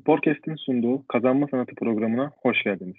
[0.00, 2.96] Sporkest'in sunduğu Kazanma Sanatı programına hoş geldiniz.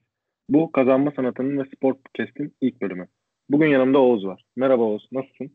[0.50, 3.08] Bu Kazanma Sanatı'nın ve Sporkest'in ilk bölümü.
[3.50, 4.46] Bugün yanımda Oğuz var.
[4.56, 5.52] Merhaba Oğuz, nasılsın?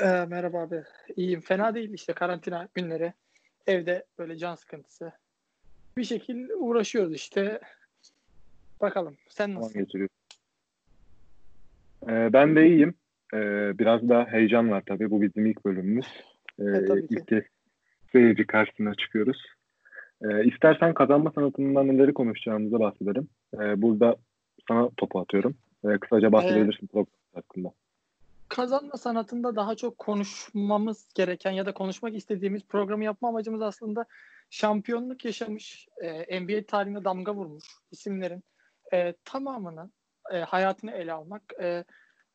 [0.00, 0.82] Ee, merhaba abi.
[1.16, 1.40] İyiyim.
[1.40, 3.12] Fena değil işte karantina günleri.
[3.66, 5.12] Evde böyle can sıkıntısı.
[5.96, 7.60] Bir şekilde uğraşıyoruz işte.
[8.80, 9.16] Bakalım.
[9.28, 10.08] Sen nasılsın?
[12.08, 12.94] Ee, ben de iyiyim.
[13.34, 13.38] Ee,
[13.78, 15.10] biraz daha heyecan var tabii.
[15.10, 16.06] Bu bizim ilk bölümümüz.
[16.58, 17.14] Ee, E, tabii ki.
[17.14, 17.44] ilk kez
[18.12, 19.38] seyirci karşısına çıkıyoruz.
[20.22, 23.28] Ee, istersen kazanma sanatından neleri konuşacağımıza bahsedelim.
[23.54, 24.16] Ee, burada
[24.68, 25.54] sana topu atıyorum.
[25.84, 27.68] Ee, kısaca bahsedebilirsin program hakkında.
[28.48, 34.04] Kazanma sanatında daha çok konuşmamız gereken ya da konuşmak istediğimiz programı yapma amacımız aslında
[34.50, 38.44] şampiyonluk yaşamış, e, NBA tarihine damga vurmuş isimlerin
[38.92, 39.92] e, tamamının
[40.32, 41.42] e, hayatını ele almak.
[41.60, 41.84] E,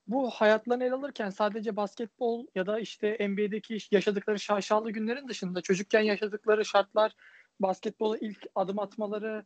[0.08, 6.02] bu hayatlarını ele alırken sadece basketbol ya da işte NBA'deki yaşadıkları şaşalı günlerin dışında çocukken
[6.02, 7.16] yaşadıkları şartlar,
[7.62, 9.46] basketbola ilk adım atmaları,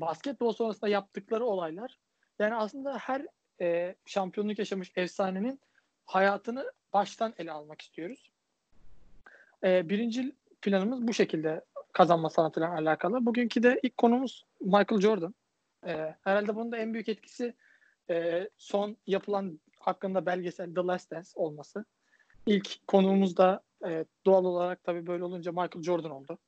[0.00, 1.98] basketbol sonrasında yaptıkları olaylar.
[2.38, 3.26] Yani aslında her
[3.60, 5.60] e, şampiyonluk yaşamış efsanenin
[6.06, 8.30] hayatını baştan ele almak istiyoruz.
[9.64, 13.26] E, birinci planımız bu şekilde kazanma sanatıyla alakalı.
[13.26, 15.34] Bugünkü de ilk konumuz Michael Jordan.
[15.86, 17.54] E, herhalde bunun da en büyük etkisi
[18.10, 21.84] e, son yapılan hakkında belgesel The Last Dance olması.
[22.46, 26.38] İlk konuğumuz da e, doğal olarak tabii böyle olunca Michael Jordan oldu.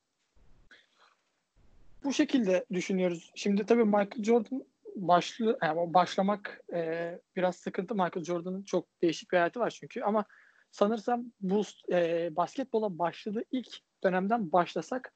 [2.07, 3.33] Bu şekilde düşünüyoruz.
[3.35, 4.65] Şimdi tabii Michael Jordan
[4.97, 7.95] başlı yani başlamak e, biraz sıkıntı.
[7.95, 10.25] Michael Jordan'ın çok değişik bir hayatı var çünkü ama
[10.71, 11.63] sanırsam bu
[11.93, 13.69] e, basketbola başladığı ilk
[14.05, 15.15] dönemden başlasak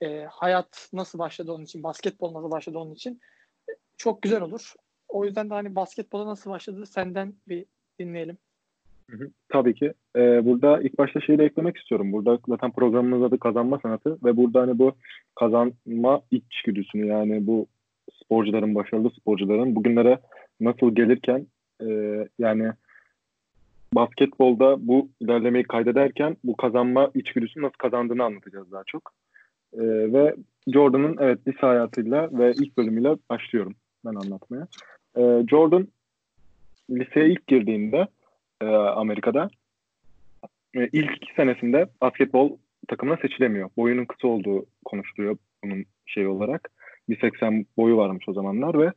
[0.00, 3.20] e, hayat nasıl başladı onun için, basketbol nasıl başladı onun için
[3.70, 4.74] e, çok güzel olur.
[5.08, 7.66] O yüzden de hani basketbola nasıl başladı senden bir
[7.98, 8.38] dinleyelim.
[9.48, 9.92] Tabii ki.
[10.16, 12.12] Ee, burada ilk başta şeyi de eklemek istiyorum.
[12.12, 14.92] Burada zaten programımız adı kazanma sanatı ve burada hani bu
[15.34, 17.66] kazanma içgüdüsünü yani bu
[18.22, 20.18] sporcuların, başarılı sporcuların bugünlere
[20.60, 21.46] nasıl gelirken
[21.82, 21.88] e,
[22.38, 22.72] yani
[23.94, 29.12] basketbolda bu ilerlemeyi kaydederken bu kazanma içgüdüsünü nasıl kazandığını anlatacağız daha çok.
[29.72, 30.34] E, ve
[30.66, 33.74] Jordan'ın evet lise hayatıyla ve ilk bölümüyle başlıyorum
[34.04, 34.66] ben anlatmaya.
[35.16, 35.88] E, Jordan
[36.90, 38.06] liseye ilk girdiğinde
[38.60, 39.50] e, Amerika'da.
[40.74, 42.56] E, ilk iki senesinde basketbol
[42.88, 43.70] takımına seçilemiyor.
[43.76, 46.70] Boyunun kısa olduğu konuşuluyor bunun şey olarak.
[47.08, 48.92] 1.80 boyu varmış o zamanlar ve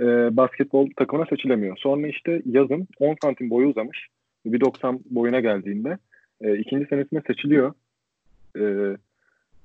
[0.00, 1.76] e, basketbol takımına seçilemiyor.
[1.76, 4.08] Sonra işte yazın 10 santim boyu uzamış.
[4.46, 5.98] 1.90 boyuna geldiğinde
[6.40, 7.74] e, ikinci senesinde seçiliyor
[8.56, 8.96] e,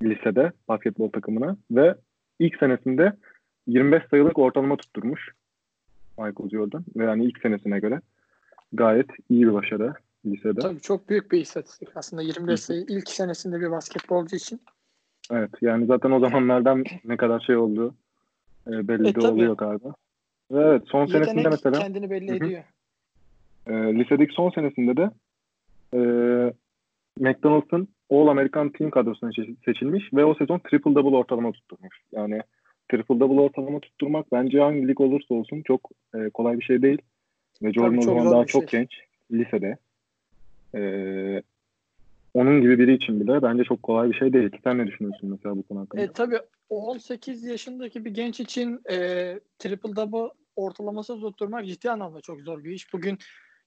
[0.04, 1.96] lisede basketbol takımına ve
[2.40, 3.14] ilk senesinde
[3.68, 5.32] 25 sayılık ortalama tutturmuş
[6.18, 8.02] Michael Jordan ve yani ilk senesine göre
[8.74, 9.94] gayet iyi bir başarı
[10.26, 10.60] lisede.
[10.60, 14.62] Tabii çok büyük bir istatistik aslında 25 sayı ilk senesinde bir basketbolcu için.
[15.32, 17.96] Evet yani zaten o zamanlardan ne kadar şey olduğu
[18.68, 19.28] e, belli E, de tabii.
[19.28, 19.94] oluyor galiba.
[20.52, 22.36] Ve evet son senesinde Yetenek mesela kendini belli Hı hı.
[22.38, 22.64] ediyor.
[23.68, 25.10] e, lisedeki son senesinde de
[25.94, 26.00] e,
[27.20, 32.02] McDonald's'ın All American Team kadrosuna seç- seçilmiş ve o sezon triple double ortalama tutturmuş.
[32.12, 32.42] Yani
[32.92, 37.02] triple double ortalama tutturmak bence hangi lig olursa olsun çok e, kolay bir şey değil.
[37.62, 38.80] Ve Jordan Tabii, o zaman daha bir çok şey.
[38.80, 39.00] genç
[39.32, 39.78] lisede.
[40.76, 40.82] E,
[42.34, 44.50] onun gibi biri için bile bence çok kolay bir şey değil.
[44.64, 46.02] Sen ne düşünüyorsun mesela bu konu hakkında?
[46.02, 48.96] E, tabii o 18 yaşındaki bir genç için e,
[49.60, 52.94] triple double ortalaması tutturmak ciddi anlamda çok zor bir iş.
[52.94, 53.18] Bugün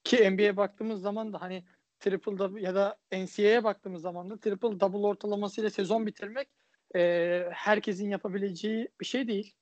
[0.05, 1.65] ki NBA'ye baktığımız zaman da hani
[2.01, 6.49] triple double ya da NCAA'ye baktığımız zaman da triple double ortalamasıyla sezon bitirmek
[6.97, 9.55] e, herkesin yapabileceği bir şey değil.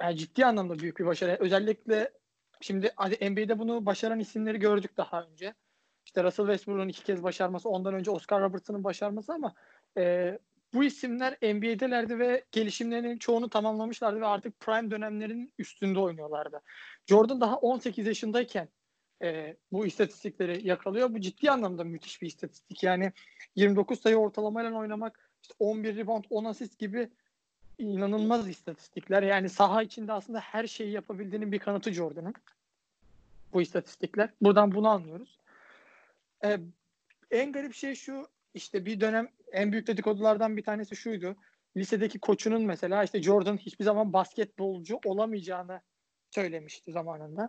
[0.00, 1.36] Yani ciddi anlamda büyük bir başarı.
[1.40, 2.10] Özellikle
[2.64, 5.54] şimdi NBA'de bunu başaran isimleri gördük daha önce.
[6.06, 9.54] İşte Russell Westbrook'un iki kez başarması, ondan önce Oscar Robertson'ın başarması ama
[9.96, 10.38] e,
[10.74, 16.60] bu isimler NBA'delerdi ve gelişimlerinin çoğunu tamamlamışlardı ve artık prime dönemlerinin üstünde oynuyorlardı.
[17.06, 18.68] Jordan daha 18 yaşındayken
[19.22, 21.14] e, bu istatistikleri yakalıyor.
[21.14, 22.82] Bu ciddi anlamda müthiş bir istatistik.
[22.82, 23.12] Yani
[23.56, 27.08] 29 sayı ortalamayla oynamak, işte 11 rebound, 10 asist gibi
[27.78, 29.22] inanılmaz istatistikler.
[29.22, 32.34] Yani saha içinde aslında her şeyi yapabildiğinin bir kanıtı Jordan'ın.
[33.54, 34.30] Bu istatistikler.
[34.40, 35.38] Buradan bunu anlıyoruz.
[36.44, 36.58] Ee,
[37.30, 41.36] en garip şey şu işte bir dönem en büyük dedikodulardan bir tanesi şuydu.
[41.76, 45.80] Lisedeki koçunun mesela işte Jordan hiçbir zaman basketbolcu olamayacağını
[46.30, 47.48] söylemişti zamanında.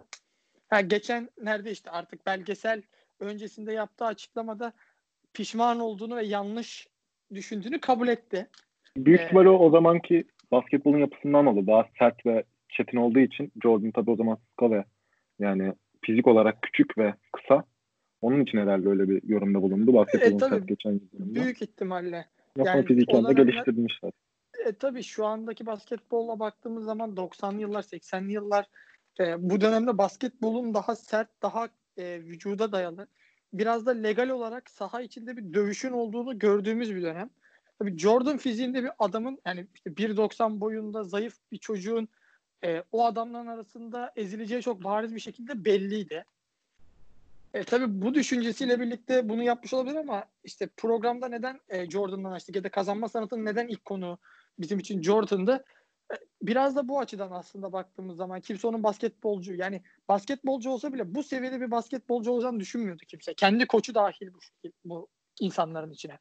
[0.67, 2.81] Ha, geçen nerede işte artık belgesel
[3.19, 4.73] öncesinde yaptığı açıklamada
[5.33, 6.87] pişman olduğunu ve yanlış
[7.33, 8.49] düşündüğünü kabul etti.
[8.97, 11.67] Büyük Ee, ihtimalle o zamanki basketbolun yapısından oldu.
[11.67, 14.85] Daha sert ve çetin olduğu için Jordan tabii o zaman ve
[15.39, 15.73] yani
[16.05, 17.63] fizik olarak küçük ve kısa.
[18.21, 19.93] Onun için herhalde öyle bir yorumda bulundu.
[19.93, 20.65] Basketbolun E, tabii.
[20.65, 21.35] geçen yüzyılında.
[21.35, 22.25] Büyük ihtimalle.
[22.57, 24.11] Yapma yani fiziken de geliştirmişler.
[24.65, 28.65] E, tabii şu andaki basketbolla baktığımız zaman 90'lı yıllar, 80'li yıllar
[29.19, 31.67] e, bu dönemde basketbolun daha sert, daha
[31.97, 33.07] e, vücuda dayalı,
[33.53, 37.29] biraz da legal olarak saha içinde bir dövüşün olduğunu gördüğümüz bir dönem.
[37.79, 42.07] Tabii Jordan fiziğinde bir adamın yani işte 1.90 boyunda zayıf bir çocuğun
[42.65, 46.25] e, o adamların arasında ezileceği çok bariz bir şekilde belliydi.
[47.53, 52.55] E, tabii bu düşüncesiyle birlikte bunu yapmış olabilir ama işte programda neden e, Jordan'dan açtık
[52.55, 54.17] ya da kazanma sanatının neden ilk konu
[54.59, 55.65] bizim için Jordan'dı.
[56.11, 61.15] E, biraz da bu açıdan aslında baktığımız zaman kimse onun basketbolcu yani basketbolcu olsa bile
[61.15, 63.33] bu seviyede bir basketbolcu olacağını düşünmüyordu kimse.
[63.33, 65.07] Kendi koçu dahil bu, bu
[65.39, 66.17] insanların içine.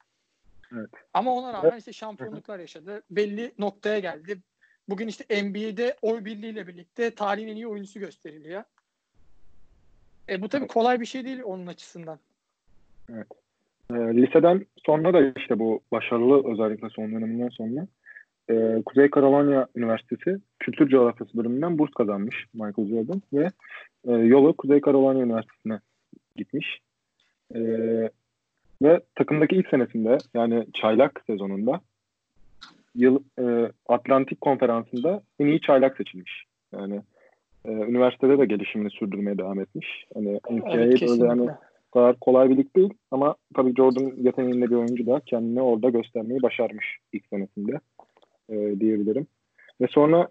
[0.73, 0.91] Evet.
[1.14, 3.02] Ama ona rağmen işte şampiyonluklar yaşadı.
[3.11, 4.43] Belli noktaya geldi.
[4.89, 8.63] Bugün işte NBA'de oy birliğiyle birlikte tarihin en iyi oyuncusu gösteriliyor.
[10.29, 12.19] E, bu tabii kolay bir şey değil onun açısından.
[13.13, 13.27] Evet.
[13.91, 17.87] E, liseden sonra da işte bu başarılı özellikle son döneminden sonra
[18.51, 23.51] e, Kuzey Carolina Üniversitesi Kültür Coğrafyası bölümünden burs kazanmış Michael Jordan ve
[24.09, 25.81] e, yolu Kuzey Carolina Üniversitesi'ne
[26.37, 26.81] gitmiş.
[27.55, 27.61] E,
[28.83, 31.81] ve takımdaki ilk senesinde yani çaylak sezonunda
[32.94, 36.44] yıl e, Atlantik Konferansı'nda en iyi çaylak seçilmiş.
[36.73, 37.02] Yani
[37.64, 40.06] e, üniversitede de gelişimini sürdürmeye devam etmiş.
[40.14, 41.49] Hani NCAA'de evet, öyle yani
[41.94, 46.43] kadar kolay bir lig değil ama tabii Jordan yeteneğinde bir oyuncu da kendini orada göstermeyi
[46.43, 47.81] başarmış ilk senesinde
[48.50, 49.26] e, diyebilirim.
[49.81, 50.29] Ve sonra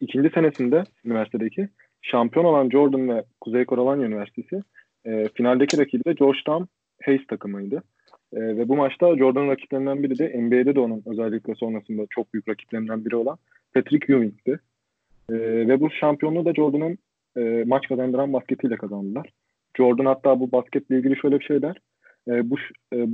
[0.00, 1.68] ikinci senesinde üniversitedeki
[2.02, 4.62] şampiyon olan Jordan ve Kuzey Carolina Üniversitesi
[5.04, 6.64] e, finaldeki rakibi de Georgetown
[7.04, 7.82] Hayes takımıydı.
[8.32, 12.48] E, ve bu maçta Jordan'ın rakiplerinden biri de NBA'de de onun özellikle sonrasında çok büyük
[12.48, 13.38] rakiplerinden biri olan
[13.74, 14.60] Patrick Ewing'ti.
[15.30, 15.34] E,
[15.68, 16.98] ve bu şampiyonluğu da Jordan'ın
[17.36, 19.30] e, maç kazandıran basketiyle kazandılar.
[19.76, 21.76] Jordan hatta bu basketle ilgili şöyle bir şey der.
[22.28, 22.56] E, bu
[22.94, 23.06] e,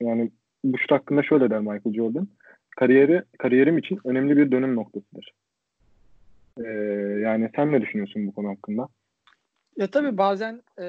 [0.00, 0.30] yani
[0.64, 2.28] bu şut hakkında şöyle der Michael Jordan.
[2.76, 5.32] Kariyeri kariyerim için önemli bir dönüm noktasıdır.
[6.64, 6.68] E,
[7.22, 8.88] yani sen ne düşünüyorsun bu konu hakkında?
[9.76, 10.86] Ya tabii bazen e,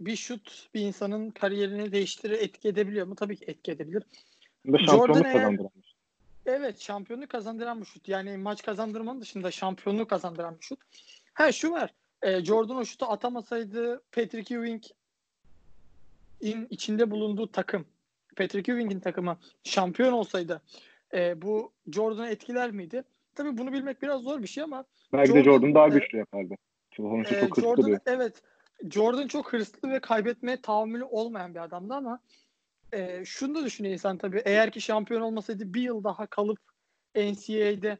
[0.00, 3.14] bir şut bir insanın kariyerini değiştirir, etki edebiliyor mu?
[3.14, 4.02] Tabii ki etki edebilir.
[4.66, 5.58] Jordan eğer,
[6.46, 8.08] Evet şampiyonluk kazandıran bir şut.
[8.08, 10.80] Yani maç kazandırmanın dışında şampiyonluk kazandıran bir şut.
[11.34, 11.94] Ha şu var.
[12.22, 14.82] E, Jordan o şutu atamasaydı Patrick Ewing
[16.40, 17.86] in içinde bulunduğu takım
[18.36, 20.62] Patrick Ewing'in takımı şampiyon olsaydı
[21.14, 23.04] e, bu Jordan'ı etkiler miydi?
[23.34, 26.18] Tabii bunu bilmek biraz zor bir şey ama belki Jordan, de Jordan daha güçlü e,
[26.18, 26.54] yapardı.
[26.96, 28.00] Sonuçta e, çok Jordan.
[28.06, 28.42] Evet.
[28.90, 32.20] Jordan çok hırslı ve kaybetmeye tahammülü olmayan bir adamdı ama
[32.92, 34.42] e, şunu da düşünüyor insan tabii.
[34.44, 36.58] Eğer ki şampiyon olmasaydı bir yıl daha kalıp
[37.14, 37.98] NCAA'de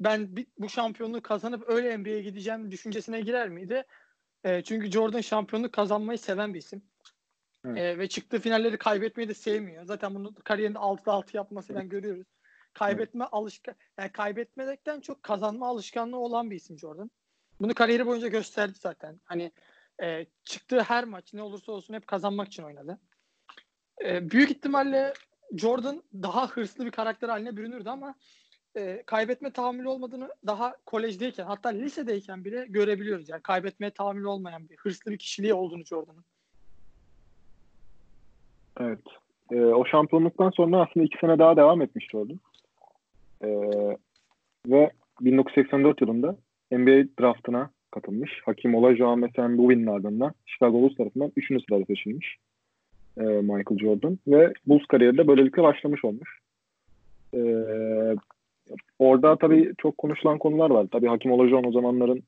[0.00, 3.84] ben bir, bu şampiyonluğu kazanıp öyle NBA'ye gideceğim düşüncesine girer miydi?
[4.44, 6.82] E, çünkü Jordan şampiyonluk kazanmayı seven bir isim.
[7.66, 7.78] Evet.
[7.78, 9.84] E, ve çıktığı finalleri kaybetmeyi de sevmiyor.
[9.84, 12.26] Zaten bunu kariyerinde 6'da 6 yapmasıyla görüyoruz.
[12.74, 13.34] Kaybetme evet.
[13.34, 17.10] alışkan yani kaybetmekten çok kazanma alışkanlığı olan bir isim Jordan.
[17.60, 19.20] Bunu kariyeri boyunca gösterdi zaten.
[19.24, 19.52] Hani
[20.02, 22.98] e, çıktığı her maç ne olursa olsun hep kazanmak için oynadı.
[24.04, 25.12] E, büyük ihtimalle
[25.52, 28.14] Jordan daha hırslı bir karakter haline bürünürdü ama
[28.76, 33.28] e, kaybetme tahammülü olmadığını daha kolejdeyken hatta lisedeyken bile görebiliyoruz.
[33.28, 36.24] Yani kaybetmeye tahammülü olmayan bir hırslı bir kişiliği olduğunu Jordan'ın.
[38.80, 39.04] Evet.
[39.50, 42.40] E, o şampiyonluktan sonra aslında iki sene daha devam etmiş Jordan.
[43.44, 43.48] E,
[44.66, 44.90] ve
[45.20, 46.36] 1984 yılında
[46.70, 48.30] NBA draftına katılmış.
[48.44, 51.46] Hakim Olajuwon ve Sam Bowie ardından Chicago Bulls tarafından 3.
[51.46, 52.36] sırada seçilmiş
[53.18, 56.38] e, Michael Jordan ve Bulls kariyeri de böylelikle başlamış olmuş.
[57.34, 57.40] E,
[58.98, 60.86] orada tabii çok konuşulan konular var.
[60.92, 62.22] Tabii Hakim Olajuwon o zamanların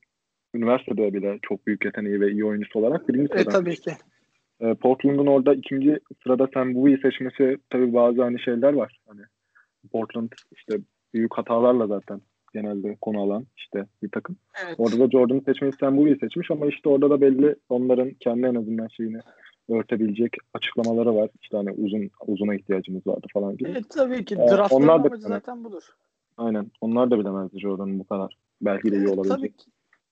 [0.53, 3.49] üniversitede bile çok büyük yeteneği ve iyi oyuncusu olarak birinci sırada.
[3.49, 3.91] E, tabii ki.
[4.61, 8.99] E, Portland'ın orada ikinci sırada Sam Bowie'yi seçmesi tabii bazı hani şeyler var.
[9.07, 9.21] Hani
[9.91, 10.77] Portland işte
[11.13, 12.21] büyük hatalarla zaten
[12.55, 14.37] genelde konu alan işte bir takım.
[14.65, 14.75] Evet.
[14.77, 18.87] Orada da Jordan'ı seçmeyi Bowie'yi seçmiş ama işte orada da belli onların kendi en azından
[18.87, 19.19] şeyini
[19.69, 21.29] örtebilecek açıklamaları var.
[21.41, 23.69] İşte hani uzun uzuna ihtiyacımız vardı falan gibi.
[23.69, 24.35] Evet tabii ki.
[24.35, 25.83] Ee, Draftların onlar da, zaten budur.
[26.37, 26.71] Aynen.
[26.81, 28.37] Onlar da bilemezdi Jordan'ın bu kadar.
[28.61, 29.35] Belki de iyi olabilir.
[29.35, 29.65] Tabii ki.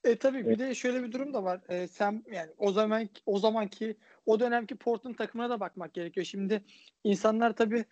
[0.03, 1.61] E tabii bir de şöyle bir durum da var.
[1.69, 3.95] E, sen yani o zaman o zamanki
[4.25, 6.25] o dönemki Portland takımına da bakmak gerekiyor.
[6.25, 6.61] Şimdi
[7.03, 7.85] insanlar tabii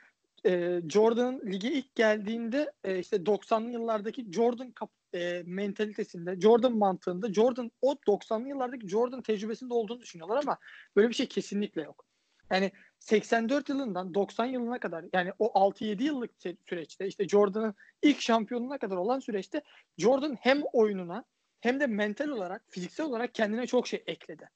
[0.45, 7.33] e, Jordan'ın lige ilk geldiğinde e, işte 90'lı yıllardaki Jordan kap, e, mentalitesinde, Jordan mantığında,
[7.33, 10.57] Jordan o 90'lı yıllardaki Jordan tecrübesinde olduğunu düşünüyorlar ama
[10.95, 12.05] böyle bir şey kesinlikle yok.
[12.51, 16.31] Yani 84 yılından 90 yılına kadar yani o 6-7 yıllık
[16.69, 19.61] süreçte işte Jordan'ın ilk şampiyonuna kadar olan süreçte
[19.97, 21.25] Jordan hem oyununa
[21.61, 24.49] hem de mental olarak, fiziksel olarak kendine çok şey ekledi.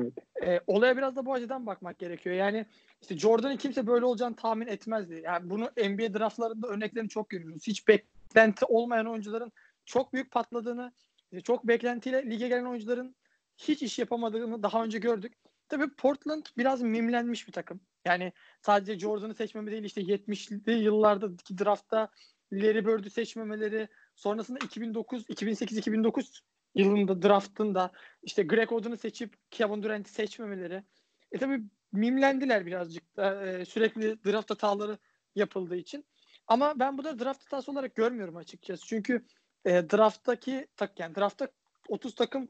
[0.00, 0.12] Evet.
[0.42, 2.36] E, olaya biraz da bu açıdan bakmak gerekiyor.
[2.36, 2.66] Yani
[3.02, 5.20] işte Jordan'ın kimse böyle olacağını tahmin etmezdi.
[5.24, 7.66] Yani bunu NBA draftlarında örneklerini çok görüyoruz.
[7.66, 9.52] Hiç beklenti olmayan oyuncuların
[9.84, 10.92] çok büyük patladığını,
[11.44, 13.16] çok beklentiyle lige gelen oyuncuların
[13.56, 15.32] hiç iş yapamadığını daha önce gördük.
[15.68, 17.80] Tabii Portland biraz mimlenmiş bir takım.
[18.04, 22.08] Yani sadece Jordan'ı seçmeme değil işte 70'li yıllardaki draftta
[22.52, 26.42] Larry Bird'ü seçmemeleri, sonrasında 2009, 2008, 2009
[26.76, 27.92] yılında draftında
[28.22, 30.82] işte Greg Oden'ı seçip Kevin Durant'i seçmemeleri.
[31.32, 34.98] E tabii mimlendiler birazcık da e, sürekli draft hataları
[35.34, 36.04] yapıldığı için.
[36.46, 38.86] Ama ben bu da draft hatası olarak görmüyorum açıkçası.
[38.86, 39.24] Çünkü
[39.64, 41.48] e, drafttaki tak yani draftta
[41.88, 42.48] 30 takım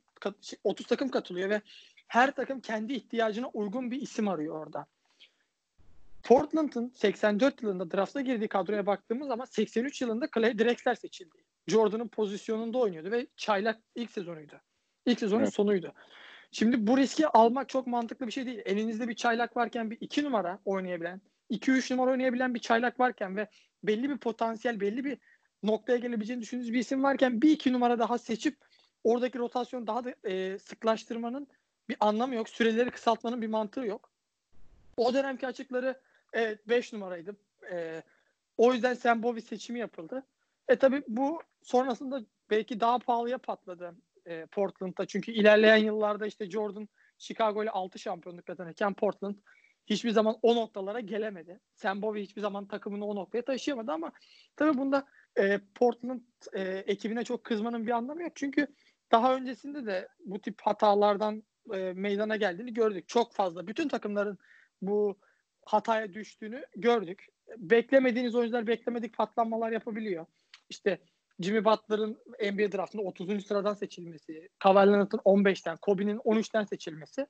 [0.64, 1.61] 30 takım katılıyor ve
[2.06, 4.87] her takım kendi ihtiyacına uygun bir isim arıyor orada.
[6.23, 11.46] Portland'ın 84 yılında drafta girdiği kadroya baktığımız zaman 83 yılında Clay Drexler seçildi.
[11.66, 14.61] Jordan'ın pozisyonunda oynuyordu ve çaylak ilk sezonuydu.
[15.06, 15.54] İlk sezonun evet.
[15.54, 15.92] sonuydu.
[16.50, 18.62] Şimdi bu riski almak çok mantıklı bir şey değil.
[18.64, 21.20] Elinizde bir çaylak varken bir iki numara oynayabilen,
[21.50, 23.49] 2-3 numara oynayabilen bir çaylak varken ve
[23.82, 25.18] belli bir potansiyel, belli bir
[25.62, 28.56] noktaya gelebileceğini düşündüğünüz bir isim varken bir iki numara daha seçip
[29.04, 31.49] oradaki rotasyonu daha da e, sıklaştırmanın
[31.88, 32.49] bir anlamı yok.
[32.49, 34.11] Süreleri kısaltmanın bir mantığı yok.
[34.96, 36.00] O dönemki açıkları
[36.32, 37.37] evet 5 numaraydı.
[37.70, 38.02] E,
[38.56, 40.23] o yüzden Sam Bowie seçimi yapıldı.
[40.68, 42.20] E tabi bu sonrasında
[42.50, 43.96] belki daha pahalıya patladı
[44.26, 45.06] e, Portland'da.
[45.06, 49.37] Çünkü ilerleyen yıllarda işte Jordan Chicago ile 6 şampiyonluk kazanırken Portland
[49.87, 51.61] hiçbir zaman o noktalara gelemedi.
[51.75, 54.12] Sam Bowie hiçbir zaman takımını o noktaya taşıyamadı ama
[54.56, 55.06] tabi bunda
[55.38, 56.20] e, Portland
[56.52, 58.32] e, ekibine çok kızmanın bir anlamı yok.
[58.35, 58.66] Çünkü
[59.12, 61.42] daha öncesinde de bu tip hatalardan
[61.75, 63.08] e, meydana geldiğini gördük.
[63.08, 63.66] Çok fazla.
[63.66, 64.38] Bütün takımların
[64.82, 65.18] bu
[65.64, 67.26] hataya düştüğünü gördük.
[67.56, 70.26] Beklemediğiniz oyuncular beklemedik patlanmalar yapabiliyor.
[70.68, 70.99] İşte
[71.40, 72.18] Jimmy Butler'ın
[72.52, 73.46] NBA draftında 30.
[73.46, 77.26] sıradan seçilmesi, Kawhi Leonard'ın 15'ten, Kobe'nin 13'ten seçilmesi.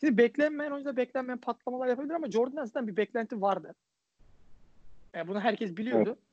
[0.00, 3.74] Şimdi beklenmeyen oyuncular beklenmeyen patlamalar yapabilir ama Jordan aslında bir beklenti vardı.
[5.14, 6.08] Yani bunu herkes biliyordu.
[6.08, 6.32] Evet.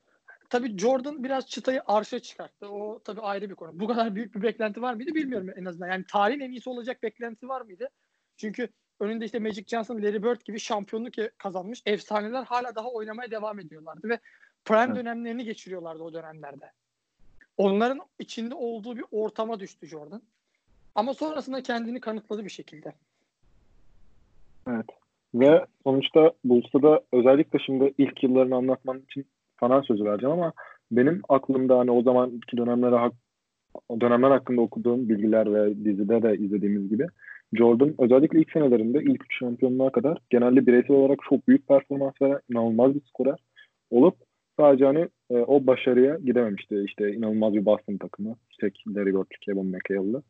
[0.49, 2.67] Tabii Jordan biraz çıtayı arşa çıkarttı.
[2.69, 3.79] O tabii ayrı bir konu.
[3.79, 5.87] Bu kadar büyük bir beklenti var mıydı bilmiyorum en azından.
[5.87, 7.89] Yani tarihin en iyisi olacak beklenti var mıydı?
[8.37, 13.59] Çünkü önünde işte Magic Johnson, Larry Bird gibi şampiyonluk kazanmış efsaneler hala daha oynamaya devam
[13.59, 14.19] ediyorlardı ve
[14.65, 14.95] prime evet.
[14.95, 16.71] dönemlerini geçiriyorlardı o dönemlerde.
[17.57, 20.21] Onların içinde olduğu bir ortama düştü Jordan.
[20.95, 22.93] Ama sonrasında kendini kanıtladı bir şekilde.
[24.67, 24.85] Evet.
[25.33, 29.25] Ve sonuçta Bulls'ta da özellikle şimdi ilk yıllarını anlatman için
[29.59, 30.53] sana sözü vereceğim ama
[30.91, 33.11] benim aklımda hani o zamanki dönemlere
[33.89, 37.07] o dönemler hakkında okuduğum bilgiler ve dizide de izlediğimiz gibi
[37.53, 42.39] Jordan özellikle ilk senelerinde ilk üç şampiyonluğa kadar genelde bireysel olarak çok büyük performans veren
[42.49, 43.39] inanılmaz bir skorer
[43.91, 44.15] olup
[44.59, 46.83] sadece hani e, o başarıya gidememişti.
[46.85, 48.35] İşte inanılmaz bir Boston takımı.
[48.51, 50.23] İşte Larry Bird, Kevin McHale'lı.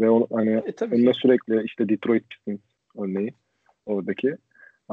[0.00, 2.60] Ve o, hani e, önüne sürekli işte Detroit Pistons
[2.98, 3.34] örneği
[3.86, 4.36] oradaki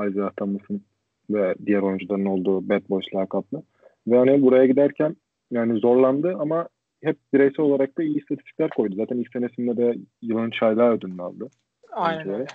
[0.08, 0.82] Isaiah Thomas'ın
[1.30, 3.64] ve diğer oyuncuların olduğu Bad Boys lakaplı.
[4.08, 5.16] Ve hani buraya giderken
[5.52, 6.68] yani zorlandı ama
[7.04, 8.96] hep bireysel olarak da iyi istatistikler koydu.
[8.96, 11.50] Zaten ilk senesinde de yılın çaylağı ödülünü aldı.
[11.92, 12.46] Aynen öyle.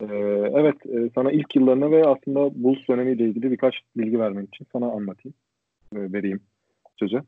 [0.00, 0.06] Ee,
[0.54, 4.86] evet e, sana ilk yıllarına ve aslında Bulls dönemiyle ilgili birkaç bilgi vermek için sana
[4.86, 5.34] anlatayım.
[5.96, 6.46] E, vereyim
[6.96, 7.22] sözü.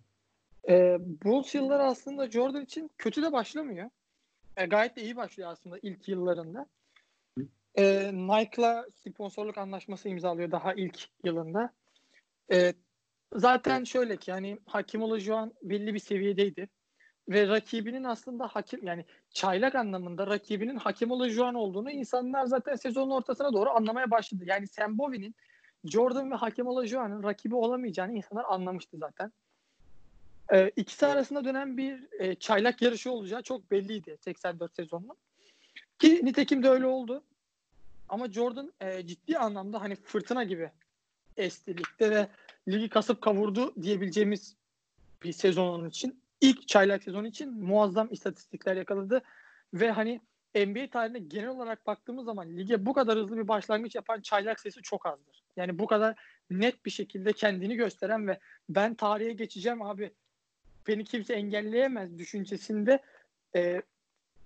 [0.68, 3.90] E, Bulls yılları aslında Jordan için kötü de başlamıyor.
[4.56, 6.66] E, gayet de iyi başlıyor aslında ilk yıllarında.
[7.74, 11.72] E, Nike'la sponsorluk anlaşması imzalıyor daha ilk yılında.
[12.52, 12.72] E,
[13.34, 16.68] zaten şöyle ki yani Hakim Olajuwon belli bir seviyedeydi
[17.28, 23.52] ve rakibinin aslında hakim yani çaylak anlamında rakibinin hakim Olajuwon olduğunu insanlar zaten sezonun ortasına
[23.52, 24.44] doğru anlamaya başladı.
[24.46, 25.34] Yani Sam Bowie'nin
[25.90, 29.32] Jordan ve Hakim Olajuwon'un rakibi olamayacağını insanlar anlamıştı zaten.
[30.52, 35.14] Ee, ikisi arasında dönen bir e, çaylak yarışı olacağı çok belliydi 84 sezonunda.
[35.98, 37.22] Ki nitekim de öyle oldu.
[38.08, 40.70] Ama Jordan e, ciddi anlamda hani fırtına gibi
[41.36, 42.28] esti ligde ve
[42.68, 44.56] ligi kasıp kavurdu diyebileceğimiz
[45.22, 49.22] bir sezonun için ilk çaylak sezonu için muazzam istatistikler yakaladı
[49.74, 50.20] ve hani
[50.66, 54.82] NBA tarihinde genel olarak baktığımız zaman lige bu kadar hızlı bir başlangıç yapan çaylak sayısı
[54.82, 55.42] çok azdır.
[55.56, 56.14] Yani bu kadar
[56.50, 58.38] net bir şekilde kendini gösteren ve
[58.68, 60.12] ben tarihe geçeceğim abi
[60.88, 63.02] beni kimse engelleyemez düşüncesinde
[63.56, 63.82] e,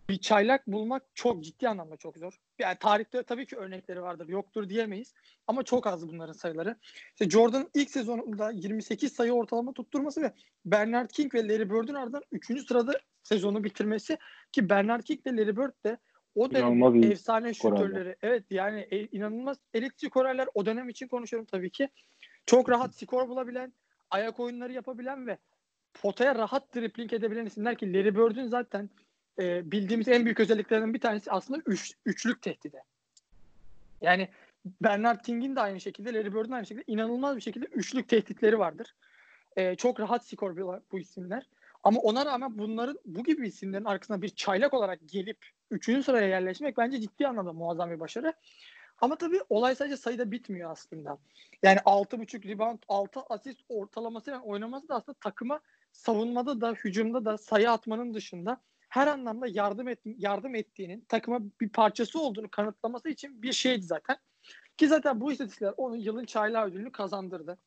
[0.08, 2.40] bir çaylak bulmak çok ciddi anlamda çok zor.
[2.58, 4.28] Yani tarihte tabii ki örnekleri vardır.
[4.28, 5.14] Yoktur diyemeyiz.
[5.46, 6.76] Ama çok az bunların sayıları.
[7.12, 10.32] İşte Jordan ilk sezonunda 28 sayı ortalama tutturması ve
[10.64, 12.66] Bernard King ve Larry Bird'ün ardından 3.
[12.68, 12.92] sırada
[13.22, 14.18] sezonu bitirmesi
[14.52, 15.98] ki Bernard King ve Larry Bird de
[16.34, 18.16] o dönem efsane şutörleri.
[18.22, 21.88] Evet yani e, inanılmaz elit skorerler o dönem için konuşuyorum tabii ki.
[22.46, 23.72] Çok rahat skor bulabilen,
[24.10, 25.38] ayak oyunları yapabilen ve
[25.94, 28.90] potaya rahat dribbling edebilen isimler ki Larry Bird'ün zaten
[29.38, 32.82] e, bildiğimiz en büyük özelliklerinden bir tanesi aslında üç, üçlük tehdidi.
[34.00, 34.28] Yani
[34.64, 38.94] Bernard King'in de aynı şekilde, Larry Bird'ün aynı şekilde inanılmaz bir şekilde üçlük tehditleri vardır.
[39.56, 41.46] E, çok rahat skor bu isimler.
[41.82, 45.38] Ama ona rağmen bunların bu gibi isimlerin arkasına bir çaylak olarak gelip
[45.70, 48.32] üçüncü sıraya yerleşmek bence ciddi anlamda muazzam bir başarı.
[49.00, 51.18] Ama tabii olay sadece sayıda bitmiyor aslında.
[51.62, 55.60] Yani 6.5 rebound, 6 asist ortalamasıyla oynaması da aslında takıma
[55.92, 61.68] savunmada da hücumda da sayı atmanın dışında her anlamda yardım et, yardım ettiğinin takıma bir
[61.68, 64.16] parçası olduğunu kanıtlaması için bir şeydi zaten.
[64.76, 67.58] Ki zaten bu istatistikler onun yılın çaylağı ödülünü kazandırdı.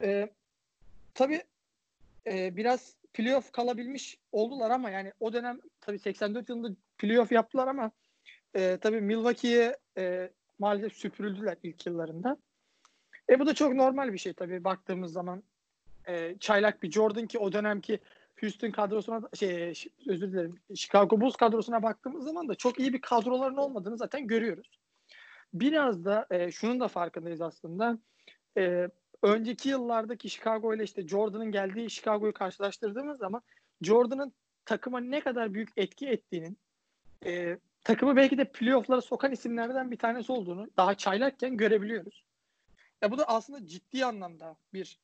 [0.00, 0.30] Ee,
[1.14, 1.42] tabii
[2.26, 7.90] e, biraz playoff kalabilmiş oldular ama yani o dönem tabii 84 yılında playoff yaptılar ama
[8.54, 12.36] e, tabii Milwaukee'ye e, maalesef süpürüldüler ilk yıllarında.
[13.30, 15.42] E bu da çok normal bir şey tabii baktığımız zaman.
[16.08, 18.00] E, çaylak bir Jordan ki o dönemki
[18.40, 19.74] Houston kadrosuna şey
[20.06, 24.78] özür dilerim Chicago Bulls kadrosuna baktığımız zaman da çok iyi bir kadroların olmadığını zaten görüyoruz.
[25.54, 27.98] Biraz da e, şunun da farkındayız aslında.
[28.56, 28.88] E,
[29.22, 33.42] önceki yıllardaki Chicago ile işte Jordan'ın geldiği Chicago'yu karşılaştırdığımız zaman
[33.82, 34.32] Jordan'ın
[34.64, 36.58] takıma ne kadar büyük etki ettiğinin
[37.26, 42.24] e, takımı belki de playoff'lara sokan isimlerden bir tanesi olduğunu daha çaylakken görebiliyoruz.
[43.02, 44.98] Ya bu da aslında ciddi anlamda bir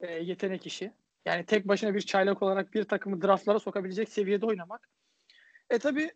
[0.00, 0.92] e, yetenek işi.
[1.24, 4.88] Yani tek başına bir çaylak olarak bir takımı draftlara sokabilecek seviyede oynamak.
[5.70, 6.10] E tabi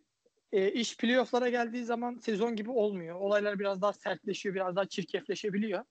[0.51, 3.15] e, iş playoff'lara geldiği zaman sezon gibi olmuyor.
[3.15, 5.83] Olaylar biraz daha sertleşiyor, biraz daha çirkefleşebiliyor.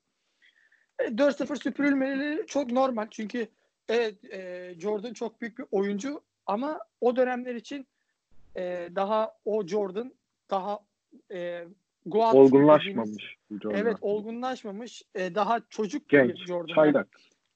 [1.04, 3.06] E, 4-0 süpürülmeleri çok normal.
[3.10, 3.48] Çünkü
[3.88, 7.86] evet e, Jordan çok büyük bir oyuncu ama o dönemler için
[8.56, 10.12] e, daha o Jordan
[10.50, 10.78] daha
[11.32, 11.64] e,
[12.06, 13.36] Goat olgunlaşmamış.
[13.50, 15.02] Jordan evet olgunlaşmamış.
[15.14, 16.74] E, daha çocuk Genç, bir Jordan.
[16.74, 17.08] Çaylak.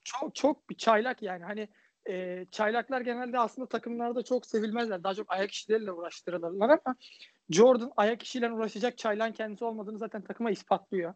[0.04, 1.44] Çok çok bir çaylak yani.
[1.44, 1.68] Hani
[2.08, 5.04] e, çaylaklar genelde aslında takımlarda çok sevilmezler.
[5.04, 6.96] Daha çok ayak işleriyle uğraştırılırlar ama
[7.50, 11.14] Jordan ayak işiyle uğraşacak çaylağın kendisi olmadığını zaten takıma ispatlıyor.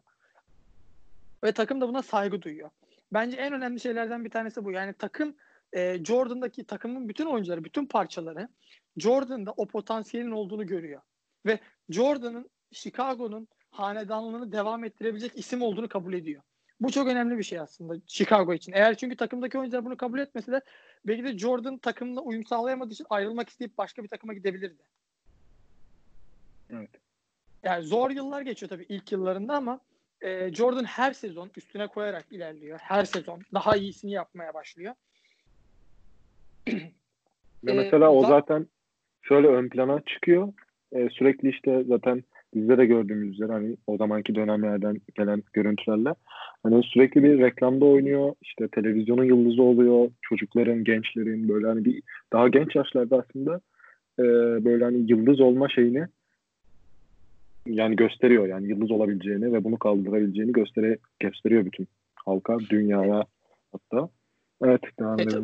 [1.43, 2.69] Ve takım da buna saygı duyuyor.
[3.13, 4.71] Bence en önemli şeylerden bir tanesi bu.
[4.71, 5.35] Yani takım
[5.73, 8.49] e, Jordan'daki takımın bütün oyuncuları, bütün parçaları
[8.97, 11.01] Jordan'da o potansiyelin olduğunu görüyor.
[11.45, 11.59] Ve
[11.89, 16.41] Jordan'ın Chicago'nun hanedanlığını devam ettirebilecek isim olduğunu kabul ediyor.
[16.81, 18.71] Bu çok önemli bir şey aslında Chicago için.
[18.71, 20.61] Eğer çünkü takımdaki oyuncular bunu kabul etmese de
[21.07, 24.83] belki de Jordan takımla uyum sağlayamadığı için ayrılmak isteyip başka bir takıma gidebilirdi.
[26.69, 26.89] Evet.
[27.63, 29.79] Yani zor yıllar geçiyor tabii ilk yıllarında ama
[30.21, 32.79] e, Jordan her sezon üstüne koyarak ilerliyor.
[32.81, 34.93] Her sezon daha iyisini yapmaya başlıyor.
[37.63, 38.67] Ya mesela ee, o zaten
[39.21, 40.53] şöyle ön plana çıkıyor.
[40.93, 42.23] Ee, sürekli işte zaten
[42.55, 46.13] bizde de gördüğümüz üzere hani o zamanki dönemlerden gelen görüntülerle
[46.63, 48.33] hani sürekli bir reklamda oynuyor.
[48.41, 50.09] işte televizyonun yıldızı oluyor.
[50.21, 52.01] Çocukların, gençlerin böyle hani bir
[52.33, 53.61] daha genç yaşlarda aslında
[54.19, 54.23] e,
[54.65, 56.07] böyle hani yıldız olma şeyini
[57.65, 63.25] yani gösteriyor yani yıldız olabileceğini ve bunu kaldırabileceğini göstere, gösteriyor bütün halka, dünyaya
[63.71, 64.09] hatta.
[64.63, 65.43] Evet, devam e, edelim.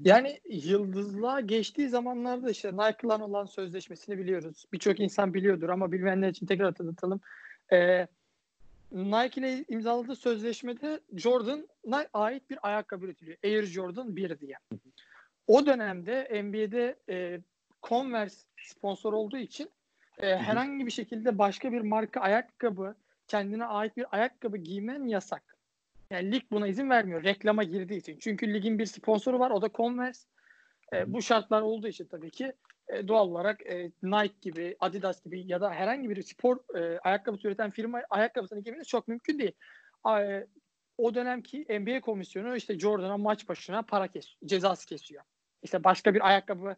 [0.00, 4.64] Yani yıldızlığa geçtiği zamanlarda işte Nike'la olan sözleşmesini biliyoruz.
[4.72, 7.20] Birçok insan biliyordur ama bilmeyenler için tekrar hatırlatalım.
[7.72, 8.06] Ee,
[8.92, 13.36] Nike ile imzaladığı sözleşmede Jordan'a ait bir ayakkabı üretiliyor.
[13.44, 14.56] Air Jordan 1 diye.
[15.46, 17.40] O dönemde NBA'de e,
[17.82, 19.70] Converse sponsor olduğu için
[20.22, 22.94] e, herhangi bir şekilde başka bir marka ayakkabı,
[23.28, 25.56] kendine ait bir ayakkabı giymen yasak.
[26.10, 28.18] Yani lig buna izin vermiyor reklama girdiği için.
[28.20, 30.28] Çünkü ligin bir sponsoru var o da Converse.
[30.92, 32.52] E, bu şartlar olduğu için tabii ki
[32.88, 37.48] e, doğal olarak e, Nike gibi, Adidas gibi ya da herhangi bir spor e, ayakkabı
[37.48, 39.52] üreten firma ayakkabısını giymeniz çok mümkün değil.
[40.08, 40.46] E,
[40.98, 45.22] o dönemki NBA komisyonu işte Jordan'a maç başına para kes, cezası kesiyor.
[45.62, 46.76] İşte başka bir ayakkabı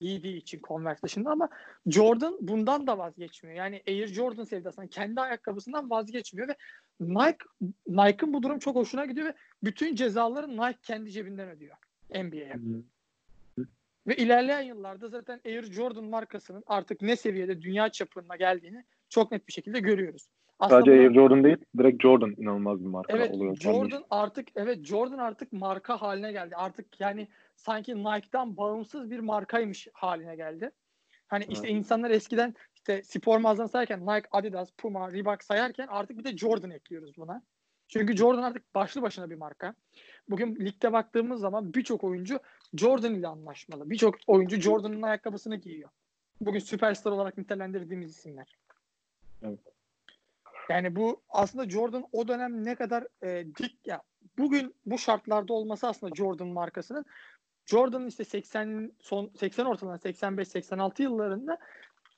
[0.00, 1.48] giydiği için Converse dışında ama
[1.86, 3.56] Jordan bundan da vazgeçmiyor.
[3.56, 6.56] Yani Air Jordan sevdasından kendi ayakkabısından vazgeçmiyor ve
[7.00, 7.44] Nike
[7.86, 11.76] Nike'ın bu durum çok hoşuna gidiyor ve bütün cezaları Nike kendi cebinden ödüyor
[12.10, 12.56] NBA'ye.
[14.06, 19.48] Ve ilerleyen yıllarda zaten Air Jordan markasının artık ne seviyede dünya çapına geldiğini çok net
[19.48, 20.28] bir şekilde görüyoruz.
[20.58, 23.56] Aslında Sadece Air Jordan değil, direkt Jordan inanılmaz bir marka evet, oluyor.
[23.56, 26.56] Jordan artık evet Jordan artık marka haline geldi.
[26.56, 27.28] Artık yani
[27.58, 30.70] sanki Nike'dan bağımsız bir markaymış haline geldi.
[31.28, 31.54] Hani evet.
[31.54, 36.36] işte insanlar eskiden işte spor mağazası sayarken Nike, Adidas, Puma, Reebok sayarken artık bir de
[36.36, 37.42] Jordan ekliyoruz buna.
[37.88, 39.74] Çünkü Jordan artık başlı başına bir marka.
[40.30, 42.40] Bugün ligde baktığımız zaman birçok oyuncu
[42.74, 43.90] Jordan ile anlaşmalı.
[43.90, 45.90] Birçok oyuncu Jordan'ın ayakkabısını giyiyor.
[46.40, 48.56] Bugün süperstar olarak nitelendirdiğimiz isimler.
[49.42, 49.60] Evet.
[50.68, 54.02] Yani bu aslında Jordan o dönem ne kadar e, dik ya
[54.38, 57.04] bugün bu şartlarda olması aslında Jordan markasının
[57.68, 61.58] Jordan'ın işte 80 son 80 ortalama 85 86 yıllarında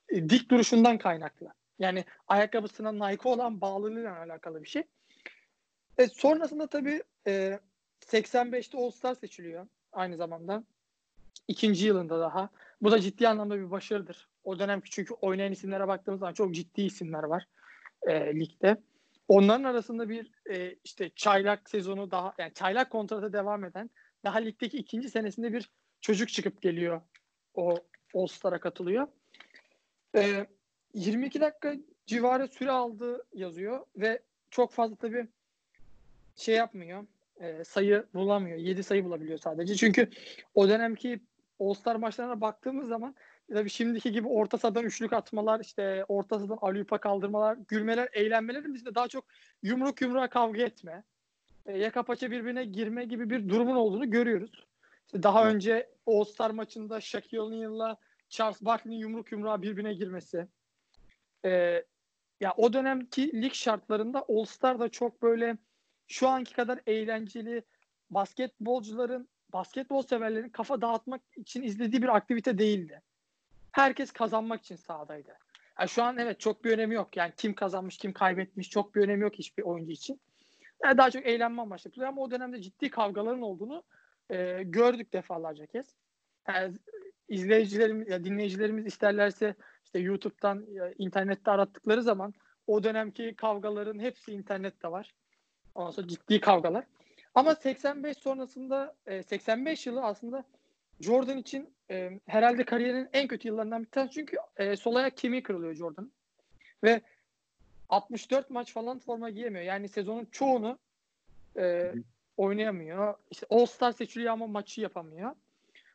[0.09, 1.53] e, dik duruşundan kaynaklı.
[1.79, 4.83] Yani ayakkabısına Nike olan bağlılığıyla alakalı bir şey.
[5.97, 7.59] E, sonrasında tabii e,
[8.01, 10.63] 85'te All Star seçiliyor aynı zamanda.
[11.47, 12.49] İkinci yılında daha.
[12.81, 14.29] Bu da ciddi anlamda bir başarıdır.
[14.43, 17.47] O dönemki çünkü oynayan isimlere baktığımız zaman çok ciddi isimler var
[18.07, 18.77] e, ligde.
[19.27, 23.89] Onların arasında bir e, işte çaylak sezonu daha yani çaylak kontratı devam eden
[24.23, 25.69] daha ligdeki ikinci senesinde bir
[26.01, 27.01] çocuk çıkıp geliyor.
[27.55, 27.77] O
[28.13, 29.07] All Star'a katılıyor.
[30.15, 30.45] E,
[30.93, 35.27] 22 dakika civarı süre aldı yazıyor ve çok fazla tabii
[36.35, 37.05] şey yapmıyor.
[37.39, 38.57] E, sayı bulamıyor.
[38.57, 39.75] 7 sayı bulabiliyor sadece.
[39.75, 40.09] Çünkü
[40.55, 41.19] o dönemki
[41.61, 43.15] All-Star maçlarına baktığımız zaman
[43.53, 48.95] tabii şimdiki gibi orta sahadan üçlük atmalar, işte orta sahadan alüpa kaldırmalar, gülmeler, eğlenmelerin dışında
[48.95, 49.25] daha çok
[49.63, 51.03] yumruk yumruğa kavga etme,
[51.67, 54.67] yaka paça birbirine girme gibi bir durumun olduğunu görüyoruz.
[55.05, 55.55] İşte daha evet.
[55.55, 57.97] önce All-Star maçında Shaquille O'Neal'la
[58.29, 60.47] Charles Barkley'nin yumruk yumruğa birbirine girmesi.
[61.45, 61.83] E,
[62.39, 65.57] ya o dönemki lig şartlarında All-Star da çok böyle
[66.07, 67.63] şu anki kadar eğlenceli
[68.09, 73.01] basketbolcuların, basketbol severlerin kafa dağıtmak için izlediği bir aktivite değildi.
[73.71, 75.37] Herkes kazanmak için sahadaydı.
[75.79, 77.17] Yani şu an evet çok bir önemi yok.
[77.17, 80.21] Yani kim kazanmış, kim kaybetmiş çok bir önemi yok hiçbir oyuncu için.
[80.83, 82.07] Yani daha çok eğlenme amaçlı.
[82.07, 83.83] Ama o dönemde ciddi kavgaların olduğunu
[84.29, 85.95] e, gördük defalarca kez.
[86.47, 86.75] Yani
[87.29, 92.33] izleyicilerimiz, ya dinleyicilerimiz isterlerse işte YouTube'dan, ya, internette arattıkları zaman
[92.67, 95.13] o dönemki kavgaların hepsi internette var.
[95.75, 96.85] Ondan sonra ciddi kavgalar.
[97.35, 100.43] Ama 85 sonrasında 85 yılı aslında
[100.99, 104.13] Jordan için e, herhalde kariyerinin en kötü yıllarından bir tanesi.
[104.13, 106.11] Çünkü e, sol ayak kemiği kırılıyor Jordan.
[106.83, 107.01] Ve
[107.91, 109.65] 64 maç falan forma giyemiyor.
[109.65, 110.77] Yani sezonun çoğunu
[111.57, 111.93] e,
[112.37, 113.15] oynayamıyor.
[113.31, 115.35] İşte All Star seçiliyor ama maçı yapamıyor.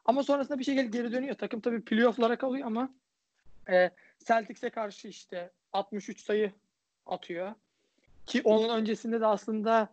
[0.05, 1.35] Ama sonrasında bir şekilde geri dönüyor.
[1.35, 2.95] Takım tabii playoff'lara kalıyor ama
[3.69, 3.91] e,
[4.25, 6.53] Celtics'e karşı işte 63 sayı
[7.07, 7.55] atıyor.
[8.27, 9.89] Ki onun öncesinde de aslında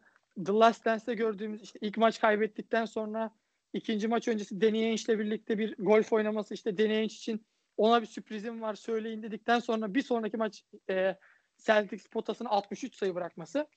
[0.46, 3.32] The Last Dance'de gördüğümüz işte ilk maç kaybettikten sonra
[3.74, 7.46] ikinci maç öncesi Danny Ainge'le birlikte bir golf oynaması işte Danny Ainge için
[7.78, 11.18] ona bir sürprizim var söyleyin dedikten sonra bir sonraki maç e,
[11.58, 13.68] Celtics potasına 63 sayı bırakması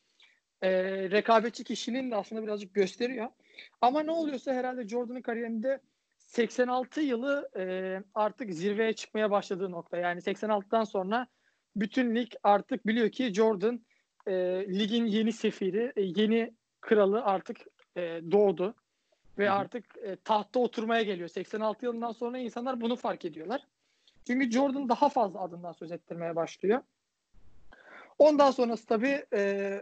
[0.63, 0.71] e,
[1.11, 3.29] rekabetçi kişinin de aslında birazcık gösteriyor.
[3.81, 5.81] Ama ne oluyorsa herhalde Jordan'ın kariyerinde
[6.19, 7.65] 86 yılı e,
[8.15, 9.97] artık zirveye çıkmaya başladığı nokta.
[9.97, 11.27] Yani 86'dan sonra
[11.77, 13.81] bütün lig artık biliyor ki Jordan
[14.27, 14.33] e,
[14.79, 17.57] ligin yeni sefiri, e, yeni kralı artık
[17.97, 18.01] e,
[18.33, 18.75] doğdu.
[19.39, 19.55] Ve Hı-hı.
[19.55, 21.29] artık e, tahta oturmaya geliyor.
[21.29, 23.67] 86 yılından sonra insanlar bunu fark ediyorlar.
[24.27, 26.83] Çünkü Jordan daha fazla adından söz ettirmeye başlıyor.
[28.19, 29.73] Ondan sonrası tabii e,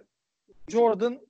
[0.68, 1.20] Jordan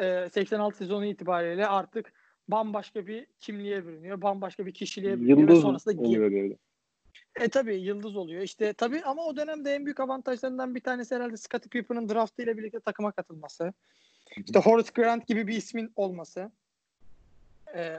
[0.00, 2.12] e, 86 sezonu itibariyle artık
[2.48, 4.22] bambaşka bir kimliğe bürünüyor.
[4.22, 5.38] Bambaşka bir kişiliğe bürünüyor.
[5.38, 6.56] Yıldız ve sonrasında oluyor böyle.
[7.40, 8.42] E tabii yıldız oluyor.
[8.42, 12.58] İşte tabii ama o dönemde en büyük avantajlarından bir tanesi herhalde Scottie Pippen'ın draftı ile
[12.58, 13.72] birlikte takıma katılması.
[14.36, 16.50] İşte Horace Grant gibi bir ismin olması.
[17.74, 17.96] Ee,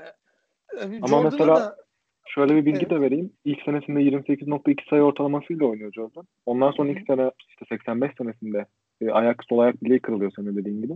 [0.82, 1.85] ama Jordan'a mesela da,
[2.26, 2.90] şöyle bir bilgi evet.
[2.90, 3.32] de vereyim.
[3.46, 6.26] İlk senesinde 28.2 sayı ortalamasıyla oynuyor Jordan.
[6.46, 8.66] Ondan sonra ilk sene işte 85 senesinde
[9.02, 10.94] e, ayak sol ayak bileği kırılıyor senin dediğin gibi.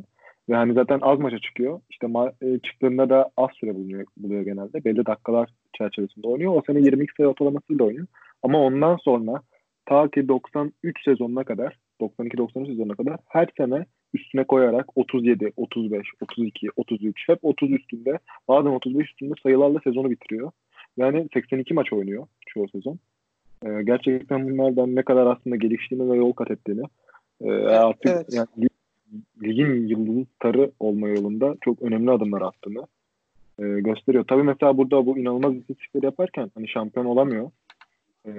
[0.50, 1.82] Ve hani zaten az maça çıkıyor.
[1.90, 4.86] İşte ma- e, çıktığında da az süre buluyor, buluyor genelde.
[4.86, 6.56] Belli dakikalar çerçevesinde oynuyor.
[6.56, 8.08] O sene 22 sayı ortalamasıyla oynuyor.
[8.44, 9.42] Ama ondan sonra
[9.86, 16.68] ta ki 93 sezonuna kadar 92-93 sezonuna kadar her sene üstüne koyarak 37, 35, 32,
[16.76, 20.52] 33 hep 30 üstünde bazen 35 üstünde sayılarla sezonu bitiriyor.
[21.00, 23.00] Yani 82 maç oynuyor çoğu sezon.
[23.66, 26.84] Ee, gerçekten bunlardan ne kadar aslında geliştiğini ve yol kat ettiğini
[27.42, 28.26] e, artık evet.
[28.34, 28.70] yani
[29.44, 32.88] ligin yıldız tarı olma yolunda çok önemli adımlar attığını
[33.60, 34.26] e, gösteriyor.
[34.28, 37.52] Tabii mesela burada bu inanılmaz istatistikleri yaparken hani şampiyon olamıyor.
[38.26, 38.32] E,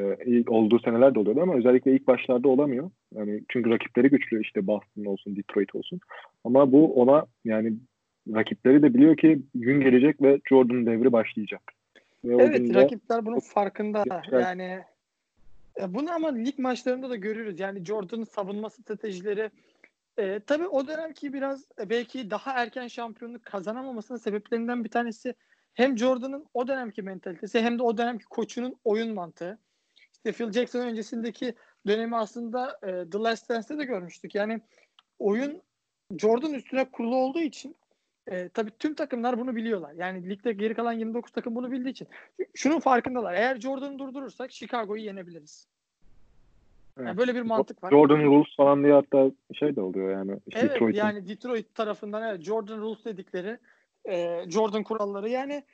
[0.48, 2.90] olduğu seneler de oluyordu ama özellikle ilk başlarda olamıyor.
[3.14, 6.00] Yani çünkü rakipleri güçlü işte Boston olsun, Detroit olsun.
[6.44, 7.72] Ama bu ona yani
[8.34, 11.62] rakipleri de biliyor ki gün gelecek ve Jordan devri başlayacak.
[12.24, 14.04] Ve evet rakipler bunun farkında.
[14.24, 14.40] Güzel.
[14.40, 14.84] Yani
[15.88, 17.60] bunu ama lig maçlarında da görüyoruz.
[17.60, 19.50] Yani Jordan'ın savunma stratejileri
[20.18, 25.34] e, tabii o dönemki biraz e, belki daha erken şampiyonluk kazanamamasının sebeplerinden bir tanesi
[25.74, 29.58] hem Jordan'ın o dönemki mentalitesi hem de o dönemki koçunun oyun mantığı.
[30.12, 31.54] İşte Phil Jackson öncesindeki
[31.86, 34.34] dönemi aslında e, The Last Dance'de de görmüştük.
[34.34, 34.60] Yani
[35.18, 35.62] oyun
[36.18, 37.76] Jordan üstüne kurulu olduğu için
[38.26, 39.92] e, tabii tüm takımlar bunu biliyorlar.
[39.92, 42.08] Yani ligde geri kalan 29 takım bunu bildiği için.
[42.54, 43.34] Şunun farkındalar.
[43.34, 45.68] Eğer Jordan'ı durdurursak Chicago'yu yenebiliriz.
[46.96, 47.06] Evet.
[47.06, 47.90] Yani böyle bir mantık var.
[47.90, 50.40] Jordan Rules falan diye hatta şey de oluyor yani.
[50.46, 50.98] İşte evet Detroit'in.
[50.98, 53.58] yani Detroit tarafından evet Jordan Rules dedikleri
[54.08, 55.64] e, Jordan kuralları yani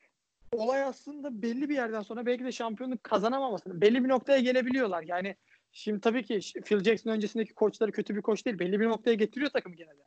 [0.52, 5.02] olay aslında belli bir yerden sonra belki de şampiyonluk kazanamamasını belli bir noktaya gelebiliyorlar.
[5.02, 5.36] Yani
[5.72, 8.58] şimdi tabii ki Phil Jackson öncesindeki koçları kötü bir koç değil.
[8.58, 10.06] Belli bir noktaya getiriyor takımı gene de.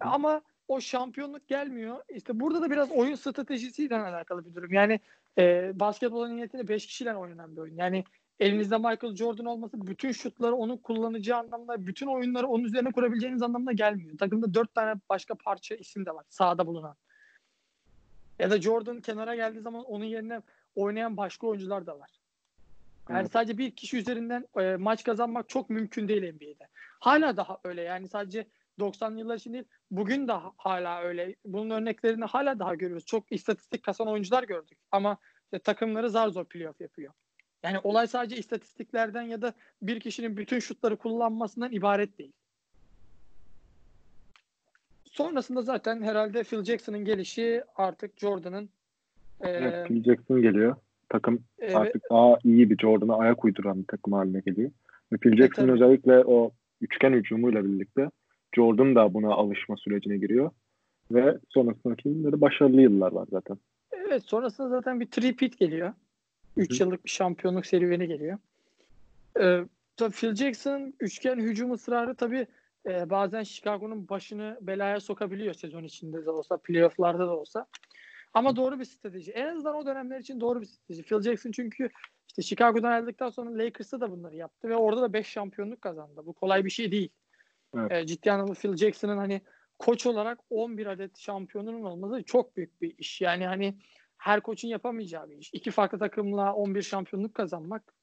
[0.00, 2.02] Ama o şampiyonluk gelmiyor.
[2.08, 4.72] İşte burada da biraz oyun stratejisiyle alakalı bir durum.
[4.72, 5.00] Yani
[5.38, 7.76] e, basketbolun niyetinde 5 kişiyle oynanan bir oyun.
[7.76, 8.04] Yani
[8.40, 13.72] elinizde Michael Jordan olması bütün şutları onun kullanacağı anlamda, bütün oyunları onun üzerine kurabileceğiniz anlamda
[13.72, 14.18] gelmiyor.
[14.18, 16.96] Takımda 4 tane başka parça isim de var sahada bulunan.
[18.38, 20.40] Ya da Jordan kenara geldiği zaman onun yerine
[20.74, 22.10] oynayan başka oyuncular da var.
[23.08, 23.32] Yani evet.
[23.32, 26.68] sadece bir kişi üzerinden e, maç kazanmak çok mümkün değil NBA'de.
[27.00, 28.46] Hala daha öyle yani sadece
[28.78, 31.34] 90'lı yıllar için değil bugün de hala öyle.
[31.44, 33.06] Bunun örneklerini hala daha görüyoruz.
[33.06, 37.12] Çok istatistik kasan oyuncular gördük ama işte takımları zar zor playoff yapıyor.
[37.62, 42.32] Yani olay sadece istatistiklerden ya da bir kişinin bütün şutları kullanmasından ibaret değil.
[45.04, 48.68] Sonrasında zaten herhalde Phil Jackson'ın gelişi artık Jordan'ın
[49.40, 50.76] e, evet, Phil Jackson geliyor.
[51.08, 54.70] Takım e, artık daha iyi bir Jordan'a ayak uyduran bir takım haline geliyor.
[55.12, 56.50] Ve Phil Jackson e, özellikle o
[56.80, 58.10] üçgen hücumuyla birlikte
[58.52, 60.50] Jordan da buna alışma sürecine giriyor.
[61.10, 63.58] Ve sonrasındaki de başarılı yıllar var zaten.
[63.92, 65.92] Evet sonrasında zaten bir tripit geliyor.
[66.56, 68.38] 3 yıllık bir şampiyonluk serüveni geliyor.
[69.40, 69.64] Ee,
[69.96, 72.46] tabii Phil Jackson üçgen hücum ısrarı tabii
[72.86, 77.66] e, bazen Chicago'nun başını belaya sokabiliyor sezon içinde de olsa, playofflarda da olsa.
[78.34, 79.32] Ama doğru bir strateji.
[79.32, 81.02] En azından o dönemler için doğru bir strateji.
[81.02, 81.88] Phil Jackson çünkü
[82.28, 86.22] işte Chicago'dan ayrıldıktan sonra Lakers'ta da bunları yaptı ve orada da 5 şampiyonluk kazandı.
[86.26, 87.10] Bu kolay bir şey değil.
[87.76, 87.92] Evet.
[87.92, 89.40] E, ciddi anlamda Phil Jackson'ın hani
[89.78, 93.20] koç olarak 11 adet şampiyonunun olması çok büyük bir iş.
[93.20, 93.74] Yani hani
[94.16, 95.50] her koçun yapamayacağı bir iş.
[95.52, 97.94] İki farklı takımla 11 şampiyonluk kazanmak.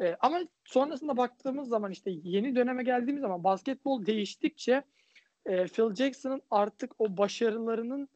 [0.00, 4.82] E, ama sonrasında baktığımız zaman işte yeni döneme geldiğimiz zaman basketbol değiştikçe
[5.46, 8.08] e, Phil Jackson'ın artık o başarılarının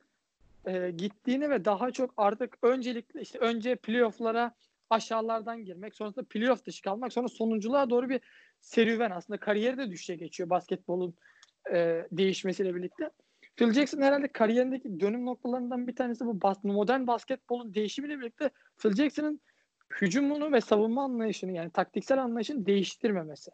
[0.66, 4.54] e, gittiğini ve daha çok artık öncelikle işte önce playoff'lara
[4.90, 8.20] aşağılardan girmek, sonrasında playoff dışı kalmak, sonra sonunculuğa doğru bir
[8.60, 11.14] serüven aslında kariyeri de düşüşe geçiyor basketbolun
[11.72, 13.10] e, değişmesiyle birlikte.
[13.56, 18.94] Phil Jackson herhalde kariyerindeki dönüm noktalarından bir tanesi bu bas modern basketbolun değişimiyle birlikte Phil
[18.94, 19.40] Jackson'ın
[20.00, 23.50] hücumunu ve savunma anlayışını yani taktiksel anlayışını değiştirmemesi.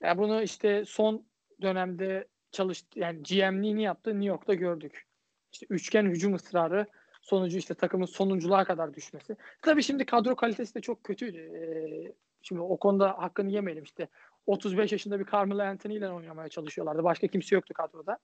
[0.00, 1.24] Yani bunu işte son
[1.62, 5.06] dönemde çalıştı yani GM'liğini yaptığı New York'ta gördük.
[5.52, 6.86] İşte üçgen hücum ısrarı
[7.22, 9.36] sonucu işte takımın sonunculuğa kadar düşmesi.
[9.62, 11.38] Tabii şimdi kadro kalitesi de çok kötüydü.
[11.38, 14.08] Ee, şimdi o konuda hakkını yemeyelim işte.
[14.46, 17.04] 35 yaşında bir Carmelo Anthony ile oynamaya çalışıyorlardı.
[17.04, 18.18] Başka kimse yoktu kadroda.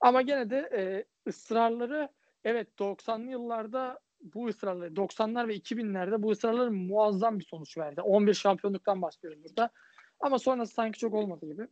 [0.00, 2.08] Ama gene de e, ısrarları
[2.44, 4.00] evet 90'lı yıllarda
[4.34, 8.00] bu ısrarları 90'lar ve 2000'lerde bu ısrarları muazzam bir sonuç verdi.
[8.00, 9.70] 11 şampiyonluktan bahsediyoruz burada.
[10.20, 11.68] Ama sonrası sanki çok olmadı gibi.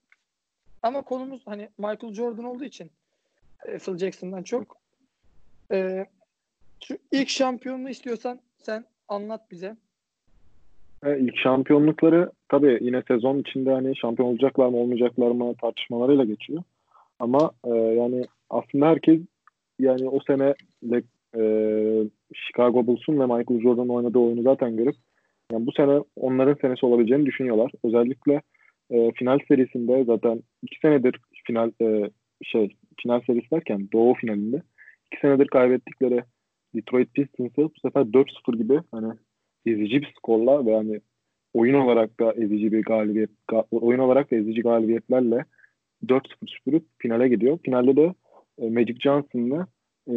[0.83, 2.91] Ama konumuz hani Michael Jordan olduğu için
[3.65, 4.77] e, Phil Jackson'dan çok
[5.73, 6.07] e,
[6.85, 9.77] şu ilk şampiyonluğu istiyorsan sen anlat bize.
[11.05, 16.63] E, ilk şampiyonlukları tabii yine sezon içinde hani şampiyon olacaklar mı olmayacaklar mı tartışmalarıyla geçiyor.
[17.19, 19.21] Ama e, yani aslında herkes
[19.79, 20.55] yani o sene
[21.37, 21.41] e,
[22.35, 24.97] Chicago Bulls'un ve Michael Jordan'ın oynadığı oyunu zaten görüp
[25.53, 27.73] yani bu sene onların senesi olabileceğini düşünüyorlar.
[27.85, 28.43] Özellikle
[28.91, 32.11] e, final serisinde zaten iki senedir final e,
[32.43, 34.63] şey final serisi derken Doğu finalinde
[35.07, 36.23] iki senedir kaybettikleri
[36.75, 39.13] Detroit Pistons'ı bu sefer 4-0 gibi hani
[39.67, 41.01] ezici bir skorla ve hani
[41.55, 43.31] oyun olarak da ezici bir galibiyet
[43.71, 45.45] oyun olarak da ezici galibiyetlerle
[46.07, 47.59] 4-0 süpürüp finale gidiyor.
[47.65, 48.15] Finalde de
[48.59, 49.67] e, Magic Johnson'la
[50.09, 50.15] e,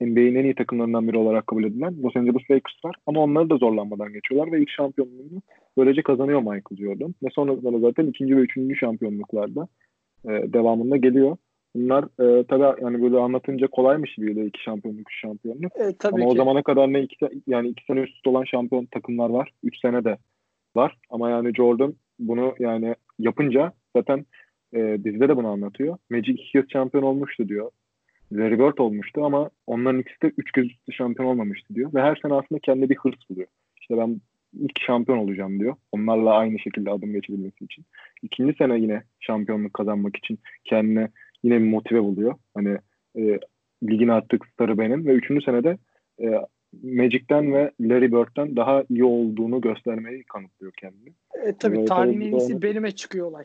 [0.00, 2.96] NBA'nin en iyi takımlarından biri olarak kabul edilen Los Angeles Lakers var.
[3.06, 5.42] Ama onları da zorlanmadan geçiyorlar ve ilk şampiyonluğunu
[5.78, 7.14] böylece kazanıyor Michael Jordan.
[7.22, 9.68] Ve sonrasında zaten ikinci ve üçüncü şampiyonluklarda
[10.24, 11.36] e, devamında geliyor.
[11.74, 15.72] Bunlar e, tabii yani böyle anlatınca kolaymış gibi geliyor iki şampiyonluk, üç şampiyonluk.
[15.76, 16.30] E, tabii Ama ki.
[16.32, 19.50] o zamana kadar ne iki yani iki sene üst üste olan şampiyon takımlar var.
[19.62, 20.18] Üç sene de
[20.76, 20.96] var.
[21.10, 24.26] Ama yani Jordan bunu yani yapınca zaten
[24.74, 25.96] e, dizide de bunu anlatıyor.
[26.10, 27.70] Magic iki kez şampiyon olmuştu diyor.
[28.32, 31.94] Larry Bird olmuştu ama onların ikisi de üç kez üstü şampiyon olmamıştı diyor.
[31.94, 33.48] Ve her sene aslında kendi bir hırs buluyor.
[33.80, 34.20] İşte ben
[34.52, 35.74] ilk şampiyon olacağım diyor.
[35.92, 37.84] Onlarla aynı şekilde adım geçebilmesi için.
[38.22, 41.08] İkinci sene yine şampiyonluk kazanmak için kendine
[41.42, 42.34] yine bir motive buluyor.
[42.54, 42.78] Hani
[43.16, 43.38] e,
[43.90, 45.78] ligin artık starı benim ve üçüncü senede
[46.22, 46.26] e,
[46.82, 51.08] Magic'ten ve Larry Bird'den daha iyi olduğunu göstermeyi kanıtlıyor kendini.
[51.46, 53.44] E, tabii ee, tarihin en iyisi benime çıkıyor olay.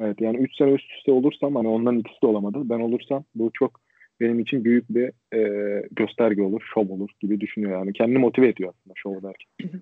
[0.00, 2.58] Evet yani 3 sene üst üste olursam hani onların ikisi de olamadı.
[2.64, 3.80] Ben olursam bu çok
[4.20, 7.92] benim için büyük bir e, gösterge olur, şov olur gibi düşünüyor yani.
[7.92, 9.80] Kendini motive ediyor aslında şov derken.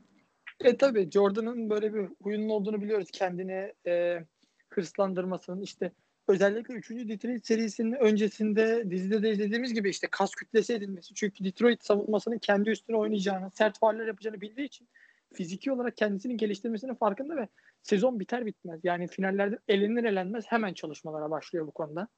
[0.65, 3.11] e tabii Jordan'ın böyle bir huyunun olduğunu biliyoruz.
[3.13, 4.25] Kendini e,
[4.71, 5.91] hırslandırmasının işte
[6.29, 6.91] özellikle 3.
[6.91, 11.15] Detroit serisinin öncesinde dizide de izlediğimiz gibi işte kas kütlesi edilmesi.
[11.15, 14.89] Çünkü Detroit savunmasının kendi üstüne oynayacağını, sert fauller yapacağını bildiği için
[15.35, 17.49] fiziki olarak kendisini geliştirmesinin farkında ve
[17.83, 18.81] sezon biter bitmez.
[18.85, 22.09] Yani finallerde elenir elenmez hemen çalışmalara başlıyor bu konuda.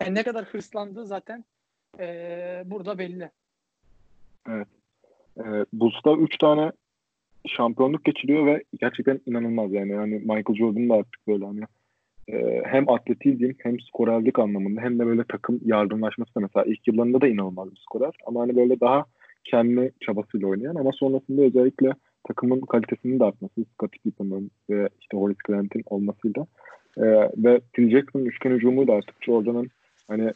[0.00, 1.44] Yani ne kadar hırslandığı zaten
[1.98, 3.30] ee, burada belli.
[4.48, 4.68] Evet.
[5.38, 6.72] Ee, Bulls'ta 3 tane
[7.46, 9.92] şampiyonluk geçiriyor ve gerçekten inanılmaz yani.
[9.92, 11.60] yani Michael Jordan da artık böyle hani
[12.32, 17.20] e, hem atletizm hem skorerlik anlamında hem de böyle takım yardımlaşması da mesela ilk yıllarında
[17.20, 19.04] da inanılmaz bir skorer ama hani böyle daha
[19.44, 21.92] kendi çabasıyla oynayan ama sonrasında özellikle
[22.28, 26.46] takımın kalitesinin de artması Scottie Pippen'ın ve işte Horace Grant'in olmasıyla
[26.96, 27.04] e,
[27.36, 29.68] ve Phil Jackson'ın üçgen hücumuyla artık Jordan'ın
[30.08, 30.32] hani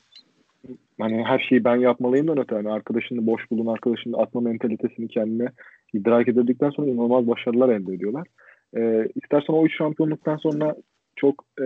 [1.00, 5.48] hani her şeyi ben yapmalıyımdan öte hani arkadaşını boş bulun arkadaşını atma mentalitesini kendine
[5.92, 8.26] idrak edildikten sonra inanılmaz başarılar elde ediyorlar.
[8.76, 10.76] E, istersen o üç şampiyonluktan sonra
[11.22, 11.64] çok e,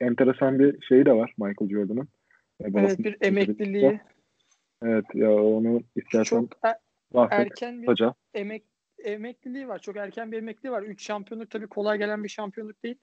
[0.00, 2.08] enteresan bir şey de var Michael Jordan'ın.
[2.60, 4.00] E, evet bir emekliliği.
[4.82, 6.76] Evet ya onu istersen çok er,
[7.30, 8.14] erken bir Hoca.
[8.34, 8.64] emek
[8.98, 9.78] emekliliği var.
[9.78, 10.82] Çok erken bir emekliliği var.
[10.82, 12.98] Üç şampiyonluk tabii kolay gelen bir şampiyonluk değil.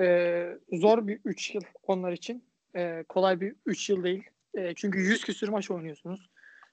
[0.00, 2.44] Ee, zor bir üç yıl onlar için.
[2.76, 4.24] Ee, kolay bir üç yıl değil.
[4.54, 6.30] Ee, çünkü yüz küsür maç oynuyorsunuz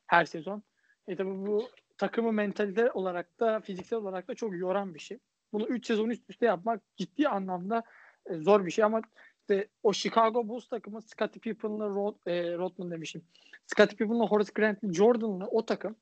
[0.08, 0.64] her sezon.
[1.08, 5.20] E tabii bu takımı mentalite olarak da fiziksel olarak da çok yoran bir şey.
[5.54, 7.84] Bunu 3 sezon üst üste yapmak ciddi anlamda
[8.26, 9.02] e, zor bir şey ama
[9.42, 13.22] işte o Chicago Bulls takımı Scottie Pippen'la Rod, e, Rodman demişim.
[13.68, 15.96] Scottie Pippen'la Horace Grant'la Jordan'la o takım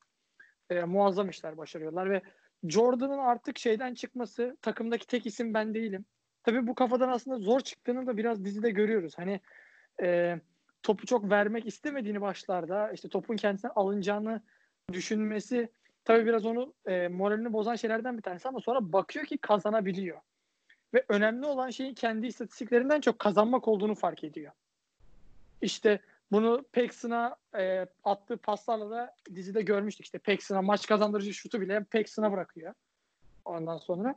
[0.70, 2.22] e, muazzam işler başarıyorlar ve
[2.64, 6.06] Jordan'ın artık şeyden çıkması takımdaki tek isim ben değilim.
[6.44, 9.14] Tabii bu kafadan aslında zor çıktığını da biraz dizide görüyoruz.
[9.18, 9.40] Hani
[10.02, 10.40] e,
[10.84, 14.42] topu çok vermek istemediğini başlarda işte topun kendisine alınacağını
[14.94, 15.70] düşünmesi
[16.06, 20.22] tabii biraz onu e, moralini bozan şeylerden bir tanesi ama sonra bakıyor ki kazanabiliyor.
[20.94, 24.52] Ve önemli olan şeyin kendi istatistiklerinden çok kazanmak olduğunu fark ediyor.
[25.62, 26.00] İşte
[26.32, 30.06] bunu Paxson'a e, attığı paslarla da dizide görmüştük.
[30.06, 32.74] İşte Paxson'a maç kazandırıcı şutu bile Paxson'a bırakıyor.
[33.46, 34.16] Ondan sonra.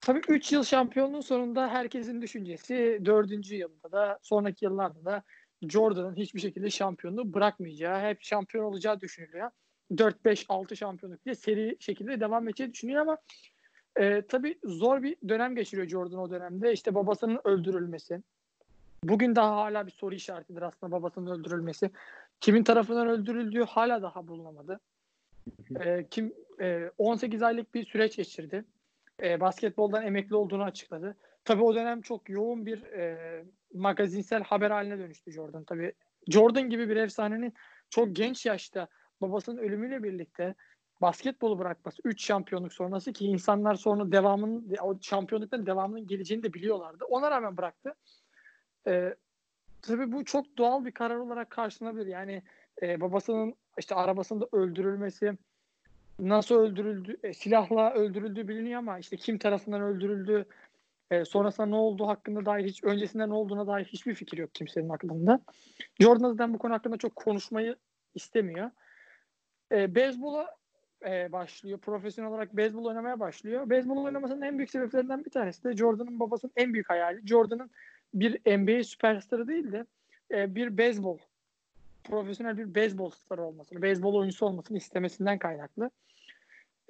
[0.00, 3.50] Tabii 3 yıl şampiyonluğun sonunda herkesin düşüncesi 4.
[3.50, 5.22] yılda da sonraki yıllarda da
[5.62, 9.50] Jordan'ın hiçbir şekilde şampiyonluğu bırakmayacağı, hep şampiyon olacağı düşünülüyor.
[9.92, 13.18] 4-5-6 şampiyonluk diye seri şekilde devam edeceği düşünüyor ama
[13.96, 16.72] e, tabii zor bir dönem geçiriyor Jordan o dönemde.
[16.72, 18.22] İşte babasının öldürülmesi.
[19.04, 21.90] Bugün daha hala bir soru işaretidir aslında babasının öldürülmesi.
[22.40, 24.80] Kimin tarafından öldürüldüğü hala daha bulunamadı.
[25.80, 28.64] E, kim e, 18 aylık bir süreç geçirdi.
[29.22, 31.16] E, basketboldan emekli olduğunu açıkladı.
[31.44, 35.64] Tabii o dönem çok yoğun bir e, magazinsel haber haline dönüştü Jordan.
[35.64, 35.92] Tabii
[36.28, 37.54] Jordan gibi bir efsanenin
[37.90, 38.88] çok genç yaşta
[39.20, 40.54] babasının ölümüyle birlikte
[41.00, 47.04] basketbolu bırakması 3 şampiyonluk sonrası ki insanlar sonra devamının o şampiyonlukların devamının geleceğini de biliyorlardı.
[47.04, 47.94] Ona rağmen bıraktı.
[48.86, 49.14] Ee,
[49.82, 52.06] tabii bu çok doğal bir karar olarak karşılanabilir.
[52.06, 52.42] Yani
[52.82, 55.32] e, babasının işte arabasında öldürülmesi
[56.18, 60.46] nasıl öldürüldü e, silahla öldürüldüğü biliniyor ama işte kim tarafından öldürüldü
[61.10, 64.88] e, sonrasında ne olduğu hakkında dair hiç öncesinde ne olduğuna dair hiçbir fikir yok kimsenin
[64.88, 65.40] aklında.
[66.00, 67.76] Jordan bu konu hakkında çok konuşmayı
[68.14, 68.70] istemiyor.
[69.72, 70.56] E, beyzbola
[71.04, 71.78] e, başlıyor.
[71.78, 73.70] Profesyonel olarak beyzbol oynamaya başlıyor.
[73.70, 77.26] Beyzbol oynamasının en büyük sebeplerinden bir tanesi de Jordan'ın babasının en büyük hayali.
[77.26, 77.70] Jordan'ın
[78.14, 79.86] bir NBA süperstarı değil de
[80.30, 81.18] e, bir beyzbol
[82.04, 85.90] profesyonel bir beyzbol starı olmasını, beyzbol oyuncusu olmasını istemesinden kaynaklı.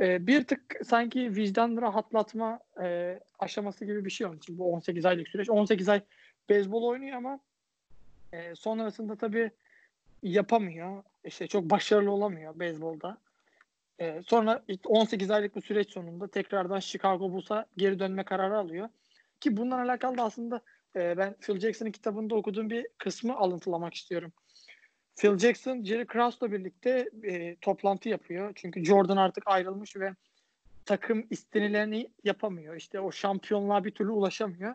[0.00, 5.06] E, bir tık sanki vicdan rahatlatma e, aşaması gibi bir şey onun için bu 18
[5.06, 5.50] aylık süreç.
[5.50, 6.00] 18 ay
[6.48, 7.40] beyzbol oynuyor ama
[8.32, 9.50] e, sonrasında tabii
[10.22, 11.02] yapamıyor.
[11.24, 13.18] İşte çok başarılı olamıyor beyzbolda.
[14.00, 18.88] Ee, sonra 18 aylık bir süreç sonunda tekrardan Chicago Bulls'a geri dönme kararı alıyor.
[19.40, 20.60] Ki bundan alakalı da aslında
[20.96, 24.32] e, ben Phil Jackson'ın kitabında okuduğum bir kısmı alıntılamak istiyorum.
[25.16, 28.52] Phil Jackson, Jerry Krause'la birlikte e, toplantı yapıyor.
[28.54, 30.14] Çünkü Jordan artık ayrılmış ve
[30.84, 32.76] takım istenileni yapamıyor.
[32.76, 34.74] İşte o şampiyonluğa bir türlü ulaşamıyor.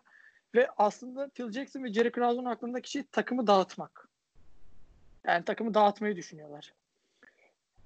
[0.56, 4.08] Ve aslında Phil Jackson ve Jerry Krause'un aklındaki şey takımı dağıtmak.
[5.28, 6.74] Yani takımı dağıtmayı düşünüyorlar.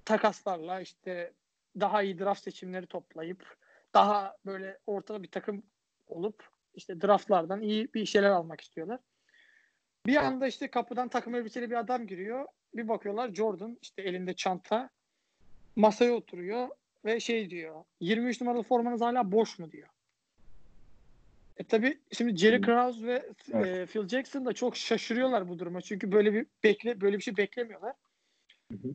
[0.06, 1.32] Takaslarla işte
[1.80, 3.56] daha iyi draft seçimleri toplayıp
[3.94, 5.62] daha böyle ortada bir takım
[6.08, 9.00] olup işte draftlardan iyi bir şeyler almak istiyorlar.
[10.06, 12.46] Bir anda işte kapıdan takım elbiseli bir adam giriyor.
[12.74, 14.90] Bir bakıyorlar Jordan işte elinde çanta
[15.76, 16.68] masaya oturuyor
[17.04, 19.88] ve şey diyor 23 numaralı formanız hala boş mu diyor.
[21.56, 23.66] E tabi şimdi Jerry Krause ve evet.
[23.66, 25.80] e, Phil Jackson da çok şaşırıyorlar bu duruma.
[25.80, 27.94] Çünkü böyle bir bekle böyle bir şey beklemiyorlar.
[28.72, 28.94] Hı hı.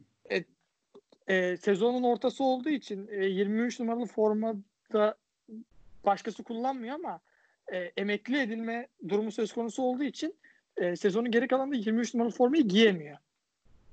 [1.27, 5.15] E, sezonun ortası olduğu için e, 23 numaralı formada
[6.05, 7.19] başkası kullanmıyor ama
[7.73, 10.35] e, emekli edilme durumu söz konusu olduğu için
[10.77, 13.17] e, sezonun geri kalanında 23 numaralı formayı giyemiyor.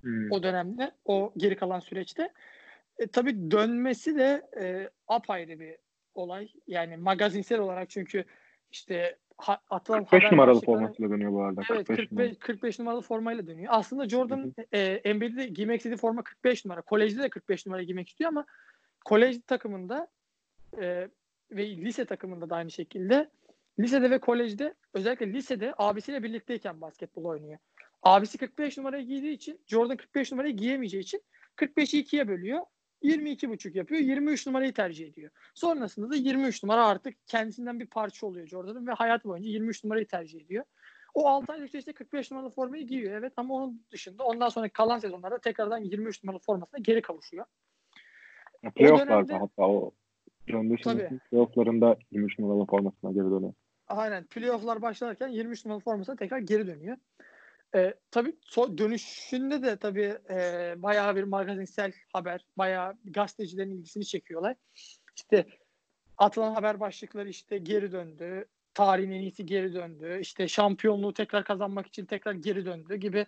[0.01, 0.33] Hmm.
[0.33, 2.33] O dönemde, o geri kalan süreçte.
[2.99, 5.77] E, tabii dönmesi de e, apayrı bir
[6.15, 6.49] olay.
[6.67, 8.25] Yani magazinsel olarak çünkü
[8.73, 11.63] işte ha, atılan 45 haber numaralı formasıyla dönüyor bu arada.
[11.71, 12.39] Evet 45 45, numaralı.
[12.39, 13.73] 45 numaralı formayla dönüyor.
[13.77, 16.83] Aslında Jordan e, NBA'de giymek istediği forma 45 numara.
[16.83, 18.47] Kolejde de 45 numara giymek istiyor ama
[19.05, 20.09] kolej takımında
[20.81, 21.09] e,
[21.51, 23.31] ve lise takımında da aynı şekilde
[23.79, 27.59] lisede ve kolejde özellikle lisede abisiyle birlikteyken basketbol oynuyor.
[28.03, 31.23] Abisi 45 numarayı giydiği için Jordan 45 numarayı giyemeyeceği için
[31.57, 32.61] 45'i ikiye bölüyor.
[33.03, 34.01] 22,5 yapıyor.
[34.01, 35.31] 23 numarayı tercih ediyor.
[35.55, 40.07] Sonrasında da 23 numara artık kendisinden bir parça oluyor Jordan'ın ve hayatı boyunca 23 numarayı
[40.07, 40.65] tercih ediyor.
[41.15, 44.99] O 6 aylık süreçte 45 numaralı formayı giyiyor evet ama onun dışında ondan sonra kalan
[44.99, 47.45] sezonlarda tekrardan 23 numaralı formasına geri kavuşuyor.
[48.75, 49.93] Playoff'larda hatta o
[50.53, 50.71] Tabii.
[50.71, 53.53] Dishon'ın playoff'larında 23 numaralı formasına geri dönüyor.
[53.89, 54.25] Aynen.
[54.25, 56.97] Playoff'lar başlarken 23 numaralı formasına tekrar geri dönüyor.
[57.75, 58.37] Ee, tabii
[58.79, 64.57] dönüşünde de tabii e, bayağı bir magazinsel haber, bayağı gazetecilerin ilgisini çekiyorlar.
[65.17, 65.47] İşte
[66.19, 71.87] atılan haber başlıkları işte geri döndü, tarihin en iyisi geri döndü, işte şampiyonluğu tekrar kazanmak
[71.87, 73.27] için tekrar geri döndü gibi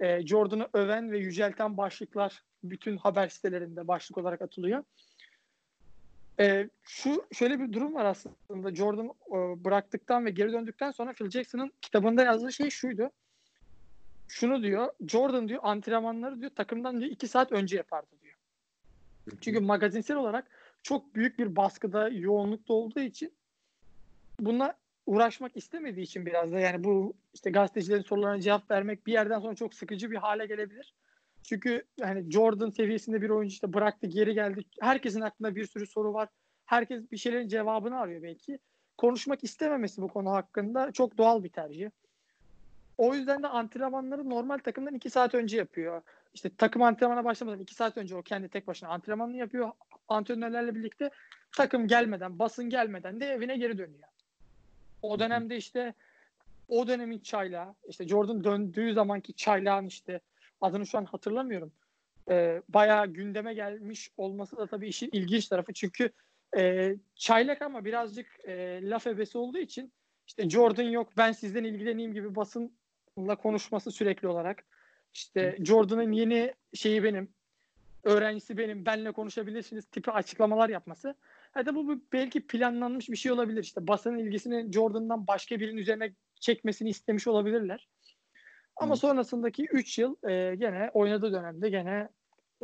[0.00, 4.84] e, Jordan'ı öven ve yücelten başlıklar bütün haber sitelerinde başlık olarak atılıyor.
[6.40, 8.74] E, şu şöyle bir durum var aslında.
[8.74, 13.10] Jordan e, bıraktıktan ve geri döndükten sonra Phil Jackson'ın kitabında yazdığı şey şuydu.
[14.32, 14.92] Şunu diyor.
[15.08, 18.34] Jordan diyor antrenmanları diyor takımdan diyor iki saat önce yapardı diyor.
[19.40, 20.50] Çünkü magazinsel olarak
[20.82, 23.32] çok büyük bir baskıda, yoğunlukta olduğu için
[24.40, 24.74] buna
[25.06, 29.54] uğraşmak istemediği için biraz da yani bu işte gazetecilerin sorularına cevap vermek bir yerden sonra
[29.54, 30.94] çok sıkıcı bir hale gelebilir.
[31.42, 34.64] Çünkü hani Jordan seviyesinde bir oyuncu işte bıraktı geri geldi.
[34.80, 36.28] Herkesin aklında bir sürü soru var.
[36.64, 38.58] Herkes bir şeylerin cevabını arıyor belki.
[38.98, 41.90] Konuşmak istememesi bu konu hakkında çok doğal bir tercih.
[42.98, 46.02] O yüzden de antrenmanları normal takımdan iki saat önce yapıyor.
[46.34, 49.70] İşte takım antrenmana başlamadan iki saat önce o kendi tek başına antrenmanını yapıyor.
[50.08, 51.10] Antrenörlerle birlikte
[51.56, 54.08] takım gelmeden, basın gelmeden de evine geri dönüyor.
[55.02, 55.94] O dönemde işte
[56.68, 60.20] o dönemin çaylağı, işte Jordan döndüğü zamanki çaylağın işte
[60.60, 61.72] adını şu an hatırlamıyorum.
[62.30, 65.72] Ee, bayağı gündeme gelmiş olması da tabii işin ilginç tarafı.
[65.72, 66.10] Çünkü
[66.56, 69.92] e, çaylak ama birazcık e, laf ebesi olduğu için
[70.26, 72.34] işte Jordan yok ben sizden ilgileneyim gibi
[73.16, 74.64] basınla konuşması sürekli olarak.
[75.14, 77.28] İşte Jordan'ın yeni şeyi benim,
[78.04, 81.14] öğrencisi benim, benle konuşabilirsiniz tipi açıklamalar yapması.
[81.52, 83.62] Hatta bu bu belki planlanmış bir şey olabilir.
[83.62, 87.88] İşte basının ilgisini Jordan'dan başka birinin üzerine çekmesini istemiş olabilirler.
[88.76, 88.98] Ama Hı.
[88.98, 92.08] sonrasındaki 3 yıl e, gene oynadığı dönemde gene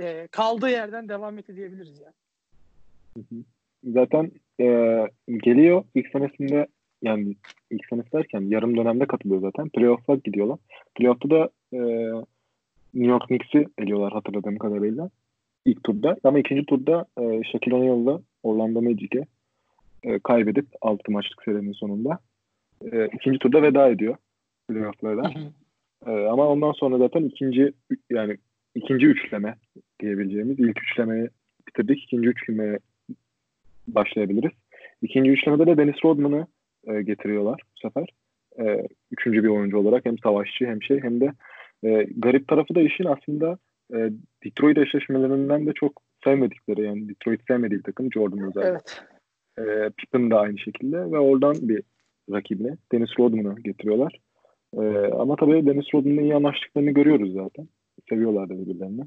[0.00, 2.14] e, kaldığı yerden devam etti diyebiliriz yani.
[3.84, 4.30] Zaten
[4.60, 4.64] e,
[5.28, 6.66] geliyor ilk senesinde
[7.02, 7.36] yani
[7.70, 9.68] ilk senesi derken yarım dönemde katılıyor zaten.
[9.68, 10.58] Playoff'a gidiyorlar.
[10.94, 11.78] Playoff'ta da e,
[12.94, 15.10] New York Knicks'i eliyorlar hatırladığım kadarıyla.
[15.64, 16.16] ilk turda.
[16.24, 19.24] Ama ikinci turda e, Shaquille O'Neal'la Orlando Magic'e
[20.02, 22.18] e, kaybedip 6 maçlık serinin sonunda
[22.92, 24.16] e, ikinci turda veda ediyor
[24.68, 25.32] playoff'larda.
[26.06, 27.72] E, ama ondan sonra zaten ikinci
[28.10, 28.36] yani
[28.74, 29.56] ikinci üçleme
[30.00, 31.28] diyebileceğimiz ilk üçlemeyi
[31.68, 32.04] bitirdik.
[32.04, 32.78] İkinci üçlemeye
[33.88, 34.52] başlayabiliriz.
[35.02, 36.46] İkinci üçlemede de Dennis Rodman'ı
[36.86, 38.08] e, getiriyorlar bu sefer.
[38.60, 41.32] E, üçüncü bir oyuncu olarak hem savaşçı hem şey hem de
[41.84, 43.58] e, garip tarafı da işin aslında
[43.94, 44.10] e,
[44.44, 48.68] Detroit eşleşmelerinden de çok sevmedikleri yani Detroit sevmediği bir takım Jordan özellikle.
[48.68, 49.02] Evet.
[49.58, 51.82] E, Pippen de aynı şekilde ve oradan bir
[52.32, 54.20] rakibine Dennis Rodman'ı getiriyorlar.
[54.76, 57.68] E, ama tabii Dennis Rodman'ın iyi anlaştıklarını görüyoruz zaten.
[58.08, 59.02] Seviyorlar da birbirlerini.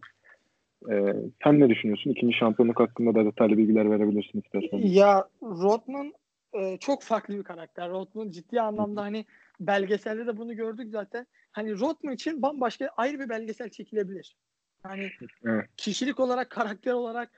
[0.91, 2.09] E, sen ne düşünüyorsun?
[2.09, 4.77] İkinci şampiyonluk hakkında da detaylı bilgiler verebilirsin istersen.
[4.77, 6.13] Ya Rodman
[6.53, 7.89] e, çok farklı bir karakter.
[7.89, 9.25] Rodman ciddi anlamda hani
[9.59, 11.27] belgeselde de bunu gördük zaten.
[11.51, 14.37] Hani Rodman için bambaşka ayrı bir belgesel çekilebilir.
[14.83, 15.11] Hani
[15.45, 15.65] Evet.
[15.77, 17.31] kişilik olarak, karakter olarak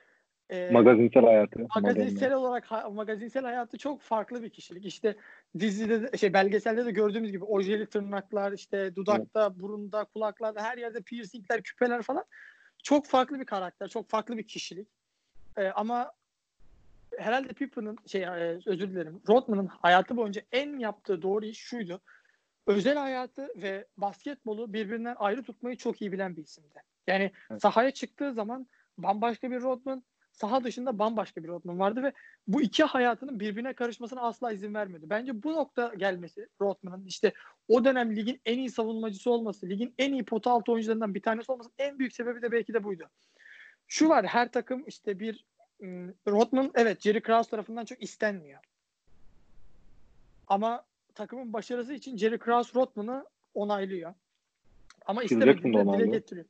[0.50, 1.66] e, Magazinsel hayatı.
[1.76, 4.84] magazinsel olarak ha- magazinsel hayatı çok farklı bir kişilik.
[4.86, 5.16] İşte
[5.58, 11.02] dizide de, şey belgeselde de gördüğümüz gibi ojeli tırnaklar, işte dudakta, burunda, kulaklarda her yerde
[11.02, 12.24] piercingler, küpeler falan.
[12.82, 14.88] Çok farklı bir karakter, çok farklı bir kişilik.
[15.56, 16.12] Ee, ama
[17.18, 19.22] herhalde Pippen'ın şey e, özür dilerim.
[19.28, 22.00] Rodman'ın hayatı boyunca en yaptığı doğru iş şuydu.
[22.66, 26.82] Özel hayatı ve basketbolu birbirinden ayrı tutmayı çok iyi bilen bir isimdi.
[27.06, 27.62] Yani Evet.
[27.62, 28.66] sahaya çıktığı zaman
[28.98, 32.12] bambaşka bir Rodman, saha dışında bambaşka bir Rodman vardı ve
[32.46, 35.10] bu iki hayatının birbirine karışmasına asla izin vermedi.
[35.10, 37.32] Bence bu nokta gelmesi Rodman'ın işte
[37.68, 41.52] o dönem ligin en iyi savunmacısı olması, ligin en iyi pota altı oyuncularından bir tanesi
[41.52, 43.10] olması en büyük sebebi de belki de buydu.
[43.86, 45.44] Şu var her takım işte bir
[46.26, 48.60] Rodman evet Jerry Krause tarafından çok istenmiyor.
[50.46, 53.24] Ama takımın başarısı için Jerry Krause Rodman'ı
[53.54, 54.14] onaylıyor.
[55.06, 56.46] Ama da dile getiriyor.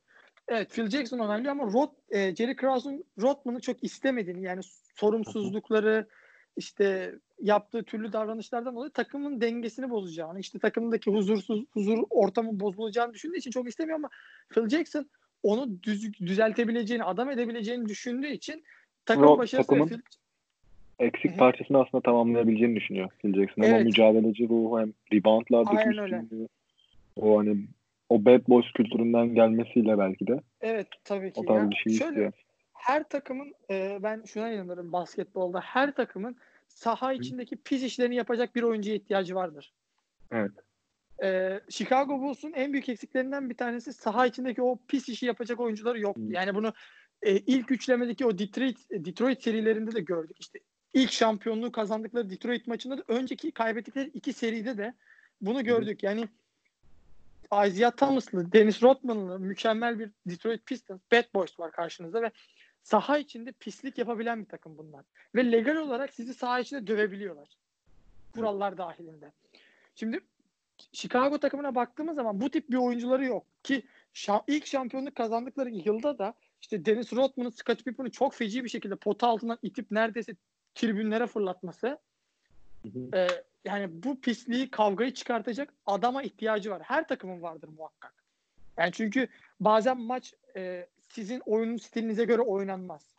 [0.49, 4.61] Evet Phil Jackson onaylıyor ama Rod, e, Jerry Krause'un Rodman'ı çok istemediğini yani
[4.95, 6.07] sorumsuzlukları
[6.57, 13.39] işte yaptığı türlü davranışlardan dolayı takımın dengesini bozacağını, işte takımdaki huzursuz huzur ortamı bozulacağını düşündüğü
[13.39, 14.09] için çok istemiyor ama
[14.49, 15.11] Phil Jackson
[15.43, 18.65] onu düz, düzeltebileceğini, adam edebileceğini düşündüğü için
[19.07, 20.01] takım O başarısı takımın- Phil-
[20.99, 21.39] Eksik Hı hı.
[21.39, 23.63] parçasını aslında tamamlayabileceğini düşünüyor Phil Jackson.
[23.63, 23.87] Hem o Evet.
[23.87, 26.49] mücadeleci ruhu hem reboundlardaki üstünlüğü.
[27.17, 27.57] O hani
[28.09, 31.41] o bad boys kültüründen gelmesiyle belki de Evet tabii ki.
[31.41, 32.33] o tarz Ya bir şey şöyle, istiyor.
[32.73, 36.37] her takımın e, ben şuna inanırım basketbolda her takımın
[36.69, 39.73] saha içindeki pis işlerini yapacak bir oyuncuya ihtiyacı vardır.
[40.33, 40.51] Evet.
[41.25, 45.99] E, Chicago Bulls'un en büyük eksiklerinden bir tanesi saha içindeki o pis işi yapacak oyuncuları.
[45.99, 46.13] Hı.
[46.29, 46.73] Yani bunu
[47.25, 50.37] e, ilk üçlemedeki o Detroit Detroit serilerinde de gördük.
[50.41, 50.59] İşte
[50.95, 54.95] ilk şampiyonluğu kazandıkları Detroit maçında da önceki kaybettikleri iki seride de
[55.41, 56.03] bunu gördük.
[56.03, 56.29] Yani
[57.47, 62.31] Isaiah Thomas'lı, Dennis Rodman'lı mükemmel bir Detroit Pistons Bad Boys var karşınızda ve
[62.83, 65.05] saha içinde pislik yapabilen bir takım bunlar.
[65.35, 67.49] Ve legal olarak sizi saha içinde dövebiliyorlar.
[68.35, 69.33] Kurallar dahilinde.
[69.95, 70.21] Şimdi
[70.93, 73.83] Chicago takımına baktığımız zaman bu tip bir oyuncuları yok ki
[74.15, 76.35] şa- ilk şampiyonluk kazandıkları yılda da
[76.65, 80.37] işte Dennis Rodman'ın Scottie Pippen'ı çok feci bir şekilde pota altından itip neredeyse
[80.75, 81.99] tribünlere fırlatması
[82.83, 83.17] Hı hı.
[83.19, 83.29] e,
[83.65, 86.83] yani bu pisliği kavgayı çıkartacak adama ihtiyacı var.
[86.83, 88.15] Her takımın vardır muhakkak.
[88.79, 89.29] Yani çünkü
[89.61, 93.15] bazen maç e, sizin oyunun stilinize göre oynanmaz.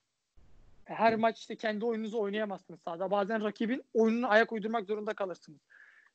[0.86, 3.12] Her maç işte kendi oyununuzu oynayamazsınız sahada.
[3.12, 5.60] Bazen rakibin oyununa ayak uydurmak zorunda kalırsınız.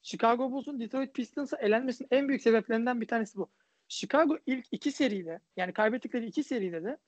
[0.02, 3.48] Chicago Bulls'un Detroit Pistons'a elenmesinin en büyük sebeplerinden bir tanesi bu.
[3.88, 6.98] Chicago ilk iki seride yani kaybettikleri iki seride de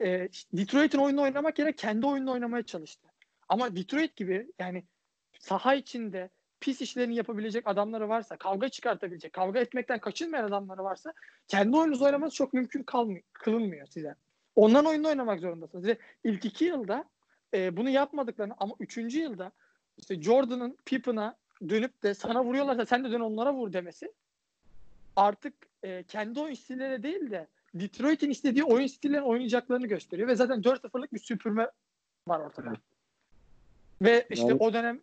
[0.00, 3.08] e, Detroit'in oyununu oynamak yerine kendi oyununu oynamaya çalıştı.
[3.48, 4.84] Ama Detroit gibi yani
[5.38, 6.30] saha içinde
[6.60, 11.12] pis işlerini yapabilecek adamları varsa, kavga çıkartabilecek, kavga etmekten kaçınmayan adamları varsa
[11.48, 14.14] kendi oyununuzu oynamanız çok mümkün kalmıyor, kılınmıyor size.
[14.56, 15.86] Onların oyununu oynamak zorundasınız.
[15.86, 17.04] Ve ilk iki yılda
[17.54, 19.52] e, bunu yapmadıklarını ama üçüncü yılda
[19.98, 21.36] işte Jordan'ın Pippen'a
[21.68, 24.12] dönüp de sana vuruyorlarsa sen de dön onlara vur demesi
[25.16, 30.60] artık e, kendi oyun stilleri değil de Detroit'in istediği oyun stillerini oynayacaklarını gösteriyor ve zaten
[30.62, 31.70] 4-0'lık bir süpürme
[32.28, 32.68] var ortada.
[32.68, 32.80] Evet.
[34.02, 35.00] Ve işte Yani- o dönem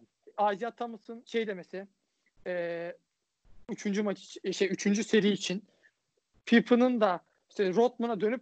[0.53, 1.88] Isaiah Thomas'ın şey demesi
[2.47, 2.93] e,
[3.70, 5.63] üçüncü maç için- şey üçüncü seri için
[6.45, 8.41] Pippen'ın da işte Rodman'a dönüp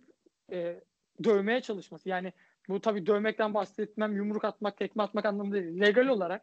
[0.52, 0.80] e,
[1.24, 2.10] dövmeye çalışması.
[2.10, 2.34] Yani
[2.70, 5.80] bu tabii dövmekten bahsetmem yumruk atmak, tekme atmak anlamında değil.
[5.82, 6.42] Legal olarak